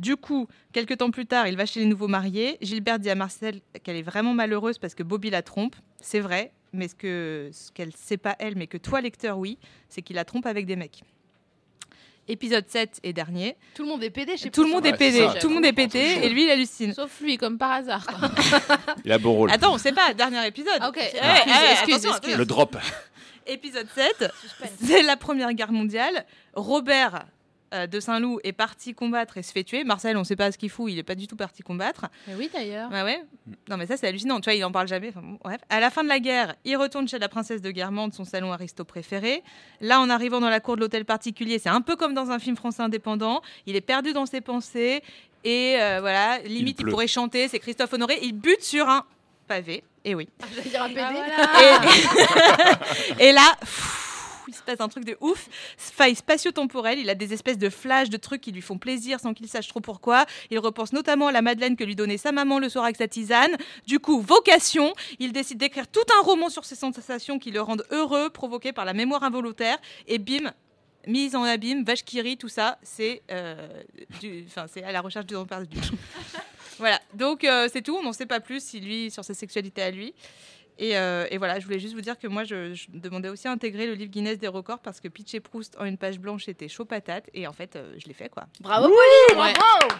Du 0.00 0.16
coup, 0.16 0.48
quelques 0.72 0.96
temps 0.96 1.10
plus 1.10 1.26
tard, 1.26 1.46
il 1.46 1.58
va 1.58 1.66
chez 1.66 1.78
les 1.80 1.84
nouveaux 1.86 2.08
mariés. 2.08 2.56
Gilberte 2.62 3.02
dit 3.02 3.10
à 3.10 3.14
Marcel 3.14 3.60
qu'elle 3.84 3.96
est 3.96 4.02
vraiment 4.02 4.32
malheureuse 4.32 4.78
parce 4.78 4.94
que 4.94 5.02
Bobby 5.02 5.28
la 5.28 5.42
trompe. 5.42 5.76
C'est 6.00 6.20
vrai, 6.20 6.52
mais 6.72 6.88
ce 6.88 6.94
que 6.94 7.50
ce 7.52 7.70
qu'elle 7.70 7.94
sait 7.94 8.16
pas 8.16 8.34
elle, 8.38 8.56
mais 8.56 8.66
que 8.66 8.78
toi 8.78 9.02
lecteur 9.02 9.36
oui, 9.36 9.58
c'est 9.90 10.00
qu'il 10.00 10.16
la 10.16 10.24
trompe 10.24 10.46
avec 10.46 10.64
des 10.64 10.74
mecs. 10.76 11.02
Épisode 12.28 12.66
7 12.66 13.00
et 13.02 13.12
dernier. 13.12 13.56
Tout 13.74 13.82
le 13.82 13.88
monde 13.90 14.02
est 14.02 14.08
pédé 14.08 14.38
chez 14.38 14.50
Tout 14.50 14.62
le 14.64 14.70
monde 14.70 14.86
est 14.86 14.92
Ouais, 14.92 14.96
pédé, 14.96 15.28
tout 15.38 15.48
le 15.48 15.54
monde 15.54 15.66
est 15.66 15.72
pété 15.74 16.24
et 16.24 16.30
lui 16.30 16.44
il 16.44 16.50
hallucine. 16.50 16.94
Sauf 16.94 17.20
lui, 17.20 17.36
comme 17.36 17.58
par 17.58 17.72
hasard. 17.72 18.06
quoi. 18.06 18.30
Il 19.04 19.12
a 19.12 19.18
beau 19.18 19.32
rôle. 19.32 19.50
Attends, 19.50 19.74
on 19.74 19.78
sait 19.78 19.92
pas, 19.92 20.14
dernier 20.14 20.46
épisode. 20.46 20.78
Ah, 20.80 20.88
ok. 20.88 20.96
Eh, 20.98 21.02
Excuse, 21.02 21.16
eh, 21.18 21.72
excuse, 21.72 21.94
attention, 21.94 22.10
excuse. 22.12 22.36
Le 22.38 22.44
drop. 22.46 22.76
Épisode 23.46 23.88
7, 23.94 24.30
c'est 24.80 25.02
la 25.02 25.16
Première 25.16 25.52
Guerre 25.52 25.72
mondiale. 25.72 26.24
Robert 26.54 27.26
euh, 27.72 27.86
de 27.86 28.00
Saint-Loup 28.00 28.40
est 28.42 28.52
parti 28.52 28.94
combattre 28.94 29.38
et 29.38 29.42
se 29.42 29.52
fait 29.52 29.62
tuer. 29.62 29.84
Marcel, 29.84 30.16
on 30.16 30.24
sait 30.24 30.36
pas 30.36 30.50
ce 30.50 30.58
qu'il 30.58 30.70
fout, 30.70 30.90
il 30.90 30.98
est 30.98 31.04
pas 31.04 31.14
du 31.14 31.26
tout 31.26 31.36
parti 31.36 31.62
combattre. 31.62 32.06
Mais 32.26 32.34
oui, 32.34 32.50
d'ailleurs. 32.52 32.90
Bah 32.90 33.04
ouais. 33.04 33.22
Non, 33.68 33.76
mais 33.76 33.86
ça, 33.86 33.96
c'est 33.96 34.08
hallucinant. 34.08 34.40
Tu 34.40 34.44
vois, 34.44 34.54
il 34.54 34.64
en 34.64 34.72
parle 34.72 34.88
jamais. 34.88 35.08
Enfin, 35.10 35.22
bon, 35.22 35.38
bref. 35.42 35.60
À 35.68 35.78
la 35.78 35.90
fin 35.90 36.02
de 36.02 36.08
la 36.08 36.18
guerre, 36.18 36.56
il 36.64 36.76
retourne 36.76 37.06
chez 37.06 37.18
la 37.18 37.28
princesse 37.28 37.62
de 37.62 37.70
Guermantes, 37.70 38.14
son 38.14 38.24
salon 38.24 38.52
aristo 38.52 38.84
préféré. 38.84 39.42
Là, 39.80 40.00
en 40.00 40.10
arrivant 40.10 40.40
dans 40.40 40.50
la 40.50 40.60
cour 40.60 40.76
de 40.76 40.80
l'hôtel 40.80 41.04
particulier, 41.04 41.58
c'est 41.58 41.68
un 41.68 41.80
peu 41.80 41.96
comme 41.96 42.14
dans 42.14 42.30
un 42.30 42.38
film 42.38 42.56
français 42.56 42.82
indépendant. 42.82 43.40
Il 43.66 43.76
est 43.76 43.80
perdu 43.80 44.12
dans 44.12 44.26
ses 44.26 44.40
pensées. 44.40 45.02
Et 45.44 45.76
euh, 45.78 45.98
voilà, 46.00 46.38
limite, 46.40 46.80
il, 46.80 46.86
pourrait 46.86 47.06
chanter. 47.06 47.48
C'est 47.48 47.60
Christophe 47.60 47.92
Honoré. 47.92 48.18
Il 48.22 48.32
bute 48.32 48.62
sur 48.62 48.88
un 48.88 49.04
pavé. 49.46 49.84
Et 50.04 50.14
oui. 50.14 50.28
J'allais 50.54 50.70
dire 50.70 50.82
un 50.82 50.88
PD. 50.88 51.00
Et, 53.18 53.24
et 53.28 53.32
là, 53.32 53.54
pff, 53.60 54.09
il 54.50 54.54
se 54.54 54.62
passe 54.62 54.80
un 54.80 54.88
truc 54.88 55.04
de 55.04 55.16
ouf. 55.20 55.48
Faille 55.76 56.14
spatio-temporelle. 56.14 56.98
Il 56.98 57.08
a 57.08 57.14
des 57.14 57.32
espèces 57.32 57.58
de 57.58 57.70
flashs 57.70 58.10
de 58.10 58.16
trucs 58.16 58.40
qui 58.40 58.52
lui 58.52 58.62
font 58.62 58.78
plaisir 58.78 59.20
sans 59.20 59.32
qu'il 59.32 59.48
sache 59.48 59.68
trop 59.68 59.80
pourquoi. 59.80 60.26
Il 60.50 60.58
repense 60.58 60.92
notamment 60.92 61.28
à 61.28 61.32
la 61.32 61.40
Madeleine 61.42 61.76
que 61.76 61.84
lui 61.84 61.94
donnait 61.94 62.18
sa 62.18 62.32
maman 62.32 62.58
le 62.58 62.68
soir 62.68 62.84
avec 62.84 62.96
sa 62.96 63.06
tisane. 63.06 63.56
Du 63.86 64.00
coup, 64.00 64.20
vocation. 64.20 64.92
Il 65.18 65.32
décide 65.32 65.58
d'écrire 65.58 65.86
tout 65.86 66.00
un 66.18 66.22
roman 66.24 66.48
sur 66.48 66.64
ces 66.64 66.74
sensations 66.74 67.38
qui 67.38 67.50
le 67.52 67.60
rendent 67.60 67.86
heureux, 67.90 68.30
provoquées 68.30 68.72
par 68.72 68.84
la 68.84 68.92
mémoire 68.92 69.22
involontaire. 69.22 69.78
Et 70.08 70.18
bim, 70.18 70.52
mise 71.06 71.36
en 71.36 71.44
abîme, 71.44 71.84
vache 71.84 72.04
qui 72.04 72.20
rit, 72.20 72.36
tout 72.36 72.48
ça, 72.48 72.78
c'est 72.82 73.22
euh, 73.30 73.82
c'est 74.68 74.82
à 74.82 74.92
la 74.92 75.00
recherche 75.00 75.26
du 75.26 75.36
perdu. 75.48 75.78
voilà, 76.78 77.00
donc 77.14 77.44
euh, 77.44 77.68
c'est 77.72 77.82
tout. 77.82 77.96
On 77.96 78.02
n'en 78.02 78.12
sait 78.12 78.26
pas 78.26 78.40
plus 78.40 78.62
si 78.62 78.80
lui 78.80 79.10
sur 79.10 79.24
sa 79.24 79.34
sexualité 79.34 79.82
à 79.82 79.90
lui. 79.90 80.12
Et, 80.82 80.96
euh, 80.96 81.26
et 81.30 81.36
voilà, 81.36 81.60
je 81.60 81.66
voulais 81.66 81.78
juste 81.78 81.94
vous 81.94 82.00
dire 82.00 82.18
que 82.18 82.26
moi, 82.26 82.42
je, 82.44 82.72
je 82.72 82.86
demandais 82.88 83.28
aussi 83.28 83.46
à 83.46 83.52
intégrer 83.52 83.86
le 83.86 83.92
livre 83.92 84.10
Guinness 84.10 84.38
des 84.38 84.48
records 84.48 84.78
parce 84.78 84.98
que 84.98 85.08
Pitch 85.08 85.34
et 85.34 85.40
Proust 85.40 85.76
en 85.78 85.84
une 85.84 85.98
page 85.98 86.18
blanche 86.18 86.48
était 86.48 86.68
chaud 86.68 86.86
patate. 86.86 87.28
Et 87.34 87.46
en 87.46 87.52
fait, 87.52 87.76
euh, 87.76 87.92
je 87.98 88.06
l'ai 88.06 88.14
fait 88.14 88.30
quoi. 88.30 88.46
Bravo, 88.60 88.88
Pauline 88.88 89.42
Ouais. 89.44 89.52
Bravo 89.52 89.94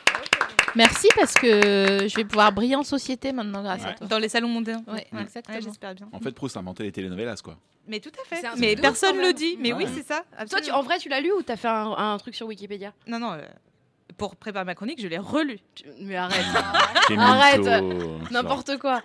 Merci 0.77 1.09
parce 1.17 1.35
que 1.35 2.07
je 2.09 2.17
vais 2.17 2.25
pouvoir 2.25 2.51
briller 2.53 2.77
en 2.77 2.83
société 2.83 3.33
maintenant 3.33 3.63
grâce 3.63 3.85
à 3.85 3.93
toi. 3.93 4.07
Dans 4.07 4.19
les 4.19 4.29
salons 4.31 4.49
mondains. 4.49 4.83
Ouais, 4.87 5.07
Ouais, 5.13 5.23
exactement. 5.23 5.57
ouais, 5.59 5.63
J'espère 5.63 5.95
bien. 5.95 6.09
En 6.13 6.19
fait, 6.21 6.33
Proust 6.33 6.57
a 6.57 6.61
inventé 6.61 6.83
les 6.85 6.93
telenovelas, 6.93 7.41
quoi. 7.45 7.59
Mais 7.87 8.01
tout 8.01 8.13
à 8.19 8.25
fait. 8.35 8.43
Mais 8.57 8.75
personne 8.77 9.19
le 9.19 9.33
dit. 9.35 9.57
Mais 9.61 9.73
oui, 9.75 9.85
c'est 9.95 10.07
ça. 10.07 10.21
Toi, 10.21 10.47
tu, 10.47 10.55
absolument. 10.57 10.79
en 10.79 10.83
vrai, 10.83 10.99
tu 10.99 11.09
l'as 11.11 11.21
lu 11.21 11.31
ou 11.33 11.43
t'as 11.43 11.57
fait 11.57 11.69
un, 11.69 11.91
un 11.93 12.17
truc 12.19 12.35
sur 12.35 12.47
Wikipédia? 12.47 12.93
Non, 13.07 13.19
non. 13.19 13.33
euh, 13.33 13.43
pour 14.17 14.37
préparer 14.37 14.65
ma 14.67 14.75
chronique, 14.75 15.01
je 15.01 15.09
l'ai 15.09 15.19
relu. 15.19 15.59
Mais 16.01 16.15
arrête 16.17 16.45
Arrête. 17.17 17.83
N'importe 18.31 18.79
quoi 18.79 19.03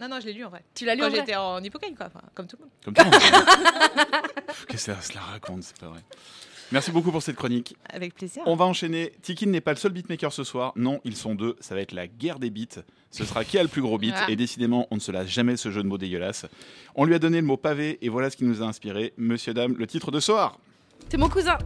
Non, 0.00 0.08
non, 0.08 0.20
je 0.20 0.26
l'ai 0.26 0.32
lu 0.32 0.44
en 0.44 0.50
vrai. 0.50 0.64
Tu 0.74 0.84
l'as 0.84 0.94
lu 0.94 1.02
Quand 1.02 1.10
j'étais 1.10 1.36
en 1.36 1.62
hippocane, 1.62 1.94
quoi. 1.94 2.06
Enfin, 2.06 2.20
comme 2.34 2.46
tout 2.46 2.56
le 2.56 2.64
monde. 2.64 2.72
Comme 2.84 2.94
tout 2.94 3.02
le 3.04 3.10
monde. 3.10 4.26
Qu'est-ce 4.68 4.86
que 4.86 4.94
ça 4.94 5.00
se 5.00 5.14
la 5.14 5.20
raconte, 5.20 5.62
c'est 5.64 5.78
pas 5.78 5.88
vrai. 5.88 6.00
Merci 6.70 6.90
beaucoup 6.90 7.10
pour 7.10 7.22
cette 7.22 7.36
chronique. 7.36 7.76
Avec 7.88 8.14
plaisir. 8.14 8.42
On 8.44 8.54
va 8.54 8.66
enchaîner. 8.66 9.12
Tikin 9.22 9.46
n'est 9.46 9.62
pas 9.62 9.72
le 9.72 9.78
seul 9.78 9.92
beatmaker 9.92 10.32
ce 10.32 10.44
soir. 10.44 10.72
Non, 10.76 11.00
ils 11.04 11.16
sont 11.16 11.34
deux. 11.34 11.56
Ça 11.60 11.74
va 11.74 11.80
être 11.80 11.92
la 11.92 12.06
guerre 12.06 12.38
des 12.38 12.50
beats. 12.50 12.82
Ce 13.10 13.24
sera 13.24 13.42
qui 13.44 13.58
a 13.58 13.62
le 13.62 13.68
plus 13.68 13.80
gros 13.80 13.96
beat. 13.96 14.14
Ah. 14.14 14.26
Et 14.28 14.36
décidément, 14.36 14.86
on 14.90 14.96
ne 14.96 15.00
se 15.00 15.10
lasse 15.10 15.28
jamais 15.28 15.56
ce 15.56 15.70
jeu 15.70 15.82
de 15.82 15.88
mots 15.88 15.96
dégueulasse. 15.96 16.44
On 16.94 17.04
lui 17.04 17.14
a 17.14 17.18
donné 17.18 17.40
le 17.40 17.46
mot 17.46 17.56
pavé 17.56 17.98
et 18.02 18.10
voilà 18.10 18.28
ce 18.28 18.36
qui 18.36 18.44
nous 18.44 18.62
a 18.62 18.66
inspiré. 18.66 19.14
Monsieur, 19.16 19.54
dame, 19.54 19.76
le 19.78 19.86
titre 19.86 20.10
de 20.10 20.20
soir. 20.20 20.58
T'es 21.08 21.16
mon 21.16 21.30
cousin 21.30 21.56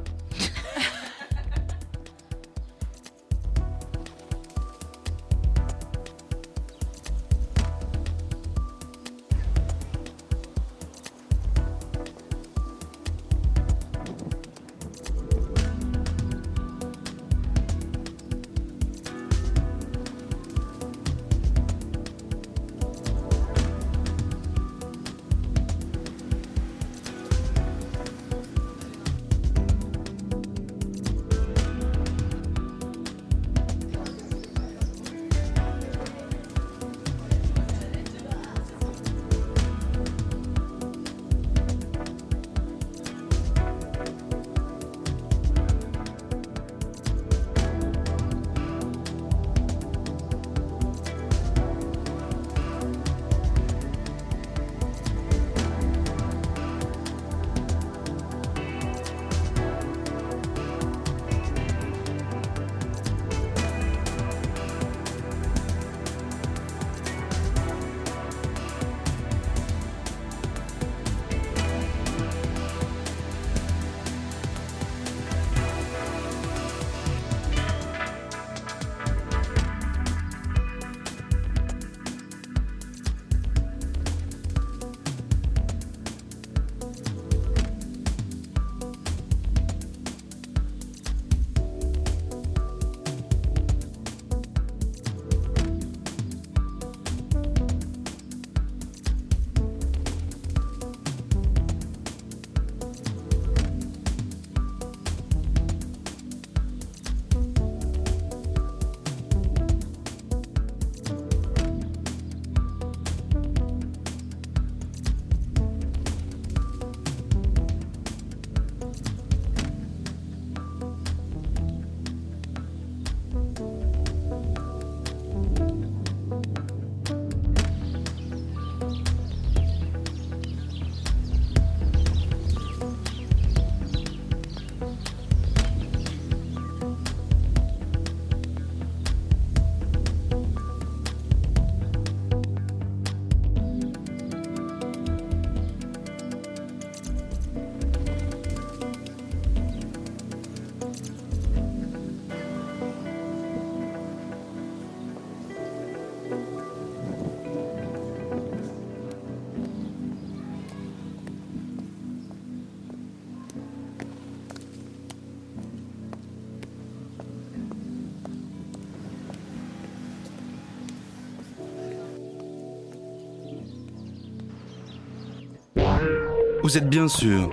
Vous 176.72 176.78
êtes 176.78 176.88
bien 176.88 177.06
sûr 177.06 177.50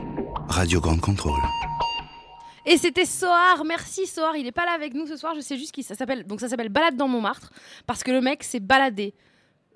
Radio 0.47 0.79
Grande 0.79 1.01
Contrôle. 1.01 1.41
Et 2.65 2.77
c'était 2.77 3.03
Soar, 3.03 3.65
merci 3.65 4.08
Soar, 4.08 4.38
il 4.38 4.47
est 4.47 4.53
pas 4.53 4.63
là 4.63 4.71
avec 4.71 4.93
nous 4.93 5.05
ce 5.08 5.17
soir, 5.17 5.34
je 5.36 5.41
sais 5.41 5.58
juste 5.58 5.73
qu'il 5.73 5.84
ça 5.84 5.93
s'appelle 5.93 6.25
donc 6.25 6.39
ça 6.39 6.47
s'appelle 6.47 6.69
Balade 6.69 6.95
dans 6.95 7.10
Montmartre 7.10 7.51
parce 7.86 8.01
que 8.01 8.12
le 8.12 8.21
mec 8.21 8.45
s'est 8.45 8.62
baladé 8.62 9.13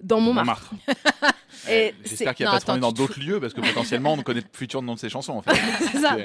dans 0.03 0.19
Montmartre. 0.19 0.71
Et 1.69 1.93
c'est- 2.03 2.09
J'espère 2.09 2.35
qu'il 2.35 2.45
va 2.45 2.51
non, 2.51 2.57
pas 2.57 2.63
attends, 2.73 2.77
dans 2.77 2.89
tu 2.89 2.93
te 2.95 2.97
d'autres 3.01 3.19
lieux 3.21 3.39
parce 3.39 3.53
que 3.53 3.61
potentiellement 3.61 4.13
on 4.13 4.21
connaît 4.21 4.41
le 4.41 4.45
futur 4.51 4.81
nom 4.81 4.95
de 4.95 4.99
ses 4.99 5.07
chansons 5.09 5.33
en 5.33 5.41
fait. 5.41 5.51
C'est 5.91 5.99
ça. 5.99 6.17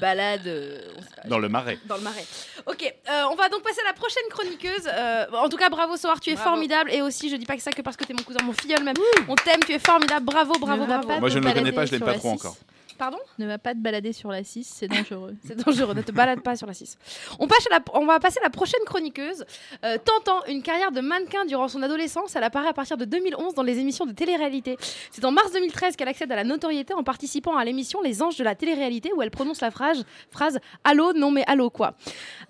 Balade, 0.00 0.46
euh, 0.46 0.80
on 0.96 1.02
sait 1.02 1.08
pas. 1.22 1.28
Dans 1.28 1.38
le 1.38 1.48
marais. 1.50 1.78
Dans 1.86 1.96
le 1.96 2.02
marais. 2.02 2.24
Ok, 2.66 2.82
euh, 3.10 3.22
on 3.30 3.34
va 3.34 3.48
donc 3.50 3.62
passer 3.62 3.80
à 3.84 3.88
la 3.88 3.92
prochaine 3.92 4.22
chroniqueuse. 4.30 4.88
Euh, 4.88 5.26
en 5.34 5.48
tout 5.50 5.56
cas, 5.58 5.68
bravo 5.68 5.96
Soir, 5.96 6.18
tu 6.20 6.30
es 6.30 6.34
Bravo. 6.34 6.50
formidable. 6.50 6.90
Et 6.92 7.02
aussi, 7.02 7.28
je 7.28 7.36
dis 7.36 7.44
pas 7.46 7.56
que 7.56 7.62
ça 7.62 7.72
que 7.72 7.82
parce 7.82 7.96
que 7.96 8.04
t'es 8.04 8.14
mon 8.14 8.22
cousin, 8.22 8.38
mon 8.42 8.52
filleul 8.54 8.82
même. 8.84 8.96
On 9.28 9.34
t'aime, 9.34 9.60
tu 9.66 9.72
es 9.72 9.78
formidable. 9.78 10.24
Bravo, 10.24 10.54
bravo, 10.58 10.82
Ne 10.82 10.86
bravo. 10.86 11.20
Moi, 11.20 11.28
je 11.28 11.38
ne 11.40 11.46
le 11.46 11.52
connais 11.52 11.72
pas, 11.72 11.84
je 11.84 11.90
l'aime 11.92 12.00
sur 12.00 12.06
pas 12.06 12.14
trop 12.14 12.30
6. 12.30 12.34
encore. 12.46 12.56
Pardon 12.98 13.18
Ne 13.38 13.46
va 13.46 13.58
pas 13.58 13.72
te 13.74 13.78
balader 13.78 14.12
sur 14.12 14.30
la 14.30 14.42
6, 14.44 14.64
c'est 14.64 14.88
dangereux. 14.88 15.34
C'est 15.46 15.56
dangereux, 15.56 15.94
ne 15.94 16.02
te 16.02 16.12
balade 16.12 16.40
pas 16.40 16.56
sur 16.56 16.66
la 16.66 16.74
6. 16.74 16.96
On, 17.38 17.46
passe 17.46 17.66
à 17.70 17.74
la- 17.74 17.84
on 17.94 18.06
va 18.06 18.18
passer 18.20 18.38
à 18.40 18.44
la 18.44 18.50
prochaine 18.50 18.80
chroniqueuse. 18.86 19.44
Euh, 19.84 19.98
tentant 20.02 20.44
une 20.46 20.62
carrière 20.62 20.92
de 20.92 21.00
mannequin 21.00 21.44
durant 21.44 21.68
son 21.68 21.82
adolescence, 21.82 22.34
elle 22.36 22.44
apparaît 22.44 22.68
à 22.68 22.72
partir 22.72 22.96
de 22.96 23.04
2011 23.04 23.54
dans 23.54 23.62
les 23.62 23.78
émissions 23.78 24.06
de 24.06 24.12
télé-réalité. 24.12 24.76
C'est 25.10 25.24
en 25.24 25.30
mars 25.30 25.52
2013 25.52 25.96
qu'elle 25.96 26.08
accède 26.08 26.30
à 26.32 26.36
la 26.36 26.44
notoriété 26.44 26.94
en 26.94 27.02
participant 27.02 27.56
à 27.56 27.64
l'émission 27.64 28.00
Les 28.02 28.22
Anges 28.22 28.36
de 28.36 28.44
la 28.44 28.54
télé-réalité 28.54 29.12
où 29.14 29.22
elle 29.22 29.30
prononce 29.30 29.60
la 29.60 29.70
phrase, 29.70 30.04
phrase 30.30 30.58
Allô, 30.84 31.12
non 31.12 31.30
mais 31.30 31.44
allô 31.46 31.70
quoi. 31.70 31.94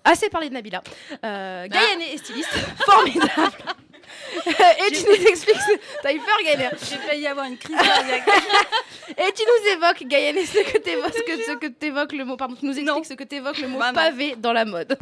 Assez 0.03 0.29
parlé 0.29 0.49
de 0.49 0.53
Nabila. 0.53 0.81
Euh, 1.25 1.67
Gaïane 1.67 2.01
est 2.13 2.17
styliste, 2.17 2.49
formidable. 2.85 3.31
Et 4.47 4.91
tu 4.91 5.03
nous 5.05 5.27
expliques. 5.27 5.57
T'as 6.01 6.13
eu 6.13 6.19
peur, 6.19 6.37
Gaëlle 6.43 6.71
J'ai 6.89 6.97
failli 6.97 7.27
avoir 7.27 7.45
une 7.45 7.57
crise 7.57 7.75
cardiaque. 7.75 8.27
Et 9.09 9.31
tu 9.33 9.43
nous 9.43 9.71
évoques, 9.73 10.03
Gaëlle, 10.03 10.45
ce 10.45 10.71
que 10.71 10.77
t'évoques, 10.77 11.13
ce 11.13 11.21
que, 11.23 11.43
ce 11.43 11.67
t'évoques 11.67 12.13
le 12.13 12.25
mot. 12.25 12.37
Pardon, 12.37 12.55
tu 12.55 12.65
nous 12.65 12.77
expliques 12.77 13.05
ce 13.05 13.13
que 13.13 13.23
t'évoques 13.23 13.59
le 13.59 13.67
mot 13.67 13.79
Bah 13.79 13.91
pavé 13.93 14.35
dans 14.37 14.53
la 14.53 14.65
mode. 14.65 14.97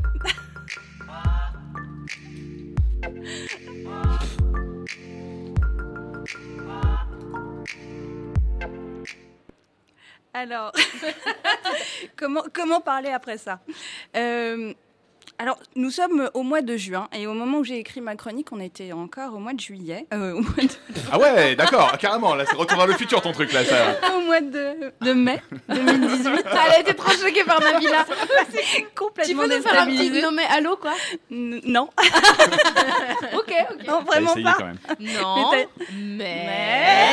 Alors, 10.36 10.74
comment, 12.18 12.44
comment 12.54 12.82
parler 12.82 13.10
après 13.10 13.38
ça? 13.38 13.62
Euh, 14.18 14.74
Alors, 15.38 15.60
nous 15.76 15.90
sommes 15.92 16.30
au 16.34 16.44
mois 16.44 16.62
de 16.62 16.78
juin 16.78 17.10
et 17.14 17.28
au 17.28 17.34
moment 17.34 17.58
où 17.58 17.64
j'ai 17.66 17.78
écrit 17.78 18.00
ma 18.00 18.16
chronique, 18.16 18.48
on 18.54 18.60
était 18.62 18.94
encore 18.94 19.34
au 19.36 19.38
mois 19.40 19.52
de 19.52 19.60
juillet. 19.60 20.06
euh, 20.14 20.32
au, 20.32 20.40
mois 20.40 20.54
de, 20.64 20.70
Ah 21.12 21.20
ouais, 21.20 21.56
d'accord, 21.58 21.98
carrément. 21.98 22.36
Là, 22.36 22.46
c'est 22.50 22.56
retour 22.56 22.78
vers 22.78 22.88
le 22.88 22.94
futur 22.94 23.22
ton 23.22 23.34
truc 23.34 23.52
là. 23.52 23.66
Ça. 23.66 23.98
au 24.16 24.22
mois 24.22 24.40
de, 24.40 24.94
de 25.02 25.12
mai 25.14 25.42
2018. 25.68 26.46
Elle 26.50 26.58
a 26.58 26.80
été 26.80 26.94
trop 26.94 27.12
choquée 27.12 27.44
par 27.44 27.60
Nabila. 27.60 28.06
C'est 28.50 28.86
complètement 28.96 29.44
Tu 29.44 29.50
peux 29.50 29.56
nous 29.58 29.62
faire 29.62 29.82
un 29.82 29.88
petit 29.88 30.10
mais 30.34 30.46
allô 30.50 30.78
quoi 30.78 30.94
N- 31.30 31.60
Non. 31.66 31.90
Ok, 33.38 33.54
ok. 33.72 33.88
Non, 33.88 34.02
vraiment 34.04 34.32
essayé 34.32 34.46
pas. 34.46 34.56
quand 34.58 34.66
même. 34.66 34.78
Non, 35.00 35.52
Mais 35.52 35.68
mais... 36.48 37.10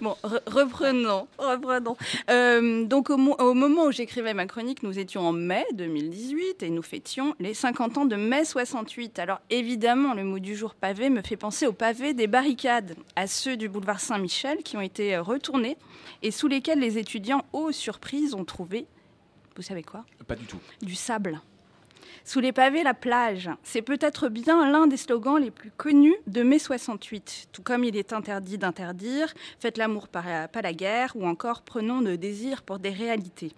Bon, 0.00 0.16
re- 0.24 0.40
reprenons, 0.46 1.26
reprenons. 1.38 1.96
Euh, 2.30 2.84
donc 2.84 3.10
au, 3.10 3.16
mo- 3.16 3.36
au 3.38 3.54
moment 3.54 3.84
où 3.84 3.92
j'écrivais 3.92 4.34
ma 4.34 4.46
chronique, 4.46 4.82
nous 4.82 4.98
étions 4.98 5.26
en 5.26 5.32
mai 5.32 5.64
2018 5.74 6.62
et 6.62 6.70
nous 6.70 6.82
fêtions 6.92 7.34
les 7.40 7.54
50 7.54 7.96
ans 7.96 8.04
de 8.04 8.16
mai 8.16 8.44
68. 8.44 9.18
Alors 9.18 9.40
évidemment, 9.48 10.12
le 10.12 10.24
mot 10.24 10.38
du 10.38 10.54
jour 10.54 10.74
pavé 10.74 11.08
me 11.08 11.22
fait 11.22 11.38
penser 11.38 11.66
aux 11.66 11.72
pavés 11.72 12.12
des 12.12 12.26
barricades, 12.26 12.94
à 13.16 13.26
ceux 13.26 13.56
du 13.56 13.70
boulevard 13.70 13.98
Saint-Michel 13.98 14.58
qui 14.58 14.76
ont 14.76 14.82
été 14.82 15.16
euh, 15.16 15.22
retournés 15.22 15.78
et 16.20 16.30
sous 16.30 16.48
lesquels 16.48 16.80
les 16.80 16.98
étudiants, 16.98 17.46
aux 17.54 17.72
surprises, 17.72 18.34
ont 18.34 18.44
trouvé, 18.44 18.86
vous 19.56 19.62
savez 19.62 19.82
quoi? 19.82 20.04
Pas 20.26 20.34
du 20.34 20.44
tout. 20.44 20.58
du 20.82 20.94
sable. 20.94 21.40
Sous 22.26 22.40
les 22.40 22.52
pavés, 22.52 22.82
la 22.82 22.94
plage. 22.94 23.48
C'est 23.62 23.80
peut-être 23.80 24.28
bien 24.28 24.70
l'un 24.70 24.86
des 24.86 24.98
slogans 24.98 25.38
les 25.38 25.50
plus 25.50 25.70
connus 25.70 26.14
de 26.26 26.42
mai 26.42 26.58
68. 26.58 27.48
Tout 27.52 27.62
comme 27.62 27.84
il 27.84 27.96
est 27.96 28.12
interdit 28.12 28.58
d'interdire, 28.58 29.32
faites 29.58 29.78
l'amour 29.78 30.08
pas 30.08 30.46
la 30.62 30.72
guerre, 30.74 31.12
ou 31.14 31.26
encore 31.26 31.62
prenons 31.62 32.00
le 32.00 32.18
désir 32.18 32.62
pour 32.62 32.78
des 32.78 32.90
réalités. 32.90 33.54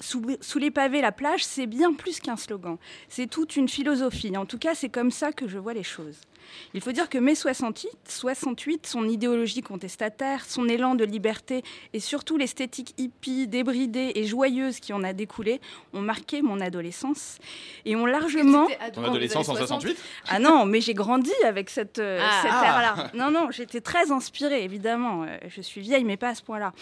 Sous, 0.00 0.22
sous 0.40 0.58
les 0.58 0.70
pavés, 0.70 1.00
la 1.00 1.10
plage, 1.12 1.44
c'est 1.44 1.66
bien 1.66 1.92
plus 1.92 2.20
qu'un 2.20 2.36
slogan. 2.36 2.76
C'est 3.08 3.26
toute 3.26 3.56
une 3.56 3.68
philosophie. 3.68 4.36
En 4.36 4.46
tout 4.46 4.58
cas, 4.58 4.74
c'est 4.76 4.88
comme 4.88 5.10
ça 5.10 5.32
que 5.32 5.48
je 5.48 5.58
vois 5.58 5.74
les 5.74 5.82
choses. 5.82 6.20
Il 6.72 6.80
faut 6.80 6.92
dire 6.92 7.10
que 7.10 7.18
mai 7.18 7.34
68, 7.34 7.90
68, 8.08 8.86
son 8.86 9.06
idéologie 9.06 9.60
contestataire, 9.60 10.44
son 10.46 10.66
élan 10.66 10.94
de 10.94 11.04
liberté 11.04 11.62
et 11.92 12.00
surtout 12.00 12.38
l'esthétique 12.38 12.94
hippie, 12.96 13.46
débridée 13.48 14.12
et 14.14 14.24
joyeuse 14.24 14.80
qui 14.80 14.92
en 14.94 15.02
a 15.04 15.12
découlé 15.12 15.60
ont 15.92 16.00
marqué 16.00 16.40
mon 16.40 16.60
adolescence 16.60 17.36
et 17.84 17.96
ont 17.96 18.06
largement... 18.06 18.66
Ton 18.94 19.04
adolescence 19.04 19.48
en 19.50 19.56
68 19.56 19.98
Ah 20.28 20.38
non, 20.38 20.64
mais 20.64 20.80
j'ai 20.80 20.94
grandi 20.94 21.32
avec 21.44 21.68
cette, 21.68 21.98
euh, 21.98 22.18
Ah. 22.22 22.38
cette 22.42 22.50
Ah. 22.54 22.64
ère-là. 22.64 23.10
Non, 23.14 23.30
non, 23.30 23.50
j'étais 23.50 23.80
très 23.82 24.10
inspirée, 24.10 24.64
évidemment. 24.64 25.24
Euh, 25.24 25.36
Je 25.48 25.60
suis 25.60 25.80
vieille, 25.82 26.04
mais 26.04 26.16
pas 26.16 26.28
à 26.30 26.34
ce 26.34 26.42
point-là. 26.42 26.72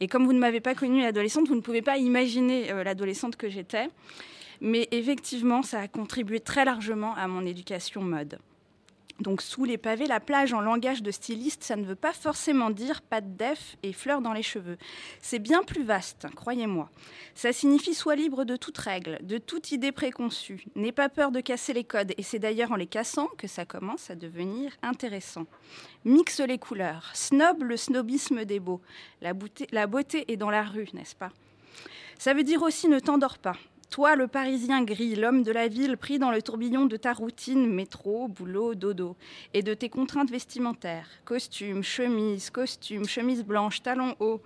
Et 0.00 0.08
comme 0.08 0.24
vous 0.24 0.32
ne 0.32 0.38
m'avez 0.38 0.60
pas 0.60 0.74
connue 0.74 1.04
adolescente, 1.04 1.48
vous 1.48 1.54
ne 1.54 1.60
pouvez 1.60 1.82
pas 1.82 1.98
imaginer 1.98 2.72
euh, 2.72 2.82
l'adolescente 2.82 3.36
que 3.36 3.48
j'étais. 3.48 3.88
Mais 4.60 4.88
effectivement, 4.90 5.62
ça 5.62 5.80
a 5.80 5.88
contribué 5.88 6.40
très 6.40 6.64
largement 6.64 7.14
à 7.16 7.28
mon 7.28 7.46
éducation 7.46 8.02
mode. 8.02 8.38
Donc 9.20 9.42
sous 9.42 9.64
les 9.64 9.76
pavés, 9.76 10.06
la 10.06 10.18
plage 10.18 10.54
en 10.54 10.60
langage 10.60 11.02
de 11.02 11.10
styliste, 11.10 11.62
ça 11.62 11.76
ne 11.76 11.84
veut 11.84 11.94
pas 11.94 12.12
forcément 12.12 12.70
dire 12.70 13.02
pas 13.02 13.20
de 13.20 13.28
def 13.28 13.76
et 13.82 13.92
fleurs 13.92 14.22
dans 14.22 14.32
les 14.32 14.42
cheveux. 14.42 14.78
C'est 15.20 15.38
bien 15.38 15.62
plus 15.62 15.82
vaste, 15.82 16.26
croyez-moi. 16.34 16.90
Ça 17.34 17.52
signifie 17.52 17.94
sois 17.94 18.16
libre 18.16 18.44
de 18.44 18.56
toute 18.56 18.78
règle, 18.78 19.18
de 19.22 19.36
toute 19.36 19.72
idée 19.72 19.92
préconçue. 19.92 20.64
N'aie 20.74 20.92
pas 20.92 21.10
peur 21.10 21.32
de 21.32 21.40
casser 21.40 21.74
les 21.74 21.84
codes 21.84 22.14
et 22.16 22.22
c'est 22.22 22.38
d'ailleurs 22.38 22.72
en 22.72 22.76
les 22.76 22.86
cassant 22.86 23.28
que 23.36 23.46
ça 23.46 23.66
commence 23.66 24.10
à 24.10 24.14
devenir 24.14 24.72
intéressant. 24.82 25.46
Mixe 26.06 26.40
les 26.40 26.58
couleurs, 26.58 27.10
snob 27.12 27.62
le 27.62 27.76
snobisme 27.76 28.46
des 28.46 28.58
beaux. 28.58 28.80
La 29.20 29.34
beauté, 29.34 29.66
la 29.70 29.86
beauté 29.86 30.32
est 30.32 30.38
dans 30.38 30.50
la 30.50 30.62
rue, 30.62 30.88
n'est-ce 30.94 31.14
pas? 31.14 31.30
Ça 32.18 32.32
veut 32.32 32.42
dire 32.42 32.62
aussi 32.62 32.88
ne 32.88 32.98
t'endors 32.98 33.38
pas. 33.38 33.56
Toi, 33.90 34.14
le 34.14 34.28
Parisien 34.28 34.84
gris, 34.84 35.16
l'homme 35.16 35.42
de 35.42 35.50
la 35.50 35.66
ville 35.66 35.96
pris 35.96 36.20
dans 36.20 36.30
le 36.30 36.40
tourbillon 36.42 36.86
de 36.86 36.96
ta 36.96 37.12
routine 37.12 37.66
métro, 37.66 38.28
boulot, 38.28 38.76
dodo, 38.76 39.16
et 39.52 39.64
de 39.64 39.74
tes 39.74 39.88
contraintes 39.88 40.30
vestimentaires, 40.30 41.08
costume, 41.24 41.82
chemise, 41.82 42.50
costume, 42.50 43.04
chemise 43.06 43.42
blanche, 43.42 43.82
talons 43.82 44.14
hauts. 44.20 44.42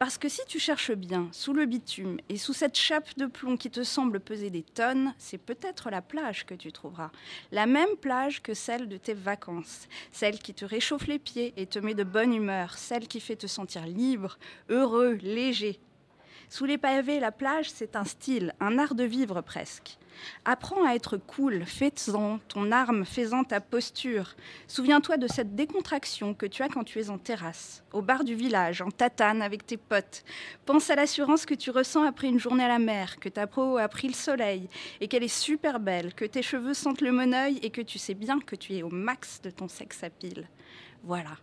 Parce 0.00 0.18
que 0.18 0.28
si 0.28 0.40
tu 0.48 0.58
cherches 0.58 0.90
bien, 0.90 1.28
sous 1.30 1.52
le 1.52 1.66
bitume 1.66 2.18
et 2.28 2.36
sous 2.36 2.52
cette 2.52 2.76
chape 2.76 3.16
de 3.16 3.26
plomb 3.26 3.56
qui 3.56 3.70
te 3.70 3.84
semble 3.84 4.18
peser 4.18 4.50
des 4.50 4.64
tonnes, 4.64 5.14
c'est 5.18 5.38
peut-être 5.38 5.88
la 5.88 6.02
plage 6.02 6.44
que 6.44 6.54
tu 6.54 6.72
trouveras. 6.72 7.12
La 7.52 7.66
même 7.66 7.94
plage 8.00 8.42
que 8.42 8.54
celle 8.54 8.88
de 8.88 8.96
tes 8.96 9.14
vacances, 9.14 9.86
celle 10.10 10.40
qui 10.40 10.52
te 10.52 10.64
réchauffe 10.64 11.06
les 11.06 11.20
pieds 11.20 11.54
et 11.56 11.66
te 11.66 11.78
met 11.78 11.94
de 11.94 12.02
bonne 12.02 12.34
humeur, 12.34 12.76
celle 12.76 13.06
qui 13.06 13.20
fait 13.20 13.36
te 13.36 13.46
sentir 13.46 13.86
libre, 13.86 14.36
heureux, 14.68 15.16
léger, 15.22 15.78
sous 16.50 16.64
les 16.64 16.78
pavés, 16.78 17.20
la 17.20 17.30
plage, 17.30 17.70
c'est 17.70 17.94
un 17.94 18.02
style, 18.02 18.54
un 18.58 18.76
art 18.76 18.96
de 18.96 19.04
vivre 19.04 19.40
presque. 19.40 19.98
Apprends 20.44 20.84
à 20.84 20.96
être 20.96 21.16
cool, 21.16 21.64
fais-en 21.64 22.40
ton 22.48 22.72
arme, 22.72 23.04
fais-en 23.04 23.44
ta 23.44 23.60
posture. 23.60 24.34
Souviens-toi 24.66 25.16
de 25.16 25.28
cette 25.28 25.54
décontraction 25.54 26.34
que 26.34 26.46
tu 26.46 26.64
as 26.64 26.68
quand 26.68 26.82
tu 26.82 26.98
es 26.98 27.08
en 27.08 27.18
terrasse, 27.18 27.84
au 27.92 28.02
bar 28.02 28.24
du 28.24 28.34
village, 28.34 28.82
en 28.82 28.90
tatane 28.90 29.42
avec 29.42 29.64
tes 29.64 29.76
potes. 29.76 30.24
Pense 30.66 30.90
à 30.90 30.96
l'assurance 30.96 31.46
que 31.46 31.54
tu 31.54 31.70
ressens 31.70 32.02
après 32.02 32.26
une 32.26 32.40
journée 32.40 32.64
à 32.64 32.68
la 32.68 32.80
mer, 32.80 33.20
que 33.20 33.28
ta 33.28 33.46
peau 33.46 33.78
a 33.78 33.86
pris 33.86 34.08
le 34.08 34.14
soleil 34.14 34.68
et 35.00 35.06
qu'elle 35.06 35.22
est 35.22 35.28
super 35.28 35.78
belle, 35.78 36.14
que 36.14 36.24
tes 36.24 36.42
cheveux 36.42 36.74
sentent 36.74 37.00
le 37.00 37.12
moneuil 37.12 37.60
et 37.62 37.70
que 37.70 37.80
tu 37.80 38.00
sais 38.00 38.14
bien 38.14 38.40
que 38.40 38.56
tu 38.56 38.74
es 38.74 38.82
au 38.82 38.90
max 38.90 39.40
de 39.40 39.50
ton 39.50 39.68
sexe 39.68 40.02
à 40.02 40.10
pile. 40.10 40.48
Voilà. 41.04 41.36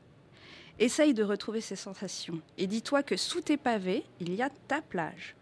Essaye 0.80 1.14
de 1.14 1.24
retrouver 1.24 1.62
ces 1.62 1.76
sensations 1.76 2.40
et 2.58 2.68
dis-toi 2.68 3.02
que 3.02 3.18
sous 3.18 3.42
tes 3.42 3.58
pavés, 3.58 4.04
il 4.20 4.36
y 4.36 4.42
a 4.42 4.50
ta 4.68 4.82
plage. 4.82 5.36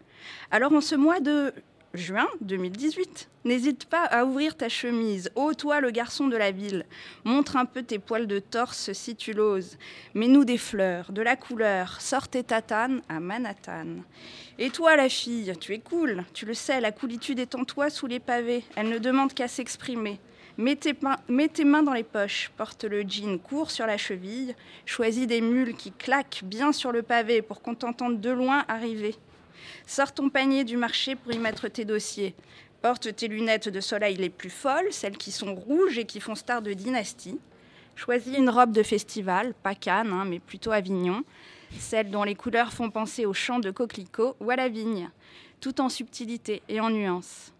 Alors 0.50 0.72
en 0.72 0.80
ce 0.80 0.94
mois 0.94 1.20
de 1.20 1.52
juin 1.92 2.26
2018, 2.40 3.28
n'hésite 3.44 3.86
pas 3.86 4.04
à 4.04 4.24
ouvrir 4.24 4.56
ta 4.56 4.68
chemise. 4.68 5.30
Ô 5.34 5.52
toi 5.54 5.80
le 5.80 5.90
garçon 5.90 6.28
de 6.28 6.36
la 6.36 6.52
ville, 6.52 6.86
montre 7.24 7.56
un 7.56 7.64
peu 7.64 7.82
tes 7.82 7.98
poils 7.98 8.26
de 8.26 8.38
torse 8.38 8.92
si 8.92 9.14
tu 9.14 9.32
l'oses. 9.32 9.76
Mets-nous 10.14 10.44
des 10.44 10.58
fleurs, 10.58 11.12
de 11.12 11.22
la 11.22 11.36
couleur, 11.36 12.00
sors 12.00 12.28
tes 12.28 12.42
tatanes 12.44 13.02
à 13.08 13.20
Manhattan. 13.20 14.02
Et 14.58 14.70
toi 14.70 14.96
la 14.96 15.08
fille, 15.08 15.52
tu 15.60 15.74
es 15.74 15.80
cool, 15.80 16.24
tu 16.32 16.46
le 16.46 16.54
sais, 16.54 16.80
la 16.80 16.92
coolitude 16.92 17.38
est 17.38 17.54
en 17.54 17.64
toi 17.64 17.90
sous 17.90 18.06
les 18.06 18.20
pavés, 18.20 18.64
elle 18.74 18.88
ne 18.88 18.98
demande 18.98 19.34
qu'à 19.34 19.48
s'exprimer. 19.48 20.18
Mets 20.58 20.76
tes, 20.76 20.94
mains- 21.64 21.82
dans 21.82 21.92
les 21.92 22.02
poches, 22.02 22.50
porte 22.56 22.84
le 22.84 23.02
jean 23.02 23.38
court 23.38 23.70
sur 23.70 23.86
la 23.86 23.98
cheville, 23.98 24.54
choisis 24.86 25.26
des 25.26 25.42
mules 25.42 25.74
qui 25.74 25.92
claquent 25.92 26.40
bien 26.44 26.72
sur 26.72 26.92
le 26.92 27.02
pavé 27.02 27.42
pour 27.42 27.60
qu'on 27.60 27.74
t'entende 27.74 28.22
de 28.22 28.30
loin 28.30 28.64
arriver. 28.66 29.14
Sors 29.86 30.14
ton 30.14 30.30
panier 30.30 30.64
du 30.64 30.78
marché 30.78 31.14
pour 31.14 31.32
y 31.32 31.38
mettre 31.38 31.68
tes 31.68 31.84
dossiers. 31.84 32.34
Porte 32.80 33.14
tes 33.14 33.28
lunettes 33.28 33.68
de 33.68 33.80
soleil 33.80 34.16
les 34.16 34.30
plus 34.30 34.48
folles, 34.48 34.92
celles 34.92 35.18
qui 35.18 35.30
sont 35.30 35.54
rouges 35.54 35.98
et 35.98 36.06
qui 36.06 36.20
font 36.20 36.34
star 36.34 36.62
de 36.62 36.72
dynastie. 36.72 37.38
Choisis 37.94 38.36
une 38.36 38.48
robe 38.48 38.72
de 38.72 38.82
festival, 38.82 39.52
pas 39.62 39.74
Cannes, 39.74 40.12
hein, 40.12 40.24
mais 40.26 40.38
plutôt 40.38 40.72
Avignon, 40.72 41.22
celle 41.78 42.10
dont 42.10 42.24
les 42.24 42.34
couleurs 42.34 42.72
font 42.72 42.90
penser 42.90 43.26
aux 43.26 43.34
champs 43.34 43.58
de 43.58 43.70
coquelicots 43.70 44.36
ou 44.40 44.50
à 44.50 44.56
la 44.56 44.68
vigne, 44.68 45.10
tout 45.60 45.82
en 45.82 45.90
subtilité 45.90 46.62
et 46.68 46.80
en 46.80 46.88
nuances. 46.88 47.52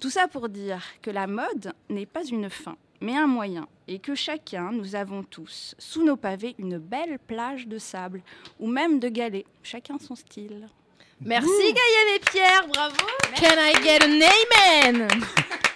Tout 0.00 0.10
ça 0.10 0.28
pour 0.28 0.48
dire 0.48 0.82
que 1.02 1.10
la 1.10 1.26
mode 1.26 1.72
n'est 1.90 2.06
pas 2.06 2.24
une 2.24 2.48
fin, 2.50 2.76
mais 3.00 3.16
un 3.16 3.26
moyen, 3.26 3.66
et 3.88 3.98
que 3.98 4.14
chacun, 4.14 4.70
nous 4.70 4.94
avons 4.94 5.24
tous, 5.24 5.74
sous 5.78 6.04
nos 6.04 6.16
pavés, 6.16 6.54
une 6.58 6.78
belle 6.78 7.18
plage 7.18 7.66
de 7.66 7.78
sable, 7.78 8.22
ou 8.60 8.68
même 8.68 9.00
de 9.00 9.08
galets, 9.08 9.46
chacun 9.62 9.98
son 9.98 10.14
style. 10.14 10.68
Merci 11.20 11.48
Gaëlle 11.48 12.16
et 12.16 12.20
Pierre, 12.30 12.68
bravo. 12.68 12.94
Can 13.36 13.56
I 13.58 13.74
get 13.82 14.04
an 14.04 14.20
amen? 14.22 15.08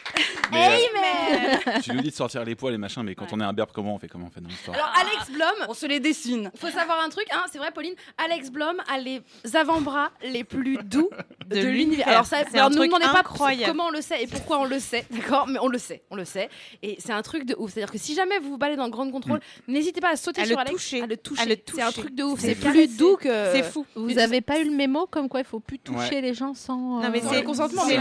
Mais, 0.51 0.69
euh, 0.69 1.57
Amen 1.67 1.81
Tu 1.83 1.93
nous 1.93 2.01
dis 2.03 2.11
de 2.11 2.15
sortir 2.15 2.45
les 2.45 2.55
poils 2.55 2.75
et 2.75 2.79
machin, 2.79 3.03
mais 3.03 3.15
quand 3.15 3.27
on 3.33 3.41
est 3.41 3.45
un 3.45 3.53
berbe, 3.53 3.71
comment 3.73 3.95
on 3.95 3.99
fait 3.99 4.09
Comment 4.09 4.27
on 4.27 4.31
fait 4.31 4.41
dans 4.41 4.49
l'histoire 4.49 4.77
Alors 4.77 4.93
Alex 5.01 5.31
Blom, 5.31 5.67
on 5.69 5.75
se 5.75 5.87
les 5.87 5.99
dessine. 6.01 6.51
Faut 6.57 6.69
savoir 6.71 7.01
un 7.03 7.09
truc, 7.09 7.27
hein, 7.33 7.45
c'est 7.51 7.59
vrai 7.59 7.71
Pauline, 7.73 7.95
Alex 8.19 8.51
Blom 8.51 8.77
a 8.93 8.99
les 8.99 9.23
avant-bras 9.55 10.11
les 10.25 10.45
plus 10.45 10.77
doux 10.85 11.09
de, 11.47 11.57
De 11.57 11.67
l'univers. 11.69 12.07
Alors 12.09 12.27
ça, 12.27 12.39
C'est 12.51 12.59
alors 12.59 12.67
un 12.67 12.71
ne 12.71 12.75
nous 12.75 12.81
truc 12.83 12.91
demandez 12.93 13.07
pas 13.13 13.21
incroyable. 13.21 13.73
comment 13.73 13.87
on 13.87 13.91
le 13.91 14.03
sait 14.03 14.23
et 14.23 14.27
pourquoi 14.27 14.59
on 14.61 14.65
le 14.65 14.79
sait, 14.79 15.07
d'accord 15.11 15.47
Mais 15.49 15.59
on 15.61 15.69
le 15.69 15.79
sait, 15.79 16.03
on 16.11 16.17
le 16.17 16.25
sait. 16.25 16.51
Et 16.83 16.97
c'est 16.99 17.13
un 17.13 17.23
truc 17.23 17.47
de 17.47 17.55
ouf. 17.59 17.73
C'est-à-dire 17.73 17.93
que 17.93 17.99
si 17.99 18.15
jamais 18.15 18.39
vous 18.39 18.51
vous 18.51 18.59
baladez 18.59 18.77
dans 18.77 18.85
le 18.85 18.91
Grand 18.91 19.11
Contrôle, 19.11 19.41
n'hésitez 19.69 20.01
pas 20.01 20.11
à 20.11 20.17
sauter 20.17 20.43
À 20.43 20.45
sur 20.45 20.57
le 20.57 20.61
Alex, 20.61 20.75
toucher. 20.77 21.03
à 21.03 21.07
le 21.07 21.17
toucher. 21.17 21.43
À 21.43 21.47
le 21.47 21.57
C'est 21.75 21.83
un 21.83 21.93
truc 21.93 22.15
de 22.15 22.23
ouf. 22.25 22.41
C'est 22.41 22.55
plus 22.55 22.89
doux 22.89 23.17
que. 23.17 23.53
C'est 23.53 23.63
fou. 23.63 23.87
Vous 23.95 24.19
avez 24.19 24.41
pas 24.43 24.59
eu 24.59 24.65
le 24.65 24.71
mémo 24.77 25.07
comme 25.07 25.29
quoi 25.31 25.41
il 25.41 25.47
faut 25.47 25.61
plus 25.61 25.79
toucher 25.79 26.17
Ouais. 26.17 26.21
les 26.21 26.35
gens 26.35 26.53
sans. 26.55 27.01
Non, 27.01 27.09
mais 27.11 27.23
euh, 27.25 27.29
c'est- 27.31 27.43
consentement, 27.43 27.83
c'est 27.87 27.97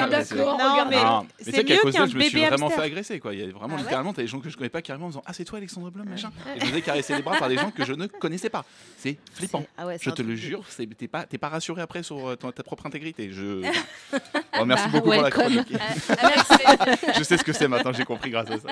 mieux 1.63 1.91
qu'un 1.91 2.00
je 2.07 2.17
me 2.17 2.21
suis 2.23 2.45
vraiment 2.45 2.69
fait 2.69 2.81
agresser. 2.81 3.19
Quoi. 3.19 3.33
Il 3.33 3.39
y 3.39 3.43
a 3.43 3.47
vraiment, 3.47 3.67
Ah 3.71 3.75
ouais 3.75 3.81
littéralement, 3.81 4.13
t'as 4.13 4.21
des 4.21 4.27
gens 4.27 4.39
que 4.39 4.49
je 4.49 4.57
connais 4.57 4.69
pas 4.69 4.81
carrément 4.81 5.05
en 5.05 5.09
disant 5.09 5.23
Ah, 5.25 5.33
c'est 5.33 5.45
toi 5.45 5.57
Alexandre 5.57 5.89
Blum, 5.91 6.07
machin. 6.07 6.31
Et 6.55 6.59
je 6.59 6.65
me 6.65 6.69
faisais 6.69 6.81
caresser 6.81 7.15
les 7.15 7.21
bras 7.21 7.37
par 7.37 7.49
des 7.49 7.57
gens 7.57 7.71
que 7.71 7.85
je 7.85 7.93
ne 7.93 8.07
connaissais 8.07 8.49
pas. 8.49 8.65
C'est 8.97 9.17
flippant. 9.33 9.65
Ah 9.77 9.85
ouais, 9.87 9.97
Je 10.01 10.09
te 10.09 10.21
le 10.21 10.35
jure, 10.35 10.63
t'es 10.97 11.07
pas, 11.07 11.25
pas 11.25 11.49
rassuré 11.49 11.81
après 11.81 12.03
sur 12.03 12.29
euh, 12.29 12.35
ta, 12.35 12.51
ta 12.51 12.63
propre 12.63 12.85
intégrité. 12.85 13.29
Je... 13.31 13.61
Oh, 14.59 14.65
merci 14.65 14.83
Bah, 14.85 14.91
beaucoup 14.91 15.11
pour 15.11 15.21
la 15.21 15.31
chronique. 15.31 15.73
je 17.17 17.23
sais 17.23 17.37
ce 17.37 17.43
que 17.43 17.53
c'est 17.53 17.67
maintenant, 17.67 17.93
j'ai 17.93 18.03
compris 18.03 18.29
grâce 18.29 18.51
à 18.51 18.59
ça. 18.59 18.67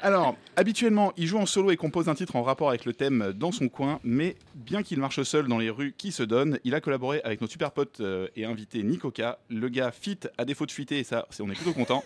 Alors, 0.00 0.36
habituellement, 0.56 1.12
il 1.16 1.26
joue 1.26 1.38
en 1.38 1.46
solo 1.46 1.70
et 1.70 1.76
compose 1.76 2.08
un 2.08 2.14
titre 2.14 2.34
en 2.34 2.42
rapport 2.42 2.70
avec 2.70 2.84
le 2.86 2.92
thème 2.92 3.32
dans 3.36 3.52
son 3.52 3.68
coin, 3.68 4.00
mais 4.02 4.36
bien 4.54 4.82
qu'il 4.82 4.98
marche 4.98 5.22
seul 5.22 5.46
dans 5.46 5.58
les 5.58 5.70
rues 5.70 5.94
qui 5.96 6.10
se 6.10 6.22
donnent, 6.22 6.58
il 6.64 6.74
a 6.74 6.80
collaboré 6.80 7.20
avec 7.24 7.40
notre 7.40 7.52
super 7.52 7.70
pote 7.70 8.00
euh, 8.00 8.26
et 8.34 8.44
invité 8.44 8.82
Nikoka. 8.82 9.38
Le 9.48 9.68
gars 9.68 9.92
fit 9.92 10.18
à 10.38 10.44
défaut 10.44 10.66
de 10.66 10.72
fuiter, 10.72 10.98
et 10.98 11.04
ça, 11.04 11.26
on 11.40 11.50
est 11.50 11.54
plutôt 11.54 11.72
content. 11.72 12.02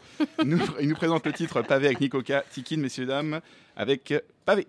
Il 0.81 0.89
nous 0.89 0.95
présente 0.95 1.27
le 1.27 1.33
titre 1.33 1.63
Pavé 1.63 1.87
avec 1.87 2.01
Nikoka. 2.01 2.45
Tikin, 2.51 2.77
messieurs, 2.77 3.07
dames, 3.07 3.41
avec 3.77 4.15
Pavé. 4.45 4.67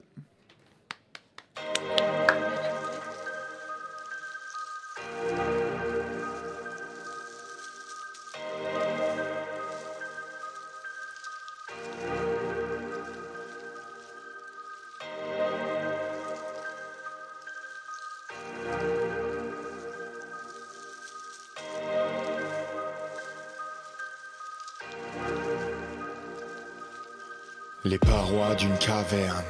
D'une 28.58 28.78
caverne, 28.78 29.44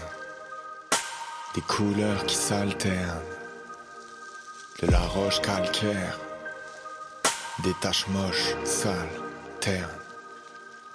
des 1.55 1.61
couleurs 1.61 2.25
qui 2.25 2.35
s'alternent, 2.35 3.21
de 4.81 4.91
la 4.91 4.99
roche 4.99 5.41
calcaire, 5.41 6.19
des 7.63 7.73
taches 7.81 8.07
moches, 8.09 8.55
sales, 8.65 8.93
ternes, 9.61 9.89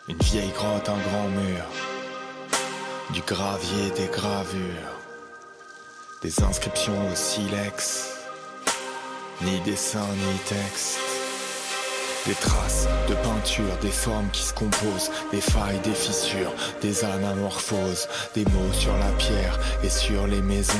une 0.09 0.19
vieille 0.19 0.53
grotte, 0.53 0.89
un 0.89 0.99
grand 0.99 1.29
mur, 1.29 1.65
du 3.11 3.23
gravier, 3.23 3.91
des 3.97 4.09
gravures, 4.09 4.99
des 6.23 6.43
inscriptions 6.43 7.11
au 7.11 7.15
silex, 7.15 8.11
ni 9.41 9.61
dessin 9.61 10.07
ni 10.07 10.39
texte. 10.49 11.12
Des 12.27 12.35
traces 12.35 12.87
de 13.09 13.15
peinture, 13.15 13.77
des 13.81 13.91
formes 13.91 14.31
qui 14.33 14.43
se 14.43 14.53
composent, 14.53 15.11
des 15.33 15.41
failles, 15.41 15.81
des 15.83 15.93
fissures, 15.93 16.55
des 16.81 17.05
anamorphoses, 17.05 18.07
des 18.37 18.45
mots 18.45 18.73
sur 18.73 18.97
la 18.97 19.11
pierre 19.19 19.59
et 19.83 19.89
sur 19.89 20.29
les 20.29 20.41
maisons. 20.41 20.73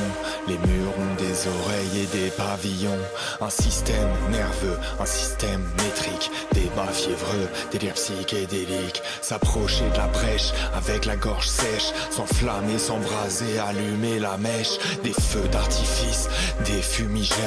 Les 0.47 0.57
murs 0.57 0.93
ont 0.97 1.15
des 1.15 1.47
oreilles 1.47 2.03
et 2.03 2.17
des 2.17 2.29
pavillons. 2.29 2.97
Un 3.41 3.49
système 3.49 4.07
nerveux, 4.31 4.79
un 5.01 5.05
système 5.05 5.61
métrique, 5.79 6.31
des 6.53 6.69
bas 6.77 6.87
fiévreux, 6.93 7.49
délire 7.73 7.95
psychédélique. 7.95 9.01
S'approcher 9.21 9.89
de 9.89 9.97
la 9.97 10.07
brèche 10.07 10.53
avec 10.73 11.03
la 11.03 11.17
gorge 11.17 11.49
sèche, 11.49 11.91
s'enflammer, 12.09 12.79
s'embraser, 12.79 13.59
allumer 13.59 14.17
la 14.19 14.37
mèche. 14.37 14.77
Des 15.03 15.11
feux 15.11 15.47
d'artifice, 15.51 16.29
des 16.63 16.81
fumigènes, 16.81 17.37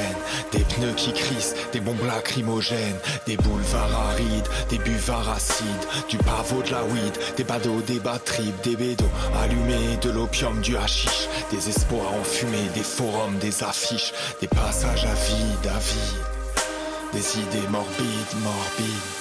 des 0.51 0.59
pneus 0.59 0.93
qui 0.95 1.13
crissent, 1.13 1.55
des 1.73 1.79
bombes 1.79 2.05
lacrymogènes, 2.05 2.99
des 3.25 3.37
boulevards 3.37 3.86
des 4.69 4.77
buvards 4.79 5.29
acides, 5.29 5.87
du 6.09 6.17
pavot 6.17 6.61
de 6.61 6.71
la 6.71 6.83
weed, 6.83 7.13
des 7.35 7.43
badauds, 7.43 7.81
des 7.81 7.99
batteries, 7.99 8.53
des 8.63 8.75
bédos 8.75 9.05
allumés, 9.41 9.97
de 10.01 10.09
l'opium, 10.09 10.59
du 10.61 10.75
hashish, 10.77 11.27
des 11.51 11.69
espoirs 11.69 12.13
enfumés, 12.19 12.69
des 12.73 12.83
forums, 12.83 13.37
des 13.39 13.63
affiches, 13.63 14.13
des 14.41 14.47
passages 14.47 15.05
à 15.05 15.13
vide, 15.13 15.71
à 15.73 15.79
vide, 15.79 17.13
des 17.13 17.39
idées 17.39 17.67
morbides, 17.69 18.41
morbides. 18.43 19.16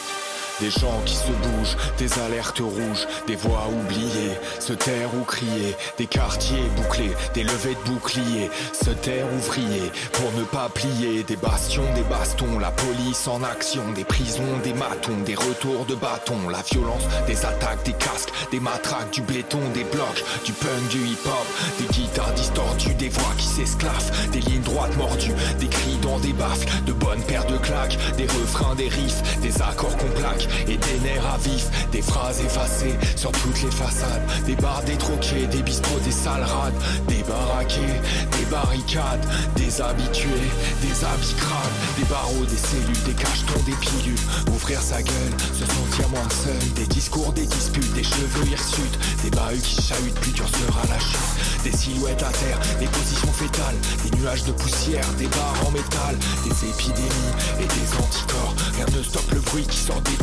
Des 0.61 0.71
gens 0.71 1.03
qui 1.05 1.15
se 1.15 1.27
bougent, 1.27 1.77
des 1.99 2.19
alertes 2.19 2.61
rouges, 2.61 3.07
des 3.27 3.37
voix 3.37 3.69
oubliées, 3.69 4.39
se 4.59 4.73
taire 4.73 5.11
ou 5.15 5.23
crier, 5.25 5.77
des 5.99 6.07
quartiers 6.07 6.63
bouclés, 6.77 7.15
des 7.35 7.43
levées 7.43 7.75
de 7.75 7.91
boucliers, 7.91 8.51
se 8.73 8.91
taire 8.91 9.27
ouvrier, 9.35 9.93
pour 10.13 10.33
ne 10.33 10.45
pas 10.45 10.71
plier, 10.73 11.25
des 11.25 11.37
bastions, 11.37 11.85
des 11.95 12.03
bastons, 12.05 12.59
la 12.59 12.71
police 12.71 13.29
en 13.29 13.43
action, 13.43 13.83
des 13.95 14.05
prisons, 14.05 14.57
des 14.65 14.73
matons, 14.73 15.21
des 15.27 15.35
retours 15.35 15.85
de 15.85 15.95
bâtons, 15.95 16.49
la 16.51 16.63
violence, 16.63 17.05
des 17.27 17.45
attaques, 17.45 17.85
des 17.85 17.93
casques, 17.93 18.33
des 18.51 18.61
matraques, 18.61 19.11
du 19.13 19.21
béton, 19.21 19.61
des 19.75 19.85
blocs, 19.85 20.25
du 20.47 20.53
punk, 20.53 20.89
du 20.89 21.07
hip-hop, 21.07 21.47
des 21.79 21.93
guitares 21.93 22.33
distordues, 22.33 22.95
des 22.95 23.11
voix 23.11 23.35
qui 23.37 23.47
s'esclaffent, 23.47 24.31
des 24.31 24.41
lignes 24.41 24.63
droites 24.63 24.97
mordues, 24.97 25.35
des 25.61 25.69
cris 25.69 25.99
dans 26.01 26.19
des 26.19 26.33
baffles, 26.33 26.69
de 26.87 26.93
bonnes 26.93 27.23
paires 27.25 27.47
de 27.47 27.59
claques, 27.59 27.99
des 28.17 28.25
refrains, 28.27 28.75
des 28.75 28.89
riffs, 28.89 29.39
des 29.43 29.61
accords 29.61 29.97
qu'on 29.99 30.09
plaque, 30.19 30.46
et 30.69 30.77
des 30.77 30.99
nerfs 31.03 31.27
à 31.35 31.39
vif, 31.39 31.67
des 31.93 32.03
phrases 32.03 32.41
effacées 32.41 32.97
sur 33.17 33.33
toutes 33.33 33.63
les 33.63 33.71
façades, 33.71 34.23
des 34.47 34.57
bars 34.57 34.83
détroqués, 34.85 35.47
des 35.47 35.63
bistrots, 35.63 36.01
des 36.05 36.11
salles 36.11 36.43
rades, 36.43 36.75
des 37.09 37.23
baraqués, 37.23 38.01
des 38.39 38.47
barricades, 38.51 39.25
des 39.57 39.81
habitués, 39.81 40.51
des 40.83 41.05
habits 41.05 41.35
crades, 41.37 41.77
des 41.99 42.05
barreaux, 42.05 42.45
des 42.45 42.57
cellules, 42.57 43.03
des 43.05 43.15
cachetons, 43.15 43.63
des 43.65 43.77
pilules, 43.81 44.19
ouvrir 44.55 44.81
sa 44.81 45.03
gueule, 45.03 45.35
se 45.53 45.65
sentir 45.65 46.09
moins 46.11 46.29
seul, 46.31 46.73
des 46.75 46.87
discours, 46.87 47.33
des 47.33 47.47
disputes, 47.47 47.93
des 47.95 48.05
cheveux 48.05 48.47
hirsutes, 48.51 48.99
des 49.23 49.31
bahuts 49.31 49.61
qui 49.63 49.83
chahutent, 49.83 50.21
plus 50.21 50.33
dur 50.33 50.47
sera 50.49 50.83
la 50.89 50.99
chute, 50.99 51.63
des 51.65 51.73
silhouettes 51.77 52.23
à 52.23 52.31
terre, 52.31 52.59
des 52.79 52.87
positions 52.87 53.33
fétales, 53.33 53.77
des 54.05 54.17
nuages 54.19 54.45
de 54.45 54.53
poussière, 54.53 55.07
des 55.19 55.27
barres 55.29 55.67
en 55.67 55.71
métal, 55.71 56.17
des 56.45 56.69
épidémies 56.69 57.35
et 57.61 57.67
des 57.67 57.97
anticorps, 58.03 58.55
rien 58.77 58.87
ne 58.97 59.03
stoppe 59.03 59.31
le 59.33 59.41
bruit 59.41 59.67
qui 59.67 59.79
sort 59.79 60.01
des 60.03 60.17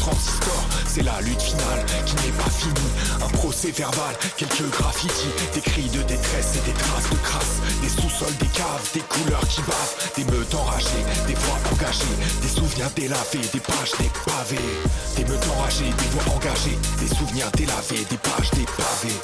c'est 0.87 1.03
la 1.03 1.19
lutte 1.21 1.41
finale 1.41 1.85
qui 2.05 2.15
n'est 2.15 2.31
pas 2.37 2.49
finie, 2.49 2.91
un 3.23 3.29
procès 3.29 3.71
verbal, 3.71 4.15
quelques 4.37 4.69
graffitis, 4.71 5.29
des 5.53 5.61
cris 5.61 5.89
de 5.89 6.01
détresse 6.03 6.55
et 6.57 6.61
des 6.71 6.77
traces 6.77 7.09
de 7.09 7.15
crasse, 7.17 7.57
des 7.81 7.89
sous-sols, 7.89 8.35
des 8.39 8.47
caves, 8.47 8.89
des 8.93 8.99
couleurs 9.01 9.47
qui 9.47 9.61
bavent, 9.61 9.95
des 10.15 10.25
meutes 10.25 10.53
enragées, 10.55 11.03
des 11.27 11.33
voix 11.35 11.57
engagées, 11.71 12.15
des 12.41 12.47
souvenirs 12.49 12.89
délavés, 12.95 13.41
des 13.53 13.59
pages, 13.59 13.91
des 13.99 14.11
pavés, 14.25 14.69
des 15.17 15.25
meutes 15.25 15.47
enragées, 15.57 15.89
des 15.97 16.09
voix 16.13 16.35
engagées, 16.35 16.77
des 16.99 17.07
souvenirs 17.15 17.49
délavés, 17.51 18.05
des 18.09 18.17
pages, 18.17 18.51
des 18.51 18.65
pavés. 18.65 19.19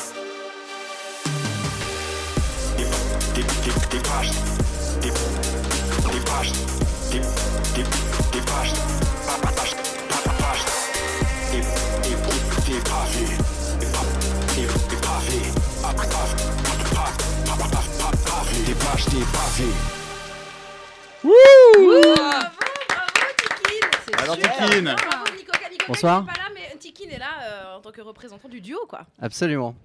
Des, 2.78 2.86
des, 3.36 3.48
des, 3.92 4.00
pages, 4.10 4.32
des, 5.02 5.10
des 5.10 6.20
pages, 6.26 6.52
des, 7.12 7.20
des, 7.20 7.84
des 7.84 8.42
pages, 8.46 8.74
pa- 9.26 9.38
pa- 9.48 9.52
pages, 9.54 9.69
pavés, 19.06 19.20
des 19.20 19.26
pages, 19.26 19.58
des 19.58 19.66
pavés. 24.04 24.24
Alors, 24.24 24.36
Tikin 24.38 24.84
Bravo, 24.84 25.26
Nico, 25.38 25.52
Nico, 25.72 25.86
Bonsoir. 25.88 26.24
qui 26.26 26.30
est 26.30 26.34
pas 26.34 26.40
là, 26.40 26.50
mais 26.54 26.78
Tikin 26.78 27.10
est 27.12 27.20
là 27.20 27.26
euh, 27.44 27.78
en 27.78 27.82
tant 27.82 27.92
que 27.92 28.02
représentant 28.02 28.50
du 28.50 28.62
duo, 28.62 28.80
quoi. 28.88 29.02
Absolument. 29.22 29.76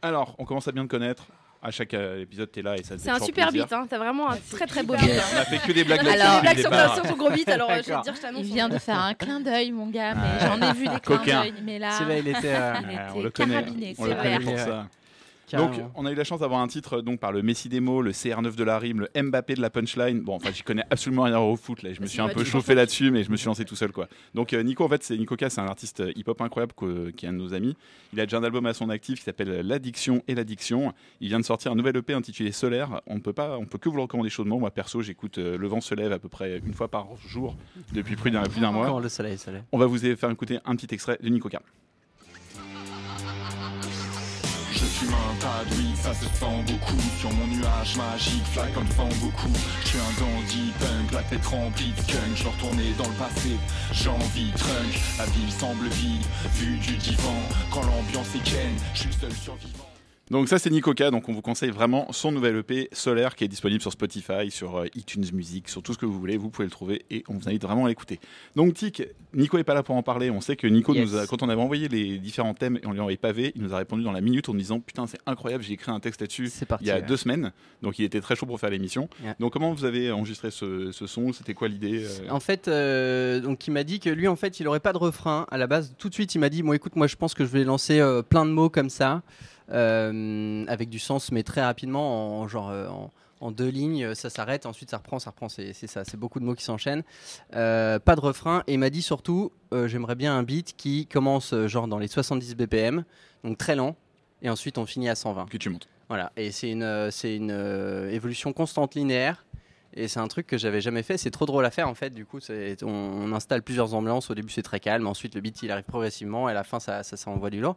Alors, 0.00 0.34
on 0.38 0.44
commence 0.44 0.68
à 0.68 0.72
bien 0.72 0.84
te 0.84 0.90
connaître. 0.90 1.24
À 1.64 1.70
chaque 1.70 1.94
euh, 1.94 2.20
épisode, 2.22 2.50
t'es 2.50 2.60
là 2.60 2.74
et 2.74 2.82
ça 2.82 2.96
te 2.96 3.00
fait 3.00 3.04
C'est 3.04 3.10
un 3.10 3.12
toujours 3.14 3.26
super 3.26 3.48
plaisir. 3.50 3.66
beat, 3.66 3.72
hein. 3.72 3.86
T'as 3.88 3.98
vraiment 3.98 4.30
un 4.32 4.36
très 4.50 4.66
très 4.66 4.82
beau 4.82 4.94
beat. 4.96 5.04
bien. 5.04 5.22
On 5.32 5.38
a 5.38 5.44
fait 5.44 5.58
que 5.58 5.70
des 5.70 5.84
blagues 5.84 6.00
On 6.02 6.08
a 6.08 6.10
fait 6.10 6.16
là-dessus 6.18 6.42
des 6.42 6.42
blagues 6.42 6.56
depuis 6.56 6.62
sur, 6.62 6.70
le 6.72 6.76
départ. 6.76 6.94
sur 6.96 7.02
ton 7.04 7.16
gros 7.16 7.30
beat, 7.30 7.48
alors 7.48 7.70
euh, 7.70 7.74
je 7.74 7.76
vais 7.76 7.82
te 7.84 7.88
D'accord. 7.90 8.02
dire, 8.02 8.14
je 8.16 8.20
t'annonce. 8.20 8.40
Il 8.40 8.52
vient 8.52 8.68
de 8.68 8.78
faire 8.78 8.98
un 8.98 9.14
clin 9.14 9.38
d'œil, 9.38 9.70
mon 9.70 9.86
gars, 9.86 10.14
mais 10.16 10.40
j'en 10.40 10.60
ai 10.60 10.72
vu 10.72 10.88
des 10.88 10.98
clins 10.98 11.18
Coquin. 11.18 11.40
d'œil. 11.42 11.54
Mais 11.62 11.78
là, 11.78 11.92
Celui-là, 11.92 12.18
il 12.18 12.26
était, 12.28 12.54
euh, 12.56 12.72
il 12.82 12.86
Ouais, 12.88 12.94
était 12.94 13.02
on 13.14 13.20
le 13.22 13.30
connaît, 13.30 13.54
carabiné, 13.54 13.94
on 13.96 14.02
c'est 14.02 14.10
le 14.10 14.16
connaît 14.16 14.38
vrai. 14.40 14.44
pour 14.44 14.58
ça. 14.58 14.86
Donc, 15.58 15.80
on 15.94 16.06
a 16.06 16.12
eu 16.12 16.14
la 16.14 16.24
chance 16.24 16.40
d'avoir 16.40 16.60
un 16.60 16.68
titre 16.68 17.00
donc 17.02 17.20
par 17.20 17.32
le 17.32 17.42
Messi 17.42 17.68
des 17.68 17.80
mots, 17.80 18.02
le 18.02 18.12
CR9 18.12 18.54
de 18.56 18.64
la 18.64 18.78
rime, 18.78 19.06
le 19.12 19.22
Mbappé 19.22 19.54
de 19.54 19.60
la 19.60 19.70
punchline. 19.70 20.20
Bon, 20.20 20.34
enfin, 20.36 20.50
j'y 20.52 20.62
connais 20.62 20.84
absolument 20.90 21.22
rien 21.24 21.38
au 21.38 21.56
foot. 21.56 21.82
Là, 21.82 21.92
je 21.92 22.00
me 22.00 22.06
suis 22.06 22.20
un 22.20 22.28
peu 22.28 22.44
chauffé 22.44 22.74
là-dessus, 22.74 23.10
mais 23.10 23.22
je 23.24 23.30
me 23.30 23.36
suis 23.36 23.46
lancé 23.46 23.64
tout 23.64 23.76
seul, 23.76 23.92
quoi. 23.92 24.08
Donc, 24.34 24.52
euh, 24.52 24.62
Nico, 24.62 24.84
en 24.84 24.88
fait, 24.88 25.02
c'est 25.02 25.16
Nico 25.16 25.36
K, 25.36 25.46
c'est 25.50 25.60
un 25.60 25.66
artiste 25.66 26.00
euh, 26.00 26.12
hip-hop 26.16 26.40
incroyable 26.40 26.72
que- 26.76 27.10
qui 27.10 27.26
est 27.26 27.28
un 27.28 27.32
de 27.32 27.38
nos 27.38 27.54
amis. 27.54 27.76
Il 28.12 28.20
a 28.20 28.26
déjà 28.26 28.38
un 28.38 28.44
album 28.44 28.66
à 28.66 28.74
son 28.74 28.88
actif 28.90 29.18
qui 29.18 29.24
s'appelle 29.24 29.60
L'addiction 29.66 30.22
et 30.28 30.34
l'addiction. 30.34 30.92
Il 31.20 31.28
vient 31.28 31.40
de 31.40 31.44
sortir 31.44 31.72
un 31.72 31.74
nouvel 31.74 31.96
EP 31.96 32.12
intitulé 32.14 32.52
Solaire. 32.52 33.00
On 33.06 33.16
ne 33.16 33.20
peut 33.20 33.32
pas, 33.32 33.58
on 33.58 33.66
peut 33.66 33.78
que 33.78 33.88
vous 33.88 33.96
le 33.96 34.02
recommander 34.02 34.30
chaudement. 34.30 34.58
Moi, 34.58 34.70
perso, 34.70 35.02
j'écoute 35.02 35.38
euh, 35.38 35.56
Le 35.58 35.68
vent 35.68 35.80
se 35.80 35.94
lève 35.94 36.12
à 36.12 36.18
peu 36.18 36.28
près 36.28 36.58
une 36.64 36.74
fois 36.74 36.88
par 36.88 37.06
jour 37.26 37.56
depuis 37.92 38.16
plus 38.16 38.30
d'un 38.30 38.42
mois. 38.72 38.86
Le 39.32 39.36
soleil. 39.36 39.62
On 39.72 39.78
va 39.78 39.86
vous 39.86 39.98
faire 39.98 40.30
écouter 40.30 40.58
un 40.64 40.76
petit 40.76 40.92
extrait 40.94 41.18
de 41.22 41.28
Nico 41.28 41.48
K. 41.48 41.56
Un 45.08 45.34
tas 45.40 45.64
de 45.64 45.96
ça 45.96 46.14
se 46.14 46.24
sent 46.24 46.62
beaucoup 46.66 47.00
Sur 47.18 47.32
mon 47.32 47.46
nuage 47.46 47.96
magique, 47.96 48.44
fly 48.52 48.72
comme 48.72 48.86
vent 48.96 49.08
beaucoup. 49.20 49.52
Je 49.82 49.88
suis 49.88 49.98
un 49.98 50.20
dandy 50.20 50.72
punk, 50.78 51.12
la 51.12 51.22
tête 51.22 51.44
remplie 51.46 51.92
de 51.92 52.02
skunk 52.02 52.36
Je 52.36 52.48
retourner 52.48 52.92
dans 52.98 53.08
le 53.08 53.14
passé, 53.14 53.56
j'ai 53.92 54.08
envie 54.08 54.50
de 54.50 54.58
trunk. 54.58 55.00
La 55.18 55.26
ville 55.26 55.52
semble 55.52 55.88
vide, 55.88 56.24
vue 56.54 56.78
du 56.78 56.96
divan. 56.96 57.36
Quand 57.70 57.82
l'ambiance 57.82 58.34
est 58.34 58.44
ken, 58.44 58.72
je 58.94 59.00
suis 59.00 59.08
le 59.08 59.14
seul 59.14 59.32
survivant 59.32 59.81
Donc 60.32 60.48
ça 60.48 60.58
c'est 60.58 60.70
Nicoca, 60.70 61.10
donc 61.10 61.28
on 61.28 61.32
vous 61.34 61.42
conseille 61.42 61.68
vraiment 61.68 62.10
son 62.10 62.32
nouvel 62.32 62.56
EP 62.56 62.88
Solaire 62.92 63.36
qui 63.36 63.44
est 63.44 63.48
disponible 63.48 63.82
sur 63.82 63.92
Spotify, 63.92 64.50
sur 64.50 64.78
euh, 64.78 64.86
iTunes 64.94 65.26
Music, 65.34 65.68
sur 65.68 65.82
tout 65.82 65.92
ce 65.92 65.98
que 65.98 66.06
vous 66.06 66.18
voulez, 66.18 66.38
vous 66.38 66.48
pouvez 66.48 66.64
le 66.64 66.70
trouver 66.70 67.04
et 67.10 67.22
on 67.28 67.34
vous 67.34 67.48
invite 67.48 67.62
vraiment 67.62 67.84
à 67.84 67.88
l'écouter. 67.88 68.18
Donc 68.56 68.72
Tic, 68.72 69.02
Nico 69.34 69.58
est 69.58 69.64
pas 69.64 69.74
là 69.74 69.82
pour 69.82 69.94
en 69.94 70.02
parler, 70.02 70.30
on 70.30 70.40
sait 70.40 70.56
que 70.56 70.66
Nico 70.66 70.94
Yes. 70.94 71.04
nous 71.04 71.18
a, 71.18 71.26
quand 71.26 71.42
on 71.42 71.50
avait 71.50 71.60
envoyé 71.60 71.86
les 71.88 72.18
différents 72.18 72.54
thèmes 72.54 72.78
et 72.82 72.86
on 72.86 72.92
lui 72.92 73.00
a 73.00 73.02
envoyé 73.02 73.18
pavé, 73.18 73.52
il 73.56 73.62
nous 73.62 73.74
a 73.74 73.76
répondu 73.76 74.02
dans 74.04 74.10
la 74.10 74.22
minute 74.22 74.48
en 74.48 74.54
nous 74.54 74.58
disant 74.60 74.80
putain 74.80 75.06
c'est 75.06 75.20
incroyable, 75.26 75.62
j'ai 75.62 75.74
écrit 75.74 75.92
un 75.92 76.00
texte 76.00 76.22
là-dessus 76.22 76.50
il 76.80 76.86
y 76.86 76.90
a 76.90 76.94
ouais. 76.94 77.02
deux 77.02 77.18
semaines, 77.18 77.52
donc 77.82 77.98
il 77.98 78.04
était 78.06 78.22
très 78.22 78.34
chaud 78.34 78.46
pour 78.46 78.58
faire 78.58 78.70
l'émission. 78.70 79.10
Donc 79.38 79.52
comment 79.52 79.74
vous 79.74 79.84
avez 79.84 80.10
enregistré 80.10 80.50
ce, 80.50 80.92
ce 80.92 81.06
son, 81.06 81.34
c'était 81.34 81.52
quoi 81.52 81.68
l'idée 81.68 82.04
euh? 82.04 82.30
En 82.30 82.40
fait, 82.40 82.68
euh, 82.68 83.40
donc 83.40 83.66
il 83.66 83.72
m'a 83.72 83.84
dit 83.84 84.00
que 84.00 84.08
lui, 84.08 84.28
en 84.28 84.36
fait, 84.36 84.60
il 84.60 84.66
aurait 84.68 84.80
pas 84.80 84.94
de 84.94 84.98
refrain 84.98 85.46
à 85.50 85.58
la 85.58 85.66
base. 85.66 85.94
Tout 85.98 86.08
de 86.08 86.14
suite, 86.14 86.34
il 86.34 86.38
m'a 86.38 86.48
dit, 86.48 86.62
bon, 86.62 86.72
écoute, 86.72 86.96
moi, 86.96 87.06
je 87.06 87.16
pense 87.16 87.34
que 87.34 87.44
je 87.44 87.50
vais 87.50 87.64
lancer 87.64 88.00
euh, 88.00 88.22
plein 88.22 88.46
de 88.46 88.50
mots 88.50 88.70
comme 88.70 88.90
ça, 88.90 89.22
avec 89.68 90.88
du 90.88 90.98
sens, 90.98 91.32
mais 91.32 91.42
très 91.42 91.62
rapidement, 91.62 92.40
en 92.40 92.48
genre. 92.48 92.70
euh, 92.70 92.88
en, 92.88 93.10
en 93.40 93.50
deux 93.50 93.66
lignes, 93.70 94.14
ça 94.14 94.30
s'arrête, 94.30 94.66
ensuite 94.66 94.90
ça 94.90 94.98
reprend, 94.98 95.18
ça 95.18 95.30
reprend, 95.30 95.48
c'est 95.48 95.72
ça, 95.72 96.04
c'est 96.04 96.16
beaucoup 96.16 96.38
de 96.38 96.44
mots 96.44 96.54
qui 96.54 96.62
s'enchaînent. 96.62 97.02
Euh, 97.56 97.98
pas 97.98 98.14
de 98.14 98.20
refrain, 98.20 98.62
et 98.68 98.76
m'a 98.76 98.88
dit 98.88 99.02
surtout, 99.02 99.50
euh, 99.74 99.88
j'aimerais 99.88 100.14
bien 100.14 100.32
un 100.38 100.44
beat 100.44 100.76
qui 100.76 101.06
commence 101.06 101.52
euh, 101.52 101.66
genre 101.66 101.88
dans 101.88 101.98
les 101.98 102.06
70 102.06 102.54
BPM, 102.54 103.04
donc 103.42 103.58
très 103.58 103.74
lent, 103.74 103.96
et 104.42 104.48
ensuite 104.48 104.78
on 104.78 104.86
finit 104.86 105.08
à 105.08 105.16
120. 105.16 105.46
Que 105.50 105.56
tu 105.56 105.70
montes. 105.70 105.88
Voilà, 106.08 106.30
et 106.36 106.52
c'est 106.52 106.70
une, 106.70 106.84
euh, 106.84 107.10
c'est 107.10 107.34
une 107.34 107.50
euh, 107.50 108.12
évolution 108.12 108.52
constante 108.52 108.94
linéaire. 108.94 109.44
Et 109.94 110.08
c'est 110.08 110.20
un 110.20 110.28
truc 110.28 110.46
que 110.46 110.56
j'avais 110.56 110.80
jamais 110.80 111.02
fait. 111.02 111.18
C'est 111.18 111.30
trop 111.30 111.44
drôle 111.44 111.64
à 111.66 111.70
faire 111.70 111.86
en 111.88 111.94
fait. 111.94 112.10
Du 112.10 112.24
coup, 112.24 112.38
on, 112.82 112.86
on 112.86 113.32
installe 113.32 113.62
plusieurs 113.62 113.92
ambiances. 113.94 114.30
Au 114.30 114.34
début, 114.34 114.50
c'est 114.50 114.62
très 114.62 114.80
calme. 114.80 115.06
Ensuite, 115.06 115.34
le 115.34 115.40
beat 115.42 115.62
il 115.62 115.70
arrive 115.70 115.84
progressivement. 115.84 116.48
Et 116.48 116.52
à 116.52 116.54
la 116.54 116.64
fin, 116.64 116.80
ça, 116.80 117.02
ça, 117.02 117.16
ça 117.18 117.30
envoie 117.30 117.50
du 117.50 117.60
lourd. 117.60 117.76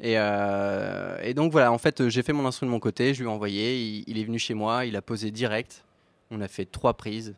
Et, 0.00 0.18
euh, 0.18 1.16
et 1.22 1.32
donc 1.32 1.52
voilà, 1.52 1.72
en 1.72 1.78
fait, 1.78 2.08
j'ai 2.08 2.22
fait 2.22 2.32
mon 2.34 2.44
instrument 2.44 2.70
de 2.70 2.74
mon 2.74 2.80
côté. 2.80 3.14
Je 3.14 3.22
lui 3.22 3.28
ai 3.28 3.32
envoyé. 3.32 3.80
Il, 3.80 4.04
il 4.06 4.18
est 4.18 4.24
venu 4.24 4.38
chez 4.38 4.52
moi. 4.54 4.84
Il 4.84 4.94
a 4.96 5.02
posé 5.02 5.30
direct. 5.30 5.84
On 6.30 6.40
a 6.42 6.48
fait 6.48 6.66
trois 6.66 6.94
prises. 6.94 7.34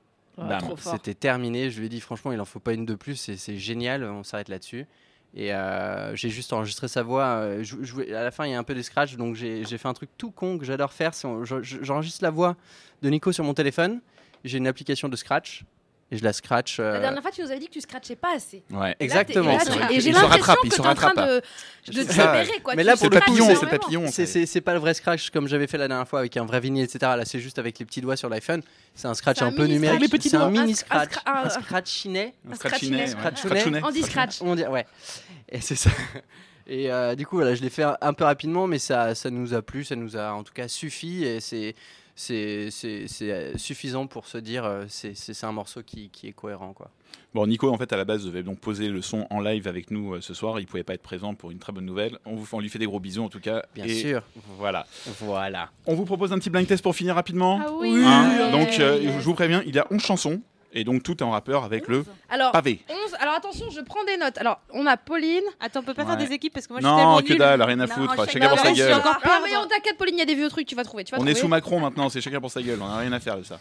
C'était 0.93 1.15
terminé. 1.15 1.71
Je 1.71 1.79
lui 1.79 1.87
ai 1.87 1.89
dit 1.89 2.01
franchement, 2.01 2.33
il 2.33 2.41
en 2.41 2.45
faut 2.45 2.59
pas 2.61 2.73
une 2.73 2.85
de 2.85 2.95
plus. 2.97 3.15
C'est- 3.17 3.57
génial. 3.57 4.03
On 4.05 4.25
s'arrête 4.25 4.49
là-dessus. 4.49 4.87
Et 5.35 5.53
euh, 5.55 6.17
j'ai 6.17 6.31
juste 6.31 6.53
enregistré 6.53 6.89
sa 6.89 7.03
voix. 7.03 7.25
euh, 7.25 7.63
je- 7.63 7.77
je 7.83 7.93
voulais- 7.93 8.13
à 8.15 8.25
la 8.25 8.31
fin, 8.31 8.45
il 8.47 8.51
y 8.53 8.55
a 8.55 8.59
un 8.59 8.65
peu 8.65 8.75
des 8.75 8.83
scratchs, 8.83 9.17
donc 9.17 9.35
j'ai 9.37 9.65
fait 9.65 9.87
un 9.89 9.93
truc 9.93 10.09
tout 10.19 10.31
con 10.31 10.57
que 10.59 10.65
j'adore 10.65 10.93
faire. 10.93 11.13
J'enregistre 11.63 12.23
la 12.25 12.31
voix 12.31 12.57
de 13.03 13.11
Nico 13.11 13.31
sur 13.33 13.45
mon 13.45 13.55
téléphone. 13.55 14.01
J'ai 14.45 14.59
une 14.59 14.67
application 14.67 15.09
de 15.09 15.17
scratch 15.17 15.65
et 16.13 16.17
je 16.19 16.23
la 16.23 16.33
scratch. 16.33 16.79
euh, 16.79 16.93
La 16.93 17.01
dernière 17.01 17.21
fois, 17.23 17.33
tu 17.33 17.43
nous 17.43 17.51
avais 17.51 17.59
dit 17.59 17.67
que 17.67 17.73
tu 17.73 17.81
scratchais 17.81 18.15
pas 18.15 18.35
assez. 18.37 18.63
Ouais. 18.71 18.95
Et 19.01 19.05
Exactement. 19.05 19.51
et 19.51 19.57
là, 19.57 19.65
tu-. 19.89 19.95
Et 19.95 20.01
j'ai 20.01 20.13
l'impression 20.13 20.55
que 20.63 20.69
se 20.71 20.77
t'es 20.77 20.87
en 20.87 20.95
train 20.95 21.15
de, 21.15 21.43
de 21.89 22.61
quoi. 22.63 22.75
Mais 22.77 22.83
Tu 22.83 22.87
là, 22.87 22.97
pour 22.97 23.07
le 23.11 23.19
papillon, 23.19 23.47
c'est 23.59 23.67
papillon. 23.67 24.07
C'est- 24.09 24.61
pas 24.61 24.75
le 24.75 24.79
vrai 24.79 24.95
scratch 24.95 25.31
comme 25.31 25.49
j'avais 25.49 25.67
fait 25.67 25.79
la 25.79 25.89
dernière 25.89 26.07
fois 26.07 26.21
avec 26.21 26.37
un 26.37 26.45
vrai 26.45 26.61
vinyle, 26.61 26.85
etc. 26.85 26.99
Là, 27.17 27.25
c'est 27.25 27.41
juste 27.41 27.59
avec 27.59 27.79
les 27.81 27.85
petits 27.85 28.01
doigts 28.01 28.17
sur 28.17 28.29
l'iPhone. 28.29 28.63
C'est 28.95 29.09
un 29.09 29.15
scratch 29.15 29.43
un 29.43 29.49
un 29.49 29.53
peu 29.53 29.65
numérique. 29.67 30.05
C'est 30.23 30.37
un 30.37 30.49
mini 30.51 30.75
scratch. 30.77 31.11
scra- 31.13 31.23
un- 31.45 31.49
scratchinet. 31.51 32.35
Un 32.51 32.55
scratchinet. 32.55 33.07
Scratchounet. 33.09 33.83
Andy 33.83 34.03
scratch. 34.03 34.37
On 34.43 34.55
dit, 34.55 34.65
ouais. 34.65 34.87
Et 35.49 35.61
c'est 35.61 35.77
ça. 35.77 35.91
Et 36.69 36.91
euh, 36.91 37.15
du 37.15 37.27
coup, 37.27 37.37
voilà, 37.37 37.55
je 37.55 37.63
l'ai 37.63 37.71
fait 37.71 37.85
un, 37.85 37.97
un 38.01 38.13
peu 38.13 38.25
rapidement, 38.25 38.67
mais 38.67 38.79
ça, 38.81 39.15
ça 39.15 39.31
nous 39.31 39.55
a 39.55 39.63
plu, 39.63 39.85
ça 39.85 39.95
nous 39.95 40.17
a 40.17 40.33
en 40.33 40.43
tout 40.43 40.53
cas 40.53 40.67
suffi, 40.67 41.25
et 41.25 41.39
c'est 41.41 41.77
c'est 42.17 42.71
c'est- 42.71 43.07
c'est, 43.07 43.31
euh, 43.31 43.57
suffisant 43.57 44.07
pour 44.09 44.27
se 44.27 44.39
dire 44.39 44.65
euh, 44.65 44.85
c'est 44.89 45.15
c'est 45.15 45.35
c'est 45.35 45.47
un 45.47 45.53
morceau 45.53 45.83
qui, 45.85 46.09
qui 46.11 46.27
est 46.27 46.33
cohérent, 46.33 46.73
quoi. 46.73 46.91
Bon, 47.35 47.47
Nico, 47.47 47.71
en 47.71 47.77
fait, 47.77 47.93
à 47.93 47.97
la 47.99 48.07
base, 48.07 48.25
devait 48.25 48.43
donc 48.43 48.59
poser 48.61 48.89
le 48.89 49.03
son 49.03 49.27
en 49.29 49.41
live 49.41 49.69
avec 49.69 49.91
nous 49.91 50.15
euh, 50.15 50.21
ce 50.23 50.33
soir. 50.33 50.59
Il 50.59 50.67
pouvait 50.67 50.83
pas 50.85 50.95
être 50.95 51.03
présent 51.03 51.35
pour 51.35 51.51
une 51.51 51.59
très 51.59 51.71
bonne 51.73 51.85
nouvelle. 51.85 52.19
On, 52.25 52.35
vous, 52.35 52.47
on 52.53 52.61
lui 52.61 52.71
fait 52.71 52.79
des 52.79 52.87
gros 52.87 52.99
bisous, 52.99 53.23
en 53.23 53.29
tout 53.29 53.41
cas. 53.41 53.63
Bien 53.75 53.85
Et 53.85 53.95
sûr. 53.95 54.23
Voilà. 54.57 54.87
Voilà. 55.21 55.71
On 55.85 55.95
vous 55.95 56.07
propose 56.07 56.33
un 56.33 56.39
petit 56.39 56.49
blind 56.49 56.67
test 56.67 56.83
pour 56.83 56.97
finir 56.97 57.15
rapidement. 57.15 57.61
Ah 57.63 57.71
oui. 57.75 57.93
Hein 58.05 58.31
Oui. 58.47 58.53
donc, 58.53 58.81
euh, 58.81 59.03
je 59.03 59.25
vous 59.25 59.35
préviens, 59.35 59.63
il 59.67 59.75
y 59.75 59.79
a 59.79 59.87
11 59.91 60.01
chansons. 60.03 60.41
Et 60.79 60.85
donc, 60.85 61.03
tout 61.03 61.17
est 61.17 61.23
en 61.23 61.31
rappeur 61.31 61.65
avec 61.65 61.89
le 61.89 62.05
Alors, 62.29 62.53
pavé. 62.53 62.81
11. 62.89 62.97
Alors 63.19 63.35
attention, 63.35 63.71
je 63.71 63.81
prends 63.81 64.05
des 64.05 64.17
notes. 64.19 64.37
Alors, 64.39 64.61
on 64.75 64.87
a 64.87 64.97
Pauline. 64.99 65.43
Attends, 65.59 65.81
on 65.81 65.83
peut 65.83 65.95
pas 65.95 66.03
Ouais. 66.03 66.09
faire 66.09 66.17
des 66.19 66.33
équipes 66.35 66.53
parce 66.53 66.67
que 66.67 66.75
moi 66.75 66.81
je 66.83 66.87
suis 66.87 66.93
Non, 66.93 66.99
tellement 66.99 67.19
que 67.23 67.29
nulle. 67.31 67.39
dalle, 67.39 67.63
rien 67.63 67.81
à 67.81 67.87
foutre. 67.87 68.15
Chacun 68.31 68.49
pour 68.51 68.59
sa 68.59 68.73
gueule. 68.73 68.93
encore 68.93 69.17
Ah, 69.25 69.41
mais 69.43 69.57
on 69.57 69.67
t'inquiète, 69.67 69.97
Pauline, 69.97 70.17
il 70.17 70.19
y 70.19 70.23
a 70.23 70.27
des 70.27 70.35
vieux 70.35 70.51
trucs, 70.51 70.67
tu 70.69 70.75
vas 70.75 70.85
trouver. 70.85 71.03
Tu 71.05 71.15
vas 71.15 71.21
On 71.21 71.27
est 71.27 71.35
sous 71.35 71.49
Macron 71.49 71.81
maintenant, 71.81 72.09
c'est 72.11 72.21
chacun 72.21 72.41
pour 72.41 72.51
sa 72.51 72.61
gueule. 72.63 72.79
On 72.83 72.87
n'a 72.89 72.99
rien 72.99 73.13
à 73.13 73.21
faire 73.21 73.39
de 73.39 73.43
ça. 73.43 73.59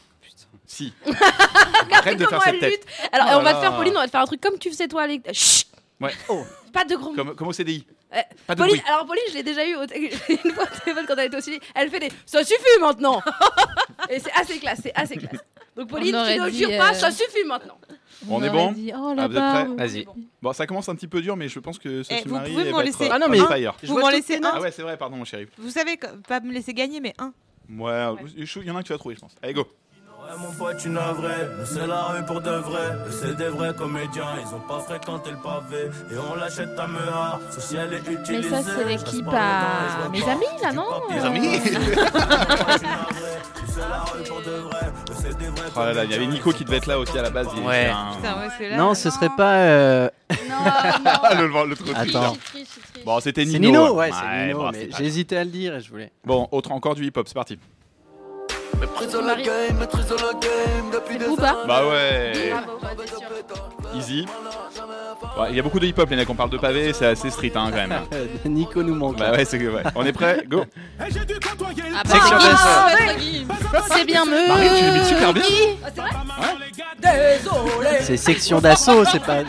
Si. 0.68 0.92
Regardez 1.06 1.94
Arrête 1.94 2.18
de 2.20 2.26
comment 2.26 2.42
faire 2.42 2.54
elle 2.54 2.60
cette 2.60 2.70
tête. 2.82 2.86
lutte. 2.86 3.10
Alors, 3.14 3.28
Oh 3.32 3.38
on 3.40 3.44
va 3.44 3.54
te 3.54 3.60
faire. 3.62 3.76
Pauline, 3.78 3.94
on 3.96 4.00
va 4.00 4.06
te 4.08 4.12
faire 4.12 4.22
un 4.22 4.26
truc 4.26 4.42
comme 4.42 4.58
tu 4.58 4.70
faisais 4.70 4.88
toi. 4.88 5.08
Les... 5.08 5.22
Chut 5.32 5.68
Ouais. 6.02 6.12
Pas 6.74 6.84
de 6.84 6.96
gros. 6.96 7.14
Comme, 7.14 7.34
comme 7.36 7.48
au 7.48 7.54
CDI. 7.54 7.86
Euh, 8.14 8.20
Pas 8.48 8.56
de 8.56 8.60
Pauline, 8.60 8.76
bruit. 8.78 8.90
alors 8.92 9.06
Pauline, 9.06 9.24
je 9.30 9.34
l'ai 9.36 9.44
déjà 9.44 9.66
eu 9.66 9.76
au 9.76 9.84
une 9.96 10.52
fois 10.52 10.64
au 10.66 10.80
téléphone 10.84 11.06
quand 11.08 11.16
elle 11.18 11.28
était 11.28 11.38
au 11.38 11.42
Chili. 11.42 11.60
Elle 11.74 11.90
fait 11.90 12.00
des 12.00 12.12
ça 12.26 12.44
suffit 12.44 12.80
maintenant. 12.82 13.22
Et 14.10 14.20
c'est 14.20 14.32
assez 14.34 14.60
classe, 14.60 14.80
c'est 14.84 14.94
assez 14.96 15.16
classe. 15.18 15.40
Donc 15.76 15.90
Pauline, 15.90 16.16
On 16.16 16.26
tu 16.26 16.40
ne 16.40 16.50
jures 16.50 16.78
pas, 16.78 16.92
euh, 16.92 16.94
ça 16.94 17.12
suffit 17.12 17.44
maintenant. 17.46 17.78
On, 18.30 18.42
est 18.42 18.50
bon 18.50 18.72
dit, 18.72 18.92
oh, 18.96 19.14
Ah, 19.18 19.28
Vous 19.28 19.36
êtes 19.36 19.44
prêts. 19.44 19.88
Vas-y. 19.88 20.08
Bon, 20.42 20.54
ça 20.54 20.66
commence 20.66 20.88
un 20.88 20.96
petit 20.96 21.08
peu 21.08 21.22
dur, 21.22 21.36
mais 21.36 21.50
je 21.50 21.60
pense 21.60 21.78
que 21.78 22.02
Sophie 22.02 22.22
Eh, 22.24 22.28
vous 22.28 22.36
Marie 22.36 22.52
pouvez 22.54 22.72
m'en 22.72 22.78
va 22.78 22.84
laisser 22.84 23.04
être 23.06 23.12
Ah 23.14 23.20
non, 23.20 23.26
on 23.28 23.30
mais- 23.30 23.40
Vous 23.84 24.00
m'en 24.00 24.10
laissez 24.10 24.38
un. 24.38 24.52
Ah 24.54 24.62
ouais, 24.62 24.72
c'est 24.72 24.82
vrai, 24.84 24.98
pardon, 24.98 25.18
mon 25.18 25.26
chéri. 25.26 25.48
Vous 25.58 25.70
savez, 25.70 25.98
que- 25.98 26.08
pas 26.28 26.40
me 26.40 26.54
laisser 26.54 26.74
gagner, 26.74 27.02
mais 27.02 27.14
un. 27.18 27.34
Ouais, 27.70 28.06
il 28.38 28.64
y 28.66 28.72
en 28.72 28.76
a 28.76 28.80
un 28.80 28.82
que 28.82 28.88
tu 28.88 28.94
vas 28.94 29.00
trouver, 29.00 29.16
je 29.16 29.22
pense. 29.22 29.36
Allez, 29.42 29.54
go. 29.54 29.66
Ouais, 30.28 30.34
mon 30.40 30.52
pote, 30.54 30.78
tu 30.78 30.90
n'as 30.90 31.12
vrai, 31.12 31.50
mais 31.58 31.66
c'est 31.66 31.86
la 31.86 32.04
rue 32.06 32.26
pour 32.26 32.42
de 32.42 32.50
vrai. 32.50 32.94
Eux, 33.08 33.12
C'est 33.12 33.36
des 33.36 33.48
vrais 33.50 33.74
comédiens, 33.76 34.26
ils 34.42 34.48
ont 34.56 34.60
pas 34.60 34.80
fréquenté 34.80 35.30
le 35.32 35.38
pavé. 35.38 35.92
Et 36.12 36.16
on 36.18 36.34
l'achète 36.36 36.78
à 36.80 36.88
Mea, 36.88 37.40
sauf 37.52 37.64
si 37.64 37.76
elle 37.76 37.94
est 37.94 38.02
Mais 38.08 38.14
utilisée. 38.16 38.50
ça, 38.50 38.64
c'est 38.64 38.86
l'équipe 38.86 39.28
à 39.32 40.10
mes 40.12 40.24
amis, 40.28 40.46
là, 40.64 40.72
non 40.74 40.88
Euh, 41.12 41.24
amis 41.26 41.60
C'est 41.60 41.74
la 43.82 44.00
rue 44.04 44.24
pour 44.28 44.42
de 44.42 44.52
vrai, 44.52 44.88
eux, 45.10 45.14
c'est 45.16 45.38
des 45.38 45.48
vrais 45.48 45.70
Oh 45.76 45.80
là 45.80 45.94
là, 45.94 46.04
il 46.06 46.12
y 46.12 46.16
avait 46.16 46.26
Nico 46.28 46.52
qui 46.54 46.64
devait 46.66 46.78
être 46.78 46.88
là 46.88 46.98
aussi 46.98 47.16
à 47.18 47.22
la 47.22 47.30
base. 47.30 47.48
il 47.56 47.62
Ouais. 47.64 47.86
c'est 47.86 47.92
un- 47.92 48.16
Putain, 48.16 48.40
ouais, 48.42 48.48
c'est 48.58 48.70
là. 48.70 48.78
Non, 48.78 48.94
ce 48.96 49.10
serait 49.12 49.30
pas. 49.36 49.56
euh, 49.58 50.10
Ah, 50.52 51.36
le, 51.36 51.48
le 51.70 51.76
truc. 51.76 51.90
Attends. 51.96 52.36
Bon, 53.06 53.20
c'était 53.20 53.46
C'est 53.46 53.60
Nino. 53.60 53.82
Nino, 53.84 53.94
ouais, 53.96 54.10
c'est 54.12 54.46
Nino, 54.48 54.58
bon, 54.60 54.72
mais 54.72 54.80
c'est 54.82 54.88
pas 54.88 54.98
j'ai 54.98 55.06
hésité 55.06 55.38
à 55.38 55.44
le 55.44 55.52
dire 55.52 55.76
et 55.76 55.82
je 55.82 55.90
voulais. 55.92 56.12
Bon, 56.24 56.48
autre, 56.52 56.72
encore 56.72 56.96
du 56.96 57.06
hip-hop, 57.06 57.28
c'est 57.28 57.36
parti. 57.36 57.60
Maîtrise 58.80 59.12
de 59.14 59.20
la 59.20 59.36
game, 59.36 59.78
maîtrise 59.80 60.08
de 60.08 60.16
la 60.16 60.34
game 60.34 60.92
depuis 60.94 61.18
des 61.18 61.26
années. 61.26 61.68
Bah 61.68 61.88
ouais. 61.88 62.52
Bravo, 62.52 62.80
bah. 62.82 63.85
Easy. 63.98 64.26
Ouais, 65.40 65.48
Il 65.50 65.56
y 65.56 65.60
a 65.60 65.64
beaucoup 65.64 65.80
de 65.80 65.86
hip-hop, 65.88 66.10
les 66.10 66.16
mecs, 66.16 66.30
on 66.30 66.36
parle 66.36 66.50
de 66.50 66.58
pavé, 66.58 66.94
c'est 66.94 67.06
assez 67.08 67.30
street 67.30 67.52
hein, 67.56 67.70
quand 67.72 67.76
même. 67.88 67.96
Nico 68.46 68.84
nous 68.84 68.96
manque. 68.96 69.18
Bah 69.18 69.32
ouais, 69.32 69.46
c'est 69.46 69.58
que 69.60 69.66
ouais. 69.68 69.84
On 69.96 70.06
est 70.06 70.12
prêt 70.14 70.44
Go. 70.48 70.64
Ah 71.00 71.06
bah, 71.08 72.12
Section 72.14 72.38
Guy, 72.38 72.46
d'assaut. 72.46 72.98
Maître 73.06 73.20
Guy. 73.20 73.48
C'est 73.92 74.06
bien 74.06 74.26
me. 74.26 74.48
Marie, 74.48 74.70
tu 74.78 74.86
l'imites 74.86 75.06
super 75.06 75.34
bien. 75.34 75.44
Guy. 75.44 75.78
Ah, 75.84 75.88
c'est 75.94 76.02
vrai 76.02 76.10
Désolé. 77.00 77.98
C'est 78.02 78.18
section 78.18 78.60
d'assaut, 78.60 79.04
c'est 79.06 79.20
pas. 79.22 79.40
Ah, 79.40 79.44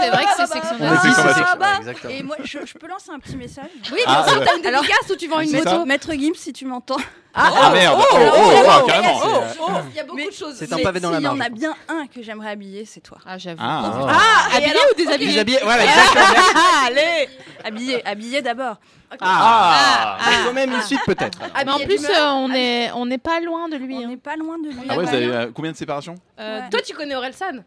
c'est 0.00 0.10
vrai 0.10 0.24
que 0.24 0.30
c'est 0.36 0.46
section 0.46 0.78
d'assaut. 0.78 1.58
bah. 1.58 1.78
Et 2.10 2.22
moi, 2.22 2.36
je, 2.44 2.58
je 2.64 2.74
peux 2.78 2.88
lancer 2.88 3.10
un 3.14 3.18
petit 3.18 3.36
message 3.36 3.66
Oui, 3.92 4.00
Ah, 4.06 4.22
bien 4.24 4.32
sûr, 4.32 4.40
ouais. 4.40 4.46
t'as 4.46 4.58
une 4.58 4.66
Alors- 4.66 4.82
dédicace 4.82 5.10
ou 5.10 5.16
tu 5.16 5.28
vends 5.28 5.40
une 5.40 5.48
c'est 5.48 5.64
moto 5.64 5.84
Maître 5.84 6.12
Gims, 6.12 6.34
si 6.34 6.52
tu 6.52 6.64
m'entends. 6.66 6.96
Ah 7.34 7.70
merde. 7.72 7.98
Oh, 7.98 8.04
oh, 8.12 8.16
oh, 8.18 8.30
oh, 8.36 8.70
oh, 8.82 8.86
carrément. 8.86 9.20
oh, 9.24 9.40
oh, 9.60 9.70
Il 9.90 9.96
y 9.96 10.00
a 10.00 10.04
beaucoup 10.04 10.18
de 10.18 10.30
choses. 10.32 10.54
C'est 10.58 10.70
un 10.72 10.76
Mais 10.76 10.82
pavé 10.82 11.00
dans 11.00 11.10
la 11.10 11.16
s'il 11.16 11.24
y 11.24 11.28
en 11.28 11.40
a 11.40 11.48
bien 11.48 11.74
un 11.88 12.06
que 12.06 12.22
j'aimerais 12.22 12.50
habiller, 12.50 12.81
c'est 12.84 13.00
toi. 13.00 13.18
Ah, 13.26 13.38
j'avoue. 13.38 13.60
Ah. 13.62 14.08
Ah, 14.08 14.56
Habillé 14.56 14.70
alors 14.70 14.84
ou 14.90 14.96
déshabillé 14.96 15.26
Déshabillé, 15.28 15.58
voilà, 15.62 15.84
exactement. 15.84 16.24
Allez 16.86 17.28
Habillé, 17.64 18.06
habillé 18.06 18.42
d'abord. 18.42 18.76
Ah. 19.20 20.18
Ah, 20.20 20.30
quand 20.44 20.52
même 20.52 20.72
une 20.72 20.82
suite 20.82 21.00
peut-être. 21.06 21.38
Ah, 21.54 21.64
Mais 21.64 21.72
en 21.72 21.78
plus, 21.78 22.04
euh, 22.04 22.30
on 22.30 22.52
est 22.52 22.90
on 22.92 23.06
n'est 23.06 23.18
pas 23.18 23.40
loin 23.40 23.68
de 23.68 23.76
lui. 23.76 23.96
On 23.96 24.04
hein. 24.04 24.08
n'est 24.08 24.16
pas 24.16 24.36
loin 24.36 24.58
de 24.58 24.68
lui. 24.68 24.76
Ah 24.88 24.96
ouais, 24.96 25.04
vous 25.04 25.14
avez 25.14 25.26
euh, 25.26 25.50
combien 25.54 25.72
de 25.72 25.76
séparations? 25.76 26.14
Euh, 26.40 26.60
Toi, 26.70 26.80
tu 26.84 26.94
connais 26.94 27.14
Orelsan? 27.14 27.64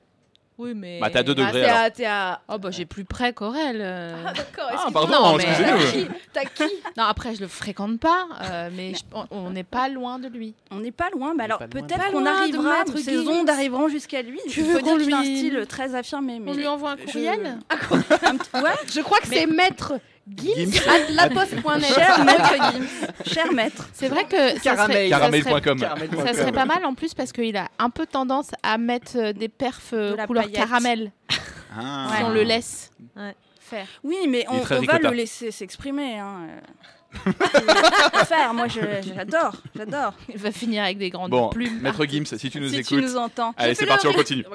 Oui, 0.58 0.72
mais. 0.74 1.00
Bah, 1.02 1.10
t'as 1.12 1.22
deux 1.22 1.36
degrés, 1.36 1.52
t'es 1.52 2.06
à- 2.06 2.14
alors. 2.14 2.40
à- 2.48 2.56
Oh, 2.56 2.58
bah, 2.58 2.70
j'ai 2.72 2.86
plus 2.86 3.04
près 3.04 3.34
qu'Aurel. 3.34 3.80
euh. 3.82 4.16
Ah, 4.26 4.32
d'accord, 4.32 4.70
Ah, 4.72 4.90
pardon, 4.92 5.12
Non, 5.14 5.36
mais- 5.36 5.44
excusez-nous. 5.44 6.08
T'as 6.32 6.46
qui 6.46 6.64
Non, 6.98 7.04
après, 7.04 7.36
je 7.36 7.42
le 7.42 7.48
fréquente 7.50 8.00
pas, 8.00 8.28
euh, 8.42 8.70
mais 8.74 8.94
je- 8.94 9.02
on- 9.14 9.26
on 9.32 9.50
n'est 9.50 9.64
pas 9.66 9.90
loin 9.90 10.18
de 10.18 10.30
lui. 10.30 10.54
On 10.72 10.78
n'est 10.78 10.92
pas 10.94 11.10
loin, 11.10 11.34
mais 11.36 11.44
alors 11.44 11.60
loin 11.60 11.68
de- 11.68 11.74
peut-être 11.74 12.10
qu'on 12.12 12.26
arrivera, 12.26 12.80
Maître 12.86 12.98
ces 13.00 13.28
ondes 13.28 13.50
arriveront 13.50 13.90
jusqu'à 13.90 14.22
lui. 14.22 14.40
Tu 14.50 14.62
Il 14.62 14.66
veux 14.66 14.76
faut 14.78 14.82
dire 14.82 14.94
qu'on 14.94 14.98
qu'il 15.00 15.14
a 15.14 15.18
un 15.18 15.24
lui- 15.24 15.38
style 15.38 15.66
très 15.68 15.94
affirmé. 15.94 16.40
Mais 16.40 16.52
On 16.52 16.54
lui 16.54 16.68
envoie 16.68 16.92
un 16.92 16.98
je- 16.98 17.04
courriel 17.12 17.58
Ouais, 18.54 18.72
Je 18.94 19.02
crois 19.02 19.20
que 19.20 19.28
c'est 19.28 19.48
maître 19.48 19.94
Gims 20.28 20.72
Gims. 20.72 20.90
à 20.90 21.12
laposte.net. 21.12 21.86
cher 21.94 22.26
maître 22.26 22.54
Gims, 22.74 23.08
cher 23.32 23.54
maître. 23.54 23.90
C'est 23.94 24.08
vrai 24.08 24.24
que 24.26 24.60
ça 24.60 24.76
serait, 24.76 25.10
Caramel. 25.10 25.44
ça 25.44 25.50
Caramel.com. 25.52 25.80
serait- 25.80 26.34
ça 26.34 26.34
serait 26.40 26.52
pas 26.52 26.66
mal 26.66 26.84
en 26.86 26.94
plus 26.96 27.14
parce 27.14 27.32
qu'il 27.32 27.56
a 27.58 27.68
un 27.78 27.90
peu 27.92 28.06
tendance 28.08 28.50
à 28.64 28.78
mettre 28.78 29.18
euh, 29.18 29.34
des 29.34 29.50
perfs 29.50 29.92
euh, 29.94 30.16
De 30.16 30.26
couleur 30.26 30.46
paillette. 30.46 30.58
caramel 30.60 31.12
Ah. 31.78 32.10
si 32.18 32.24
on 32.24 32.30
le 32.30 32.44
laisse 32.44 32.92
faire. 33.60 33.88
Oui, 34.04 34.16
mais 34.28 34.46
on, 34.50 34.60
va 34.60 35.00
le 35.00 35.12
laisser 35.12 35.52
s'exprimer. 35.52 36.18
Hein. 36.20 36.48
Faire, 38.26 38.54
moi 38.54 38.68
j'adore, 38.68 39.54
j'adore. 39.76 40.14
Il 40.34 40.38
va 40.38 40.52
finir 40.52 40.84
avec 40.84 40.98
des 40.98 41.10
grandes 41.10 41.32
Bon, 41.32 41.50
plumes. 41.50 41.80
Maître 41.82 42.06
Gims, 42.06 42.26
si 42.26 42.50
tu 42.50 42.60
nous 42.60 42.70
Si 42.70 42.76
tu 42.84 42.96
écoutes. 42.96 43.02
nous 43.02 43.18
entends. 43.18 43.54
Allez, 43.58 43.76
c'est 43.76 43.86
parti, 43.86 44.08
on 44.08 44.14
continue. 44.14 44.46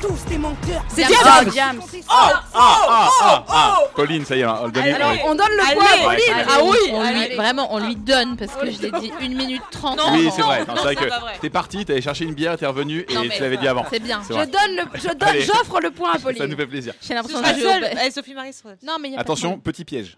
Tous 0.00 0.24
des 0.30 0.38
menteurs. 0.38 0.82
C'est 0.88 1.04
Diams. 1.50 1.80
Oh. 1.82 1.98
Ah, 2.08 2.42
ah, 2.54 3.08
ah, 3.22 3.44
ah. 3.48 3.78
Pauline, 3.94 4.24
ça 4.24 4.34
y 4.36 4.40
est, 4.40 4.46
on 4.46 4.66
le 4.66 4.72
donne. 4.72 4.84
Alors, 4.84 5.12
on 5.26 5.34
donne 5.34 5.46
le 5.50 5.62
Allez, 5.62 5.74
point 5.74 5.84
à 5.84 6.04
Pauline. 6.04 6.32
allez, 6.34 6.44
Ah 6.48 6.58
oui, 6.64 6.78
on 6.92 7.02
lui, 7.02 7.34
vraiment, 7.36 7.74
on 7.74 7.78
lui 7.78 7.96
donne 7.96 8.36
parce 8.36 8.54
que 8.56 8.70
je 8.70 8.80
l'ai 8.80 8.90
dit 8.92 9.12
1 9.20 9.28
minute 9.28 9.62
30. 9.70 10.00
Oui, 10.12 10.30
c'est 10.34 10.42
vrai. 10.42 10.60
Non, 10.60 10.66
non, 10.68 10.74
c'est 10.76 10.82
vrai 10.82 10.96
que 10.96 11.40
t'es 11.40 11.50
parti, 11.50 11.84
t'avais 11.84 12.00
cherché 12.00 12.24
une 12.24 12.34
bière, 12.34 12.56
t'es 12.56 12.66
revenu 12.66 13.04
et 13.08 13.14
Non, 13.14 13.22
tu 13.28 13.40
l'avais 13.42 13.56
dit 13.58 13.68
avant. 13.68 13.84
c'est 13.90 14.00
bien. 14.02 14.22
Je 14.28 14.32
donne 14.34 14.44
le, 14.76 14.84
je 14.98 15.08
donne, 15.08 15.40
j'offre 15.40 15.80
le 15.80 15.90
point 15.90 16.10
à 16.12 16.18
Ça 16.18 16.18
nous 16.32 16.38
Pauline. 16.38 16.56
fait 16.56 16.66
plaisir. 16.66 16.94
J'ai 17.02 17.14
l'impression 17.14 17.40
Ah, 17.44 17.52
que 17.52 17.58
je 17.60 18.10
Sophie 18.12 18.34
Marie 18.34 18.52
Non, 18.82 18.96
mais 19.00 19.14
Attention, 19.16 19.58
petit 19.58 19.84
piège. 19.84 20.16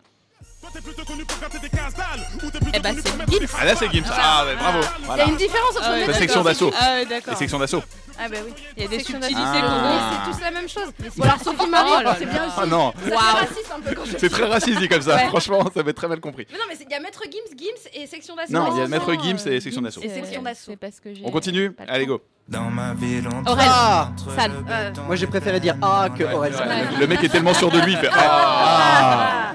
Eh 2.74 2.80
ben, 2.80 2.94
c'est 2.96 3.08
Gims. 3.30 3.46
Ah 3.60 3.64
là, 3.64 3.74
c'est 3.76 3.90
Gims. 3.92 4.04
Ah, 4.10 4.44
ouais, 4.46 4.54
bravo. 4.56 4.78
Il 4.98 5.02
y 5.02 5.06
Voilà. 5.06 5.24
a 5.24 5.28
une 5.28 5.36
différence 5.36 5.70
entre 5.76 5.82
Ah 5.84 5.92
ouais, 5.92 6.06
La 6.06 6.12
section 6.14 6.40
Gims 6.40 6.44
d'assaut. 6.48 6.70
Ah 6.78 6.92
ouais, 6.94 7.04
d'accord. 7.06 7.32
Les 7.34 7.36
sections 7.38 7.58
d'assaut. 7.58 7.82
Ah 8.18 8.28
bah 8.30 8.36
oui. 8.44 8.52
Il 8.76 8.82
y 8.82 8.86
a 8.86 8.88
des 8.88 8.98
Section 8.98 9.14
subtilités 9.20 9.40
d'assaut. 9.42 9.60
qu'on 9.60 9.66
Ah. 9.66 10.20
Mais 10.22 10.32
c'est 10.32 10.32
tous 10.32 10.40
la 10.44 10.50
même 10.50 10.68
chose. 10.68 10.92
Bon 11.16 11.24
alors 11.24 11.38
Sophie 11.42 11.68
Marie, 11.68 11.90
Oh 11.98 12.02
là 12.02 12.16
c'est 12.18 12.24
là. 12.26 12.30
bien 12.32 12.44
aussi. 12.46 12.54
Ah 12.58 12.66
non, 12.66 12.92
Ça 12.92 13.08
fait 13.10 13.16
raciste 13.16 13.72
un 13.76 13.80
peu 13.80 13.94
quand 13.94 14.04
je 14.04 14.18
c'est 14.18 14.28
très 14.28 14.44
raciste 14.46 14.78
dit 14.78 14.88
comme 14.88 15.02
ça. 15.02 15.16
Ouais. 15.16 15.26
Franchement, 15.28 15.60
ça 15.74 15.82
va 15.82 15.90
être 15.90 15.96
très 15.96 16.08
mal 16.08 16.20
compris. 16.20 16.46
Mais 16.52 16.58
non 16.58 16.64
mais 16.68 16.76
c'est- 16.76 16.84
il 16.88 16.92
y 16.92 16.94
a 16.94 17.00
maître 17.00 17.22
Gims, 17.24 17.56
Gims 17.58 17.88
et 17.94 18.06
section 18.06 18.36
d'assaut. 18.36 18.52
Non, 18.52 18.74
il 18.74 18.80
y 18.80 18.82
a 18.84 18.88
Maître 18.88 19.12
Gims 19.14 19.38
et 19.50 19.60
section 19.60 19.82
d'assaut. 19.82 20.00
Et 20.02 20.08
section 20.08 20.42
d'assaut. 20.42 20.66
C'est 20.72 20.76
parce 20.76 21.00
que 21.00 21.12
j'ai. 21.14 21.22
On 21.24 21.30
continue 21.30 21.72
pas 21.72 21.84
le 21.86 21.90
Allez, 21.92 22.06
temps. 22.06 22.12
go. 22.12 22.22
Dans 22.48 22.70
ma 22.70 22.92
ville, 22.94 23.26
on 23.32 23.50
Aurel. 23.50 23.66
Ah 23.70 24.10
Sale. 24.36 24.52
Euh, 24.68 24.90
Moi 25.06 25.16
j'ai 25.16 25.26
préféré 25.26 25.58
dire 25.60 25.76
ah 25.82 26.08
que 26.16 26.24
Aurel. 26.24 26.52
Le- 26.52 27.00
Le 27.00 27.06
mec 27.06 27.24
est 27.24 27.28
tellement 27.28 27.54
sûr 27.54 27.70
de 27.70 27.80
lui, 27.80 27.92
il 27.92 27.98
fait 27.98 28.10
Ah 28.12 29.52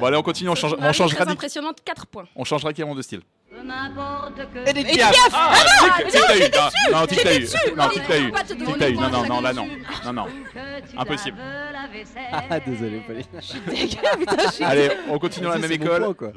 Bon, 0.00 0.06
allez, 0.06 0.16
on 0.16 0.22
continue, 0.22 0.48
on 0.50 0.54
change, 0.54 0.74
on 0.76 0.80
Marie, 0.80 0.94
change, 0.94 1.14
très 1.14 1.28
impressionnante, 1.28 1.78
4 1.84 2.06
points. 2.06 2.24
on 2.34 2.44
change 2.44 2.64
radicalement 2.64 2.94
de 2.94 3.02
style. 3.02 3.20
Et 4.66 4.72
des 4.72 4.80
Ah, 5.02 5.10
piafs. 5.10 5.28
ah, 5.34 5.52
tic, 5.98 6.10
tic, 6.10 6.20
t'as 6.26 6.36
eu. 6.36 6.40
Non, 6.92 7.00
Non, 7.00 7.06
tic, 7.06 7.22
t'as 7.22 7.34
eu. 7.38 7.46
Non, 7.76 7.88
tic, 7.88 8.02
t'as 8.08 8.18
eu. 8.18 8.32
Tic, 8.32 8.78
t'as 8.78 8.88
eu. 8.88 8.92
le 8.94 8.98
Non, 9.00 9.10
non, 9.10 9.26
non, 9.26 9.40
là, 9.42 9.52
non. 9.52 9.66
Non, 10.06 10.12
non. 10.12 10.26
Impossible. 10.96 11.36
Ah 12.32 12.60
désolé 12.60 13.00
Pauline. 13.06 13.24
Allez, 14.62 14.90
on 15.10 15.18
continue 15.18 15.46
dans 15.46 15.52
la 15.52 15.58
même 15.58 15.72
école. 15.72 16.02
point, 16.02 16.14
quoi. 16.14 16.32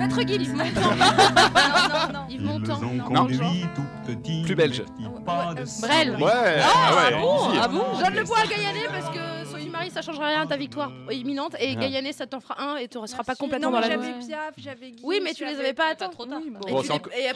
Ah. 0.00 0.06
Maître 0.06 0.20
Gims. 0.26 0.52
Non, 0.54 0.64
non, 0.64 2.12
non. 2.12 2.26
Yves 2.28 2.40
Ils 2.40 2.44
Montand. 2.46 2.82
ont 2.82 2.92
Non. 2.94 3.04
conduit 3.04 3.38
tout 3.74 3.82
petit. 4.06 4.42
Plus 4.42 4.54
belge. 4.54 4.78
De 4.98 5.80
Brel. 5.80 6.16
Ouais, 6.16 6.60
ah 6.62 6.94
ouais, 6.96 7.20
bon 7.20 7.50
easy. 7.50 7.58
Ah 7.62 7.68
bon 7.68 7.84
Je 7.98 8.04
donne 8.04 8.14
le 8.14 8.24
point 8.24 8.38
à 8.42 8.46
Gaillané 8.46 8.80
parce 8.90 9.08
que 9.14 9.68
Marie 9.70 9.90
ça 9.90 10.00
changera 10.02 10.28
rien 10.28 10.42
à 10.42 10.46
ta 10.46 10.56
victoire 10.56 10.90
imminente 11.10 11.54
et 11.60 11.74
Gaillané 11.76 12.12
ça 12.12 12.26
t'en 12.26 12.40
fera 12.40 12.60
un 12.62 12.76
et 12.76 12.88
tu 12.88 12.98
ne 12.98 13.06
seras 13.06 13.22
pas 13.22 13.34
complètement 13.34 13.68
non, 13.70 13.76
dans 13.76 13.80
la 13.80 13.88
j'avais 13.90 14.12
Piaf, 14.26 14.54
j'avais. 14.56 14.92
Oui 15.02 15.20
mais 15.22 15.34
tu 15.34 15.44
les 15.44 15.58
avais 15.58 15.74
pas 15.74 15.90
à 15.90 15.94
temps. 15.94 16.08
trop 16.08 16.24
tard. 16.26 16.40
Oui, 16.42 16.50
Bon, 16.50 16.80
et 16.80 16.82
les- 16.82 17.24
et. 17.26 17.30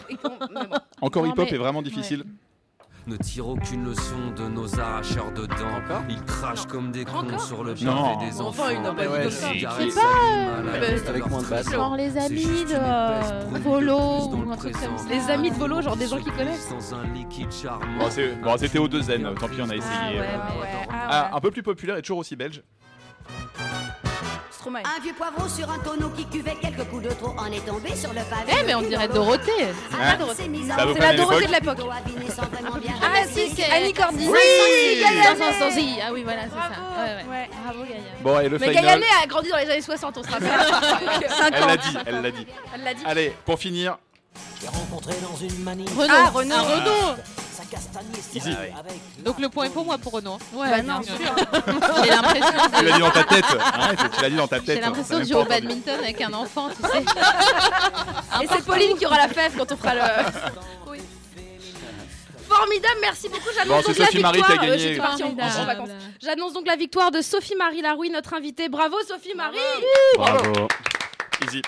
Encore 1.00 1.24
Non, 1.24 1.28
hip-hop 1.32 1.46
mais- 1.50 1.54
est 1.54 1.58
vraiment 1.58 1.82
difficile. 1.82 2.24
Ne 3.08 3.16
tire 3.16 3.48
aucune 3.48 3.84
leçon 3.84 4.30
de 4.36 4.46
nos 4.48 4.78
arracheurs 4.78 5.32
de 5.32 5.44
dents. 5.46 6.04
Ils 6.08 6.22
crachent 6.22 6.66
comme 6.66 6.92
des 6.92 7.04
cons 7.04 7.36
sur 7.38 7.64
le 7.64 7.74
pavé 7.74 7.84
des 7.84 8.40
Enfin, 8.40 8.62
enfants. 8.62 8.68
il 8.70 8.80
n'a 8.80 8.92
pas 8.92 9.02
dit 9.02 9.08
Ouais, 9.08 9.22
comme 9.22 9.30
ça. 9.32 9.48
pas, 9.48 10.78
de 11.02 11.08
avec 11.08 11.26
moins 11.28 11.42
de 11.42 11.46
basse. 11.48 11.70
Genre 11.70 11.96
les 11.96 12.16
amis 12.16 12.64
de 12.64 13.58
Volo 13.58 13.98
ou 13.98 14.52
un 14.52 14.56
truc 14.56 14.72
comme 14.80 14.98
ça. 14.98 15.08
Les 15.08 15.30
amis 15.30 15.50
de 15.50 15.56
Volo, 15.56 15.82
genre 15.82 15.96
des 15.96 16.06
gens 16.06 16.18
qui 16.18 16.30
connaissent. 16.30 16.68
Sans 16.68 16.94
un 16.94 17.04
liquide 17.12 17.50
charmant. 17.50 18.08
Bon, 18.44 18.56
c'était 18.56 18.78
au 18.78 18.86
2 18.86 19.10
N, 19.10 19.34
tant 19.38 19.48
pis, 19.48 19.56
on 19.60 19.70
a 19.70 19.74
essayé. 19.74 20.20
Ah 20.20 20.20
ouais. 20.60 20.68
Ah, 20.92 21.30
un 21.34 21.40
peu 21.40 21.50
plus 21.50 21.64
populaire 21.64 21.96
et 21.96 22.02
toujours 22.02 22.18
aussi 22.18 22.36
belge. 22.36 22.62
Stromae. 24.62 24.82
Un 24.84 25.02
vieux 25.02 25.12
poivron 25.12 25.48
sur 25.48 25.68
un 25.68 25.78
tonneau 25.80 26.08
qui 26.10 26.24
cuvait 26.26 26.54
quelques 26.54 26.88
coups 26.88 27.02
de 27.02 27.08
trop 27.10 27.34
en 27.36 27.46
est 27.46 27.66
tombé 27.66 27.96
sur 27.96 28.10
le 28.10 28.20
pavé. 28.22 28.52
Eh, 28.60 28.64
mais 28.64 28.76
on 28.76 28.82
dirait 28.82 29.08
Dorothée. 29.08 29.50
Ah, 29.92 30.14
Dorothée. 30.14 30.48
C'est 30.54 31.00
la 31.00 31.16
Dorothée 31.16 31.46
de 31.46 31.52
l'époque. 31.52 31.78
Ah, 33.02 33.24
si, 33.28 33.50
c'est 33.56 33.72
Annie 33.72 33.92
Cordy. 33.92 34.28
Oui. 34.28 34.38
Ah 36.00 36.12
oui, 36.12 36.22
voilà, 36.22 36.42
c'est 36.44 36.50
ça. 36.50 37.28
Ouais. 37.28 37.50
Bravo, 37.64 37.82
Gaïa. 37.82 38.00
Bon, 38.22 38.38
et 38.38 38.48
le 38.48 38.58
Mais. 38.58 38.72
Gaillané 38.72 39.06
a 39.22 39.26
grandi 39.26 39.48
dans 39.48 39.56
les 39.56 39.68
années 39.68 39.80
60 39.80 40.18
on 40.18 40.22
se 40.22 40.30
rappelle. 40.30 40.48
Elle 41.52 41.66
l'a 41.66 41.76
dit, 41.76 41.96
elle 42.06 42.22
l'a 42.22 42.30
dit. 42.30 42.46
Elle 42.74 42.84
l'a 42.84 42.94
dit. 42.94 43.02
Allez, 43.04 43.34
pour 43.44 43.58
finir, 43.58 43.98
Je 44.58 44.62
l'ai 44.62 44.68
rencontré 44.68 45.14
dans 45.22 45.36
une. 45.36 45.68
Renaud. 45.68 46.08
Ah, 46.08 46.30
Renaud. 46.30 47.16
Easy. 48.34 48.54
Donc 49.24 49.38
le 49.38 49.48
point 49.48 49.64
est 49.64 49.70
pour 49.70 49.84
moi 49.84 49.98
pour 49.98 50.12
Renaud. 50.12 50.38
Ouais, 50.52 50.70
Bah 50.70 50.82
non, 50.82 51.02
sûr. 51.02 51.14
J'ai 52.04 52.10
l'impression 52.10 52.46
tu 52.78 52.84
l'as 52.84 52.92
dit 52.92 53.00
dans 53.00 53.10
ta 53.10 53.24
tête. 53.24 53.44
Arrête, 53.60 53.98
tu 54.14 54.22
l'as 54.22 54.30
dit 54.30 54.36
dans 54.36 54.48
ta 54.48 54.60
tête. 54.60 54.74
J'ai 54.76 54.80
l'impression 54.80 55.18
de 55.18 55.24
jouer 55.24 55.34
au 55.36 55.44
badminton 55.44 55.98
avec 56.00 56.20
un 56.20 56.32
enfant, 56.32 56.68
tu 56.70 56.82
sais. 56.88 56.98
Et 58.42 58.46
c'est 58.48 58.64
Pauline 58.64 58.96
qui 58.96 59.06
aura 59.06 59.16
la 59.18 59.28
fève 59.28 59.54
quand 59.56 59.70
on 59.72 59.76
fera 59.76 59.94
le. 59.94 60.00
Oui. 60.88 60.98
Formidable, 62.48 62.98
merci 63.00 63.28
beaucoup. 63.28 63.48
J'annonce 63.56 63.84
donc 63.86 63.96
la 63.96 64.06
victoire. 64.06 64.32
gagné. 64.58 64.68
Euh, 64.72 64.78
j'étais 64.78 65.00
partie 65.00 65.22
en- 65.22 65.26
en 65.28 65.30
Formidable. 65.30 65.66
vacances. 65.66 65.88
J'annonce 66.22 66.52
donc 66.52 66.66
la 66.66 66.76
victoire 66.76 67.10
de 67.10 67.22
Sophie 67.22 67.54
Marie 67.56 67.80
Larouille, 67.80 68.10
notre 68.10 68.34
invitée. 68.34 68.68
Bravo 68.68 68.96
Sophie 69.08 69.34
Marie. 69.34 69.56
Bravo. 70.16 70.68
Easy. 71.46 71.62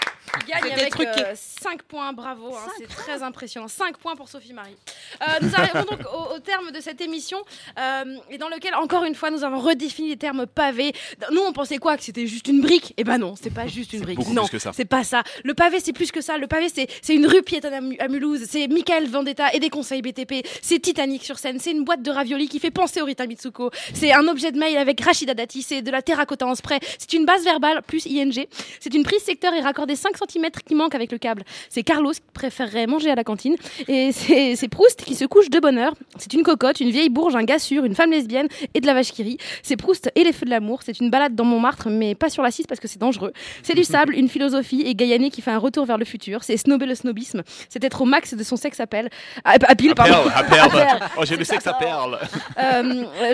Gagne 0.49 0.73
avec 0.73 0.91
truqué. 0.91 1.23
5 1.35 1.83
points, 1.83 2.13
bravo, 2.13 2.55
hein, 2.55 2.69
c'est 2.79 2.89
très 2.89 3.23
impressionnant. 3.23 3.69
5 3.69 3.97
points 3.99 4.17
pour 4.17 4.29
Sophie 4.29 4.53
Marie. 4.53 4.77
Euh, 5.23 5.25
nous 5.43 5.55
arrivons 5.55 5.85
donc 5.91 6.01
au, 6.13 6.35
au 6.35 6.39
terme 6.39 6.71
de 6.71 6.81
cette 6.81 7.01
émission 7.01 7.39
euh, 7.79 8.17
et 8.31 8.39
dans 8.39 8.49
lequel, 8.49 8.75
encore 8.75 9.05
une 9.05 9.15
fois, 9.15 9.31
nous 9.31 9.45
avons 9.45 9.61
redéfini 9.61 10.09
les 10.09 10.17
termes 10.17 10.47
pavés. 10.47 10.93
Nous, 11.31 11.41
on 11.41 11.53
pensait 11.53 11.79
quoi? 11.79 11.97
Que 11.97 12.03
c'était 12.05 12.27
juste 12.27 12.49
une 12.49 12.61
brique? 12.61 12.95
Eh 12.97 13.05
ben 13.05 13.19
non, 13.19 13.35
c'est 13.41 13.53
pas 13.53 13.67
juste 13.67 13.93
une 13.93 14.01
brique. 14.01 14.19
non, 14.29 14.43
plus 14.43 14.53
que 14.53 14.59
ça. 14.59 14.73
c'est 14.75 14.85
pas 14.85 15.05
ça. 15.05 15.23
Le 15.45 15.55
pavé, 15.55 15.81
c'est 15.81 15.93
plus 15.93 16.11
que 16.13 16.21
ça. 16.21 16.39
Le 16.39 16.47
pavé, 16.47 16.69
c'est 16.69 16.89
c'est 17.03 17.15
une 17.15 17.27
rue 17.27 17.43
piétonne 17.43 17.75
à, 17.99 18.05
à 18.05 18.09
Mulhouse. 18.09 18.45
C'est 18.49 18.69
Michael 18.69 19.09
Vendetta 19.09 19.53
et 19.55 19.61
des 19.61 19.71
conseils 19.71 20.03
BTP. 20.03 20.47
C'est 20.63 20.79
Titanic 20.79 21.25
sur 21.25 21.39
scène. 21.39 21.59
C'est 21.59 21.71
une 21.73 21.85
boîte 21.85 22.03
de 22.03 22.11
raviolis 22.11 22.49
qui 22.49 22.59
fait 22.61 22.71
penser 22.71 23.01
au 23.01 23.05
Rita 23.05 23.27
Mitsuko. 23.27 23.71
C'est 23.95 24.13
un 24.13 24.27
objet 24.29 24.53
de 24.53 24.59
mail 24.59 24.77
avec 24.77 25.01
Rachida 25.01 25.35
Dati. 25.35 25.63
C'est 25.63 25.83
de 25.83 25.91
la 25.91 26.03
terracotta 26.03 26.47
en 26.47 26.55
spray. 26.55 26.79
C'est 26.99 27.13
une 27.13 27.25
base 27.25 27.45
verbale 27.45 27.83
plus 27.83 28.07
ING. 28.07 28.47
C'est 28.81 28.95
une 28.95 29.05
prise 29.05 29.23
secteur 29.23 29.53
et 29.55 29.61
raccordée 29.61 29.97
5 29.97 30.17
cm 30.29 30.51
qui 30.67 30.75
manque 30.75 30.95
avec 30.95 31.13
le 31.13 31.19
câble. 31.19 31.45
C'est 31.69 31.83
Carlos 31.83 32.13
qui 32.13 32.21
préférerait 32.33 32.87
manger 32.87 33.11
à 33.11 33.15
la 33.15 33.25
cantine. 33.25 33.57
Et 33.89 34.13
c'est 34.13 34.69
Proust 34.69 35.05
qui 35.05 35.15
se 35.15 35.25
couche 35.25 35.51
de 35.51 35.59
bonne 35.61 35.79
heure. 35.79 35.95
C'est 36.19 36.33
une 36.33 36.43
cocotte, 36.43 36.81
une 36.81 36.91
vieille 36.91 37.09
bourge, 37.11 37.37
un 37.37 37.45
gars 37.45 37.59
sûr, 37.59 37.85
une 37.85 37.95
femme 37.95 38.11
lesbienne 38.11 38.49
et 38.75 38.81
de 38.81 38.87
la 38.87 38.95
vache 38.95 39.13
qui 39.13 39.23
rit. 39.23 39.39
C'est 39.63 39.77
Proust 39.77 40.11
et 40.15 40.25
les 40.25 40.33
feux 40.33 40.47
de 40.47 40.51
l'amour. 40.51 40.81
C'est 40.85 41.01
une 41.01 41.11
balade 41.11 41.35
dans 41.35 41.45
Montmartre, 41.45 41.89
mais 41.91 42.15
pas 42.15 42.29
sur 42.31 42.43
la 42.43 42.51
6 42.51 42.67
parce 42.67 42.81
que 42.81 42.89
c'est 42.89 43.01
dangereux. 43.01 43.33
C'est 43.63 43.75
du 43.75 43.85
sable, 43.85 44.15
une 44.15 44.29
philosophie 44.29 44.83
et 44.83 44.95
Gaillané 44.95 45.31
qui 45.31 45.43
fait 45.43 45.51
un 45.51 45.59
retour 45.59 45.85
vers 45.87 45.99
le 45.99 46.05
futur. 46.05 46.45
C'est 46.45 46.57
snobber 46.57 46.87
le 46.87 46.95
snobisme. 46.95 47.43
C'est 47.69 47.83
être 47.85 48.01
au 48.03 48.05
max 48.05 48.35
de 48.35 48.43
son 48.43 48.57
sexe 48.57 48.81
à 48.81 48.87
pelle. 48.87 49.11
À, 49.45 49.53
à 49.53 49.75
pile, 49.75 49.93
À 49.93 49.95
pardon. 49.95 50.15
perle, 50.15 50.33
à 50.35 50.43
perle. 50.45 50.67
À 50.67 50.69
perle. 50.99 51.01
Oh, 51.19 51.23
j'ai 51.25 51.37
le 51.37 51.45
sexe 51.45 51.67
à 51.67 51.75
perle. 51.75 52.19
Euh, 52.59 52.83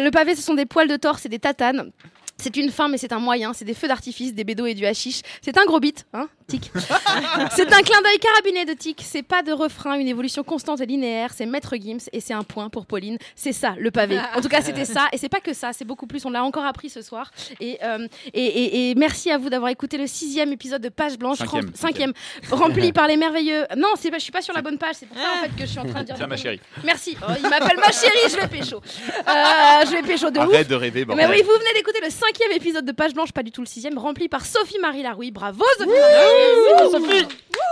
le 0.00 0.10
pavé, 0.10 0.34
ce 0.34 0.42
sont 0.42 0.54
des 0.54 0.66
poils 0.66 0.88
de 0.88 0.96
torse 0.96 1.26
et 1.26 1.28
des 1.28 1.38
tatanes. 1.38 1.90
C'est 2.36 2.56
une 2.56 2.70
fin, 2.70 2.88
mais 2.88 2.96
c'est 2.96 3.12
un 3.12 3.18
moyen. 3.18 3.52
C'est 3.52 3.66
des 3.66 3.74
feux 3.74 3.86
d'artifice, 3.88 4.32
des 4.34 4.44
bédos 4.44 4.64
et 4.66 4.74
du 4.74 4.86
hashish. 4.86 5.20
C'est 5.42 5.58
un 5.58 5.64
gros 5.66 5.78
bit, 5.78 6.06
hein, 6.14 6.26
tic. 6.50 6.72
c'est 7.56 7.72
un 7.72 7.82
clin 7.82 8.00
d'œil 8.02 8.18
carabiné 8.18 8.64
de 8.64 8.72
tic. 8.74 9.02
C'est 9.04 9.22
pas 9.22 9.42
de 9.42 9.52
refrain, 9.52 9.94
une 9.98 10.08
évolution 10.08 10.42
constante 10.42 10.80
et 10.80 10.86
linéaire. 10.86 11.30
C'est 11.34 11.46
Maître 11.46 11.74
Gims 11.80 11.98
et 12.12 12.20
c'est 12.20 12.34
un 12.34 12.42
point 12.42 12.68
pour 12.68 12.86
Pauline. 12.86 13.18
C'est 13.34 13.52
ça, 13.52 13.74
le 13.78 13.90
pavé. 13.90 14.18
En 14.36 14.40
tout 14.40 14.48
cas, 14.48 14.60
c'était 14.62 14.84
ça. 14.84 15.06
Et 15.12 15.18
c'est 15.18 15.28
pas 15.28 15.40
que 15.40 15.52
ça, 15.52 15.72
c'est 15.72 15.84
beaucoup 15.84 16.06
plus. 16.06 16.24
On 16.26 16.30
l'a 16.30 16.44
encore 16.44 16.64
appris 16.64 16.90
ce 16.90 17.02
soir. 17.02 17.30
Et, 17.60 17.78
euh, 17.82 18.06
et, 18.34 18.44
et- 18.44 18.90
et 18.90 18.94
merci 18.94 19.30
à 19.30 19.38
vous 19.38 19.50
d'avoir 19.50 19.70
écouté 19.70 19.96
le 19.98 20.06
sixième 20.06 20.52
épisode 20.52 20.82
de 20.82 20.88
Page 20.88 21.18
Blanche. 21.18 21.38
Cinquième, 21.38 21.66
rem- 21.66 21.74
cinquième, 21.74 22.12
rempli 22.50 22.92
par 23.00 23.06
les 23.06 23.16
merveilleux. 23.16 23.66
Non, 23.76 23.88
c'est 23.98 24.10
pas, 24.10 24.18
je 24.18 24.22
suis 24.24 24.32
pas 24.32 24.42
sur 24.42 24.54
la 24.54 24.62
bonne 24.62 24.78
page. 24.78 24.94
C'est 24.98 25.06
pour 25.06 25.16
ça 25.18 25.28
en 25.38 25.42
fait 25.44 25.50
que 25.56 25.60
je 25.60 25.66
suis 25.66 25.78
en 25.78 25.86
train 25.86 26.00
de 26.00 26.06
dire. 26.06 26.16
Tiens, 26.16 26.26
ma 26.26 26.36
chérie. 26.36 26.60
Merci. 26.84 27.16
Oh, 27.22 27.32
il 27.42 27.48
m'appelle 27.48 27.78
ma 27.78 27.92
chérie, 27.92 28.28
je 28.30 28.36
vais 28.36 28.48
pécho. 28.48 28.80
Euh, 29.30 29.84
je 29.86 29.90
vais 29.92 30.02
pécho 30.02 30.30
de 30.30 30.38
ouf. 30.38 30.52
Arrête 30.54 30.68
de 30.68 30.74
rêver, 30.74 31.04
bordel. 31.04 31.26
Mais 31.28 31.32
oui, 31.34 31.42
vous 31.42 31.52
venez 31.52 31.72
d'écouter 31.74 32.00
le 32.02 32.10
cinquième 32.10 32.50
épisode 32.52 32.84
de 32.84 32.92
Page 32.92 33.12
Blanche, 33.14 33.32
pas 33.32 33.42
du 33.42 33.50
tout 33.52 33.60
le 33.60 33.66
sixième, 33.66 33.96
rempli 33.98 34.28
par 34.28 34.44
Sophie 34.44 34.78
Marie 34.80 35.02
Larouille. 35.02 35.30
Bravo 35.30 35.62
Sophie 35.78 35.90
Marie 35.90 36.39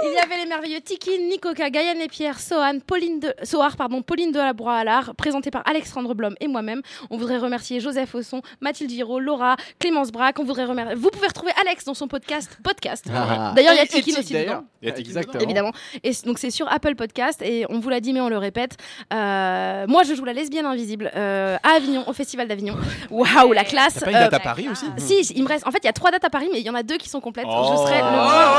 Il 0.04 0.12
y 0.14 0.18
avait 0.18 0.36
les 0.36 0.46
merveilleux 0.46 0.80
Tiki, 0.80 1.18
Nikoka, 1.18 1.70
Gaïane 1.70 2.00
et 2.00 2.06
Pierre, 2.06 2.38
Sohan, 2.38 2.78
Pauline 2.86 3.18
de 3.18 3.34
Sohar, 3.42 3.76
pardon, 3.76 4.00
Pauline 4.00 4.30
de 4.30 4.38
la 4.38 4.52
Broie-Allard, 4.52 5.14
présenté 5.16 5.50
par 5.50 5.62
Alexandre 5.68 6.14
Blom 6.14 6.36
et 6.40 6.46
moi-même. 6.46 6.82
On 7.10 7.16
voudrait 7.16 7.38
remercier 7.38 7.80
Joseph 7.80 8.14
Osson, 8.14 8.40
Mathilde 8.60 8.90
Giraud, 8.90 9.18
Laura, 9.18 9.56
Clémence 9.80 10.12
Braque. 10.12 10.38
On 10.38 10.44
voudrait 10.44 10.66
remercier. 10.66 10.94
Vous 10.94 11.10
pouvez 11.10 11.26
retrouver 11.26 11.50
Alex 11.60 11.84
dans 11.84 11.94
son 11.94 12.06
podcast 12.06 12.58
podcast. 12.62 13.06
Ah. 13.12 13.52
D'ailleurs, 13.56 13.72
il 13.74 13.78
y 13.78 13.80
a 13.80 13.86
Tiki 13.86 14.16
aussi 14.16 14.32
d'ailleurs. 14.32 14.58
dedans. 14.60 14.66
Il 14.82 14.88
y 14.88 14.90
a 14.90 14.94
Tiki 14.94 15.08
Exactement. 15.08 15.42
Évidemment. 15.42 15.72
Et 16.04 16.12
donc 16.24 16.38
c'est 16.38 16.50
sur 16.50 16.70
Apple 16.72 16.94
Podcast 16.94 17.42
et 17.42 17.66
on 17.68 17.80
vous 17.80 17.88
l'a 17.88 17.98
dit 18.00 18.12
mais 18.12 18.20
on 18.20 18.28
le 18.28 18.38
répète. 18.38 18.76
Euh, 19.12 19.84
moi 19.88 20.04
je 20.04 20.14
joue 20.14 20.24
la 20.24 20.32
lesbienne 20.32 20.66
invisible 20.66 21.10
euh, 21.16 21.56
à 21.64 21.70
Avignon 21.76 22.04
au 22.06 22.12
Festival 22.12 22.46
d'Avignon. 22.46 22.76
Waouh 23.10 23.52
la 23.52 23.64
classe. 23.64 23.94
T'as 23.94 24.04
pas 24.04 24.10
une 24.12 24.18
date 24.18 24.32
Euh, 24.34 24.36
à 24.36 24.40
Paris 24.40 24.68
aussi 24.70 24.86
Si, 24.98 25.20
il 25.34 25.42
me 25.42 25.48
reste. 25.48 25.66
En 25.66 25.72
fait, 25.72 25.78
il 25.82 25.86
y 25.86 25.90
a 25.90 25.92
trois 25.92 26.12
dates 26.12 26.24
à 26.24 26.30
Paris, 26.30 26.48
mais 26.52 26.60
il 26.60 26.66
y 26.66 26.70
en 26.70 26.74
a 26.76 26.84
deux 26.84 26.98
qui 26.98 27.08
sont 27.08 27.20
complètes. 27.20 27.46
Oh. 27.48 27.70
Je 27.72 27.76
serai 27.88 27.98
le. 27.98 28.04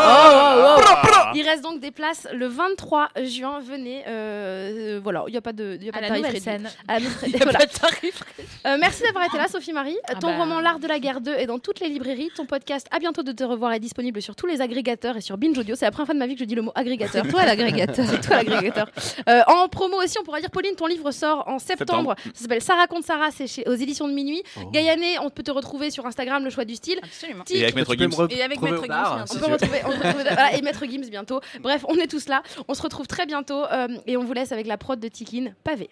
Oh, 0.01 0.75
oh, 0.77 0.81
oh, 0.81 0.81
oh. 1.05 1.31
Il 1.35 1.43
reste 1.47 1.63
donc 1.63 1.79
des 1.79 1.91
places 1.91 2.27
le 2.33 2.47
23 2.47 3.09
juin. 3.23 3.59
Venez. 3.59 4.03
euh, 4.07 4.95
euh, 4.97 4.99
voilà, 5.03 5.23
il 5.27 5.31
n'y 5.31 5.37
a 5.37 5.41
pas 5.41 5.53
de, 5.53 5.77
il 5.79 5.85
y 5.85 5.89
a 5.89 5.91
pas 5.91 5.99
À 5.99 6.01
de 6.01 6.07
tarif 6.07 6.17
nouvelle 6.25 6.33
réduit. 6.33 6.43
scène. 6.43 6.69
À 6.87 6.99
Il 7.27 7.35
a 7.35 7.39
voilà. 7.39 7.59
pas 7.59 7.65
de 7.65 7.71
tarif 7.71 8.23
Euh, 8.65 8.77
merci 8.79 9.03
d'avoir 9.03 9.25
été 9.25 9.37
là, 9.37 9.47
Sophie 9.47 9.73
Marie. 9.73 9.97
Ah 10.07 10.15
Ton 10.15 10.27
bah. 10.27 10.37
roman 10.37 10.59
L'Art 10.59 10.79
de 10.79 10.87
la 10.87 10.99
guerre 10.99 11.21
2 11.21 11.33
est 11.33 11.45
dans 11.45 11.59
toutes 11.59 11.79
les 11.79 11.87
librairies. 11.89 12.29
Ton 12.35 12.45
podcast 12.45 12.87
À 12.91 12.99
bientôt 12.99 13.23
de 13.23 13.31
te 13.31 13.43
revoir 13.43 13.73
est 13.73 13.79
disponible 13.79 14.21
sur 14.21 14.35
tous 14.35 14.47
les 14.47 14.61
agrégateurs 14.61 15.17
et 15.17 15.21
sur 15.21 15.37
Binge 15.37 15.57
Audio. 15.57 15.75
C'est 15.75 15.85
la 15.85 15.91
première 15.91 16.07
fois 16.07 16.15
de 16.15 16.19
ma 16.19 16.27
vie 16.27 16.33
que 16.35 16.39
je 16.41 16.45
dis 16.45 16.55
le 16.55 16.61
mot 16.63 16.71
agrégateur. 16.75 17.27
toi 17.27 17.45
l'agrégateur. 17.45 18.05
C'est 18.09 18.21
toi 18.21 18.37
l'agrégateur. 18.37 18.87
Euh, 19.27 19.41
en 19.47 19.67
promo 19.69 19.97
aussi, 20.03 20.17
on 20.19 20.23
pourra 20.23 20.39
dire 20.39 20.49
Pauline, 20.51 20.75
ton 20.75 20.87
livre 20.87 21.11
sort 21.11 21.43
en 21.47 21.59
septembre. 21.59 21.79
Septembre. 21.79 22.15
Ça 22.33 22.41
s'appelle 22.41 22.61
Ça 22.61 22.75
raconte 22.75 23.03
Sarah, 23.03 23.29
c'est 23.31 23.47
chez- 23.47 23.67
aux 23.67 23.73
éditions 23.75 24.07
de 24.07 24.13
minuit. 24.13 24.43
Gaïané, 24.71 25.17
on 25.19 25.29
peut 25.29 25.43
te 25.43 25.51
retrouver 25.51 25.91
sur 25.91 26.05
Instagram, 26.05 26.43
le 26.43 26.49
choix 26.49 26.65
du 26.65 26.75
style. 26.75 26.99
Absolument. 27.03 27.43
Et 27.49 27.63
avec 27.63 27.75
Maître 27.75 27.95
Gims. 27.95 28.09
Et 28.29 28.41
avec 28.43 28.61
Maître 28.61 28.83
Gims, 28.85 29.25
on 29.31 29.35
peut 29.39 29.45
retrouver- 29.51 29.81
voilà, 29.95 30.53
et 30.55 30.61
Maître 30.61 30.85
Gims 30.85 31.09
bientôt. 31.09 31.41
Bref, 31.61 31.85
on 31.87 31.95
est 31.95 32.07
tous 32.07 32.27
là. 32.27 32.43
On 32.67 32.73
se 32.73 32.81
retrouve 32.81 33.07
très 33.07 33.25
bientôt 33.25 33.65
euh, 33.65 33.87
et 34.05 34.17
on 34.17 34.23
vous 34.23 34.33
laisse 34.33 34.51
avec 34.51 34.67
la 34.67 34.77
prod 34.77 34.99
de 34.99 35.07
Tikin, 35.07 35.53
pavé. 35.63 35.89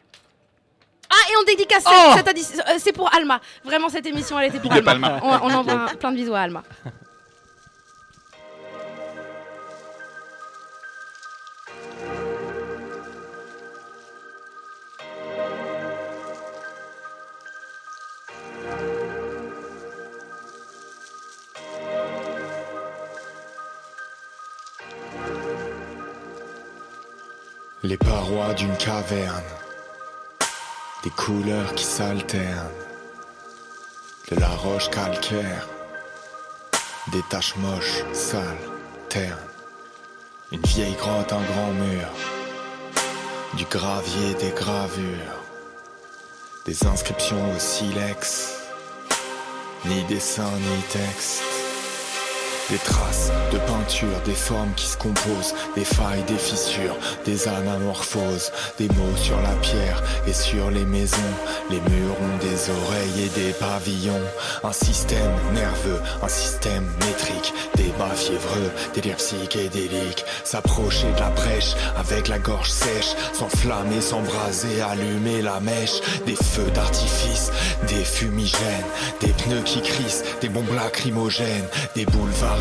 Ah, 1.10 1.32
et 1.32 1.34
on 1.41 1.43
dédicace 1.45 1.84
Oh 1.88 2.14
cette 2.16 2.28
euh, 2.28 2.74
c'est 2.80 2.91
pour 2.91 3.14
Alma. 3.16 3.39
Vraiment, 3.64 3.89
cette 3.89 4.06
émission, 4.06 4.38
elle 4.39 4.50
était 4.50 4.60
pour 4.60 4.72
Alma. 4.74 5.20
On, 5.24 5.50
on 5.50 5.54
envoie 5.54 5.88
plein 6.00 6.12
de 6.12 6.18
bisous 6.18 6.34
à 6.34 6.41
Alma. 6.41 6.64
Les 27.88 27.96
parois 27.96 28.54
d'une 28.54 28.76
caverne, 28.76 29.50
des 31.06 31.10
couleurs 31.10 31.74
qui 31.74 31.86
s'alternent, 31.86 32.82
de 34.30 34.38
la 34.42 34.50
roche 34.50 34.90
calcaire, 34.90 35.66
des 37.14 37.22
taches 37.30 37.56
moches, 37.56 38.04
sales, 38.12 38.44
ternes, 39.08 39.38
une 40.52 40.64
vieille 40.64 40.96
grotte, 40.96 41.32
un 41.32 41.42
grand 41.42 41.72
mur, 41.72 42.10
du 43.54 43.64
gravier, 43.64 44.34
des 44.34 44.52
gravures, 44.52 45.40
des 46.66 46.86
inscriptions 46.86 47.56
au 47.56 47.58
silex, 47.58 48.64
ni 49.86 50.04
dessin 50.10 50.52
ni 50.52 50.82
texte. 50.92 51.57
Des 52.70 52.78
traces 52.80 53.32
de 53.53 53.59
peinture, 53.59 54.20
des 54.26 54.34
formes 54.34 54.74
qui 54.76 54.88
se 54.88 54.97
composent, 54.97 55.55
des 55.76 55.86
failles, 55.86 56.24
des 56.28 56.38
fissures, 56.38 56.97
des 57.24 57.47
anamorphoses, 57.47 58.51
des 58.78 58.89
mots 58.89 59.15
sur 59.15 59.39
la 59.41 59.53
pierre 59.61 60.03
et 60.28 60.34
sur 60.34 60.70
les 60.70 60.84
maisons. 60.84 61.15
Les 61.70 61.80
murs 61.80 62.18
ont 62.20 62.38
des 62.41 62.70
oreilles 62.70 63.24
et 63.24 63.39
des 63.39 63.53
pavillons. 63.53 64.22
Un 64.65 64.74
système 64.74 65.32
nerveux, 65.53 66.01
un 66.22 66.28
système 66.28 66.84
métrique, 66.99 67.53
des 67.76 67.93
bas 67.97 68.13
fiévreux, 68.13 68.70
des 68.93 68.99
délires 68.99 69.15
psychédéliques. 69.15 70.26
S'approcher 70.43 71.09
de 71.13 71.20
la 71.22 71.30
brèche 71.30 71.74
avec 71.95 72.28
la 72.28 72.39
gorge 72.39 72.70
sèche, 72.70 73.15
s'enflammer, 73.32 74.01
s'embraser, 74.01 74.82
allumer 74.82 75.41
la 75.41 75.61
mèche. 75.61 76.01
Des 76.26 76.36
feux 76.36 76.70
d'artifice, 76.72 77.49
des 77.88 78.03
fumigènes, 78.03 78.59
des 79.22 79.32
pneus 79.32 79.63
qui 79.63 79.82
crissent, 79.82 80.26
des 80.41 80.49
bombes 80.49 80.76
lacrymogènes, 80.76 81.68
des 81.95 82.05
boulevards 82.05 82.57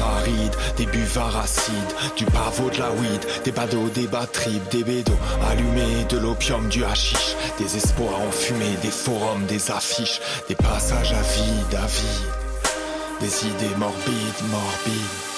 des 0.76 0.86
buvards 0.86 1.36
acides, 1.36 1.74
du 2.16 2.24
pavot 2.26 2.70
de 2.70 2.78
la 2.78 2.90
weed, 2.90 3.26
des 3.44 3.52
badauds, 3.52 3.88
des 3.94 4.06
batteries, 4.06 4.60
des 4.70 4.84
bédos 4.84 5.12
allumés, 5.50 6.04
de 6.08 6.18
l'opium, 6.18 6.68
du 6.68 6.84
hashish, 6.84 7.36
des 7.58 7.76
espoirs 7.76 8.20
enfumés, 8.28 8.76
des 8.82 8.90
forums, 8.90 9.44
des 9.46 9.70
affiches, 9.70 10.20
des 10.48 10.54
passages 10.54 11.12
à 11.12 11.22
vide, 11.22 11.74
à 11.82 11.86
vide, 11.86 13.20
des 13.20 13.46
idées 13.46 13.76
morbides, 13.76 14.50
morbides. 14.50 15.35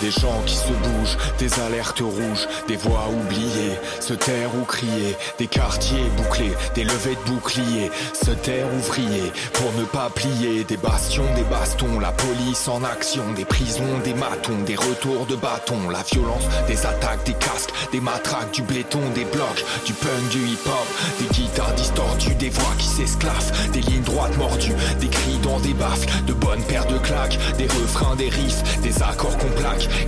Des 0.00 0.12
gens 0.12 0.40
qui 0.46 0.54
se 0.54 0.68
bougent, 0.68 1.16
des 1.38 1.52
alertes 1.60 2.00
rouges, 2.00 2.46
des 2.68 2.76
voix 2.76 3.08
oubliées, 3.08 3.76
se 3.98 4.14
taire 4.14 4.50
ou 4.54 4.64
crier, 4.64 5.16
des 5.38 5.48
quartiers 5.48 6.04
bouclés, 6.16 6.52
des 6.76 6.84
levées 6.84 7.16
de 7.16 7.30
boucliers, 7.32 7.90
se 8.14 8.30
taire 8.30 8.66
ouvrier, 8.76 9.32
pour 9.54 9.72
ne 9.72 9.84
pas 9.84 10.08
plier, 10.14 10.62
des 10.62 10.76
bastions, 10.76 11.24
des 11.34 11.42
bastons, 11.42 11.98
la 11.98 12.12
police 12.12 12.68
en 12.68 12.84
action, 12.84 13.24
des 13.34 13.44
prisons, 13.44 13.98
des 14.04 14.14
matons, 14.14 14.62
des 14.64 14.76
retours 14.76 15.26
de 15.26 15.34
bâtons, 15.34 15.90
la 15.90 16.02
violence, 16.02 16.44
des 16.68 16.86
attaques, 16.86 17.24
des 17.24 17.34
casques, 17.34 17.72
des 17.90 18.00
matraques, 18.00 18.52
du 18.52 18.62
béton, 18.62 19.00
des 19.16 19.24
blocs, 19.24 19.64
du 19.84 19.94
punk, 19.94 20.28
du 20.30 20.46
hip-hop, 20.46 20.86
des 21.18 21.34
guitares 21.34 21.74
distordues, 21.74 22.36
des 22.36 22.50
voix 22.50 22.74
qui 22.78 22.86
s'esclaffent, 22.86 23.70
des 23.72 23.80
lignes 23.80 24.02
droites 24.02 24.36
mordues, 24.36 24.76
des 25.00 25.08
cris 25.08 25.38
dans 25.42 25.58
des 25.58 25.74
baffes, 25.74 26.24
de 26.24 26.32
bonnes 26.32 26.62
paires 26.62 26.86
de 26.86 26.98
claques, 26.98 27.38
des 27.58 27.66
refrains, 27.66 28.14
des 28.14 28.28
riffs, 28.28 28.80
des 28.80 29.02
accords 29.02 29.36
qu'on 29.38 29.48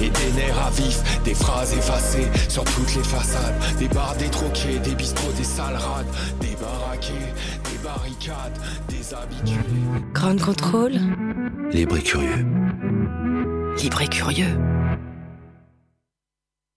et 0.00 0.08
des 0.10 0.32
nerfs 0.36 0.66
à 0.66 0.70
vif, 0.70 1.00
des 1.24 1.34
phrases 1.34 1.72
effacées 1.74 2.28
sur 2.48 2.64
toutes 2.64 2.94
les 2.96 3.02
façades, 3.02 3.54
des 3.78 3.88
bars 3.88 4.14
détroqués, 4.18 4.78
des 4.80 4.94
bistrots, 4.94 5.32
des 5.36 5.44
salles 5.44 5.76
rades, 5.76 6.06
des 6.40 6.56
baraqués, 6.60 7.12
des 7.64 7.78
barricades, 7.82 8.58
des 8.88 9.14
habitués. 9.14 9.60
Ground 10.14 10.40
Control, 10.40 10.92
Libre 11.72 11.96
et 11.96 12.02
curieux. 12.02 12.46
libre 13.82 14.02
et 14.02 14.08
curieux. 14.08 14.58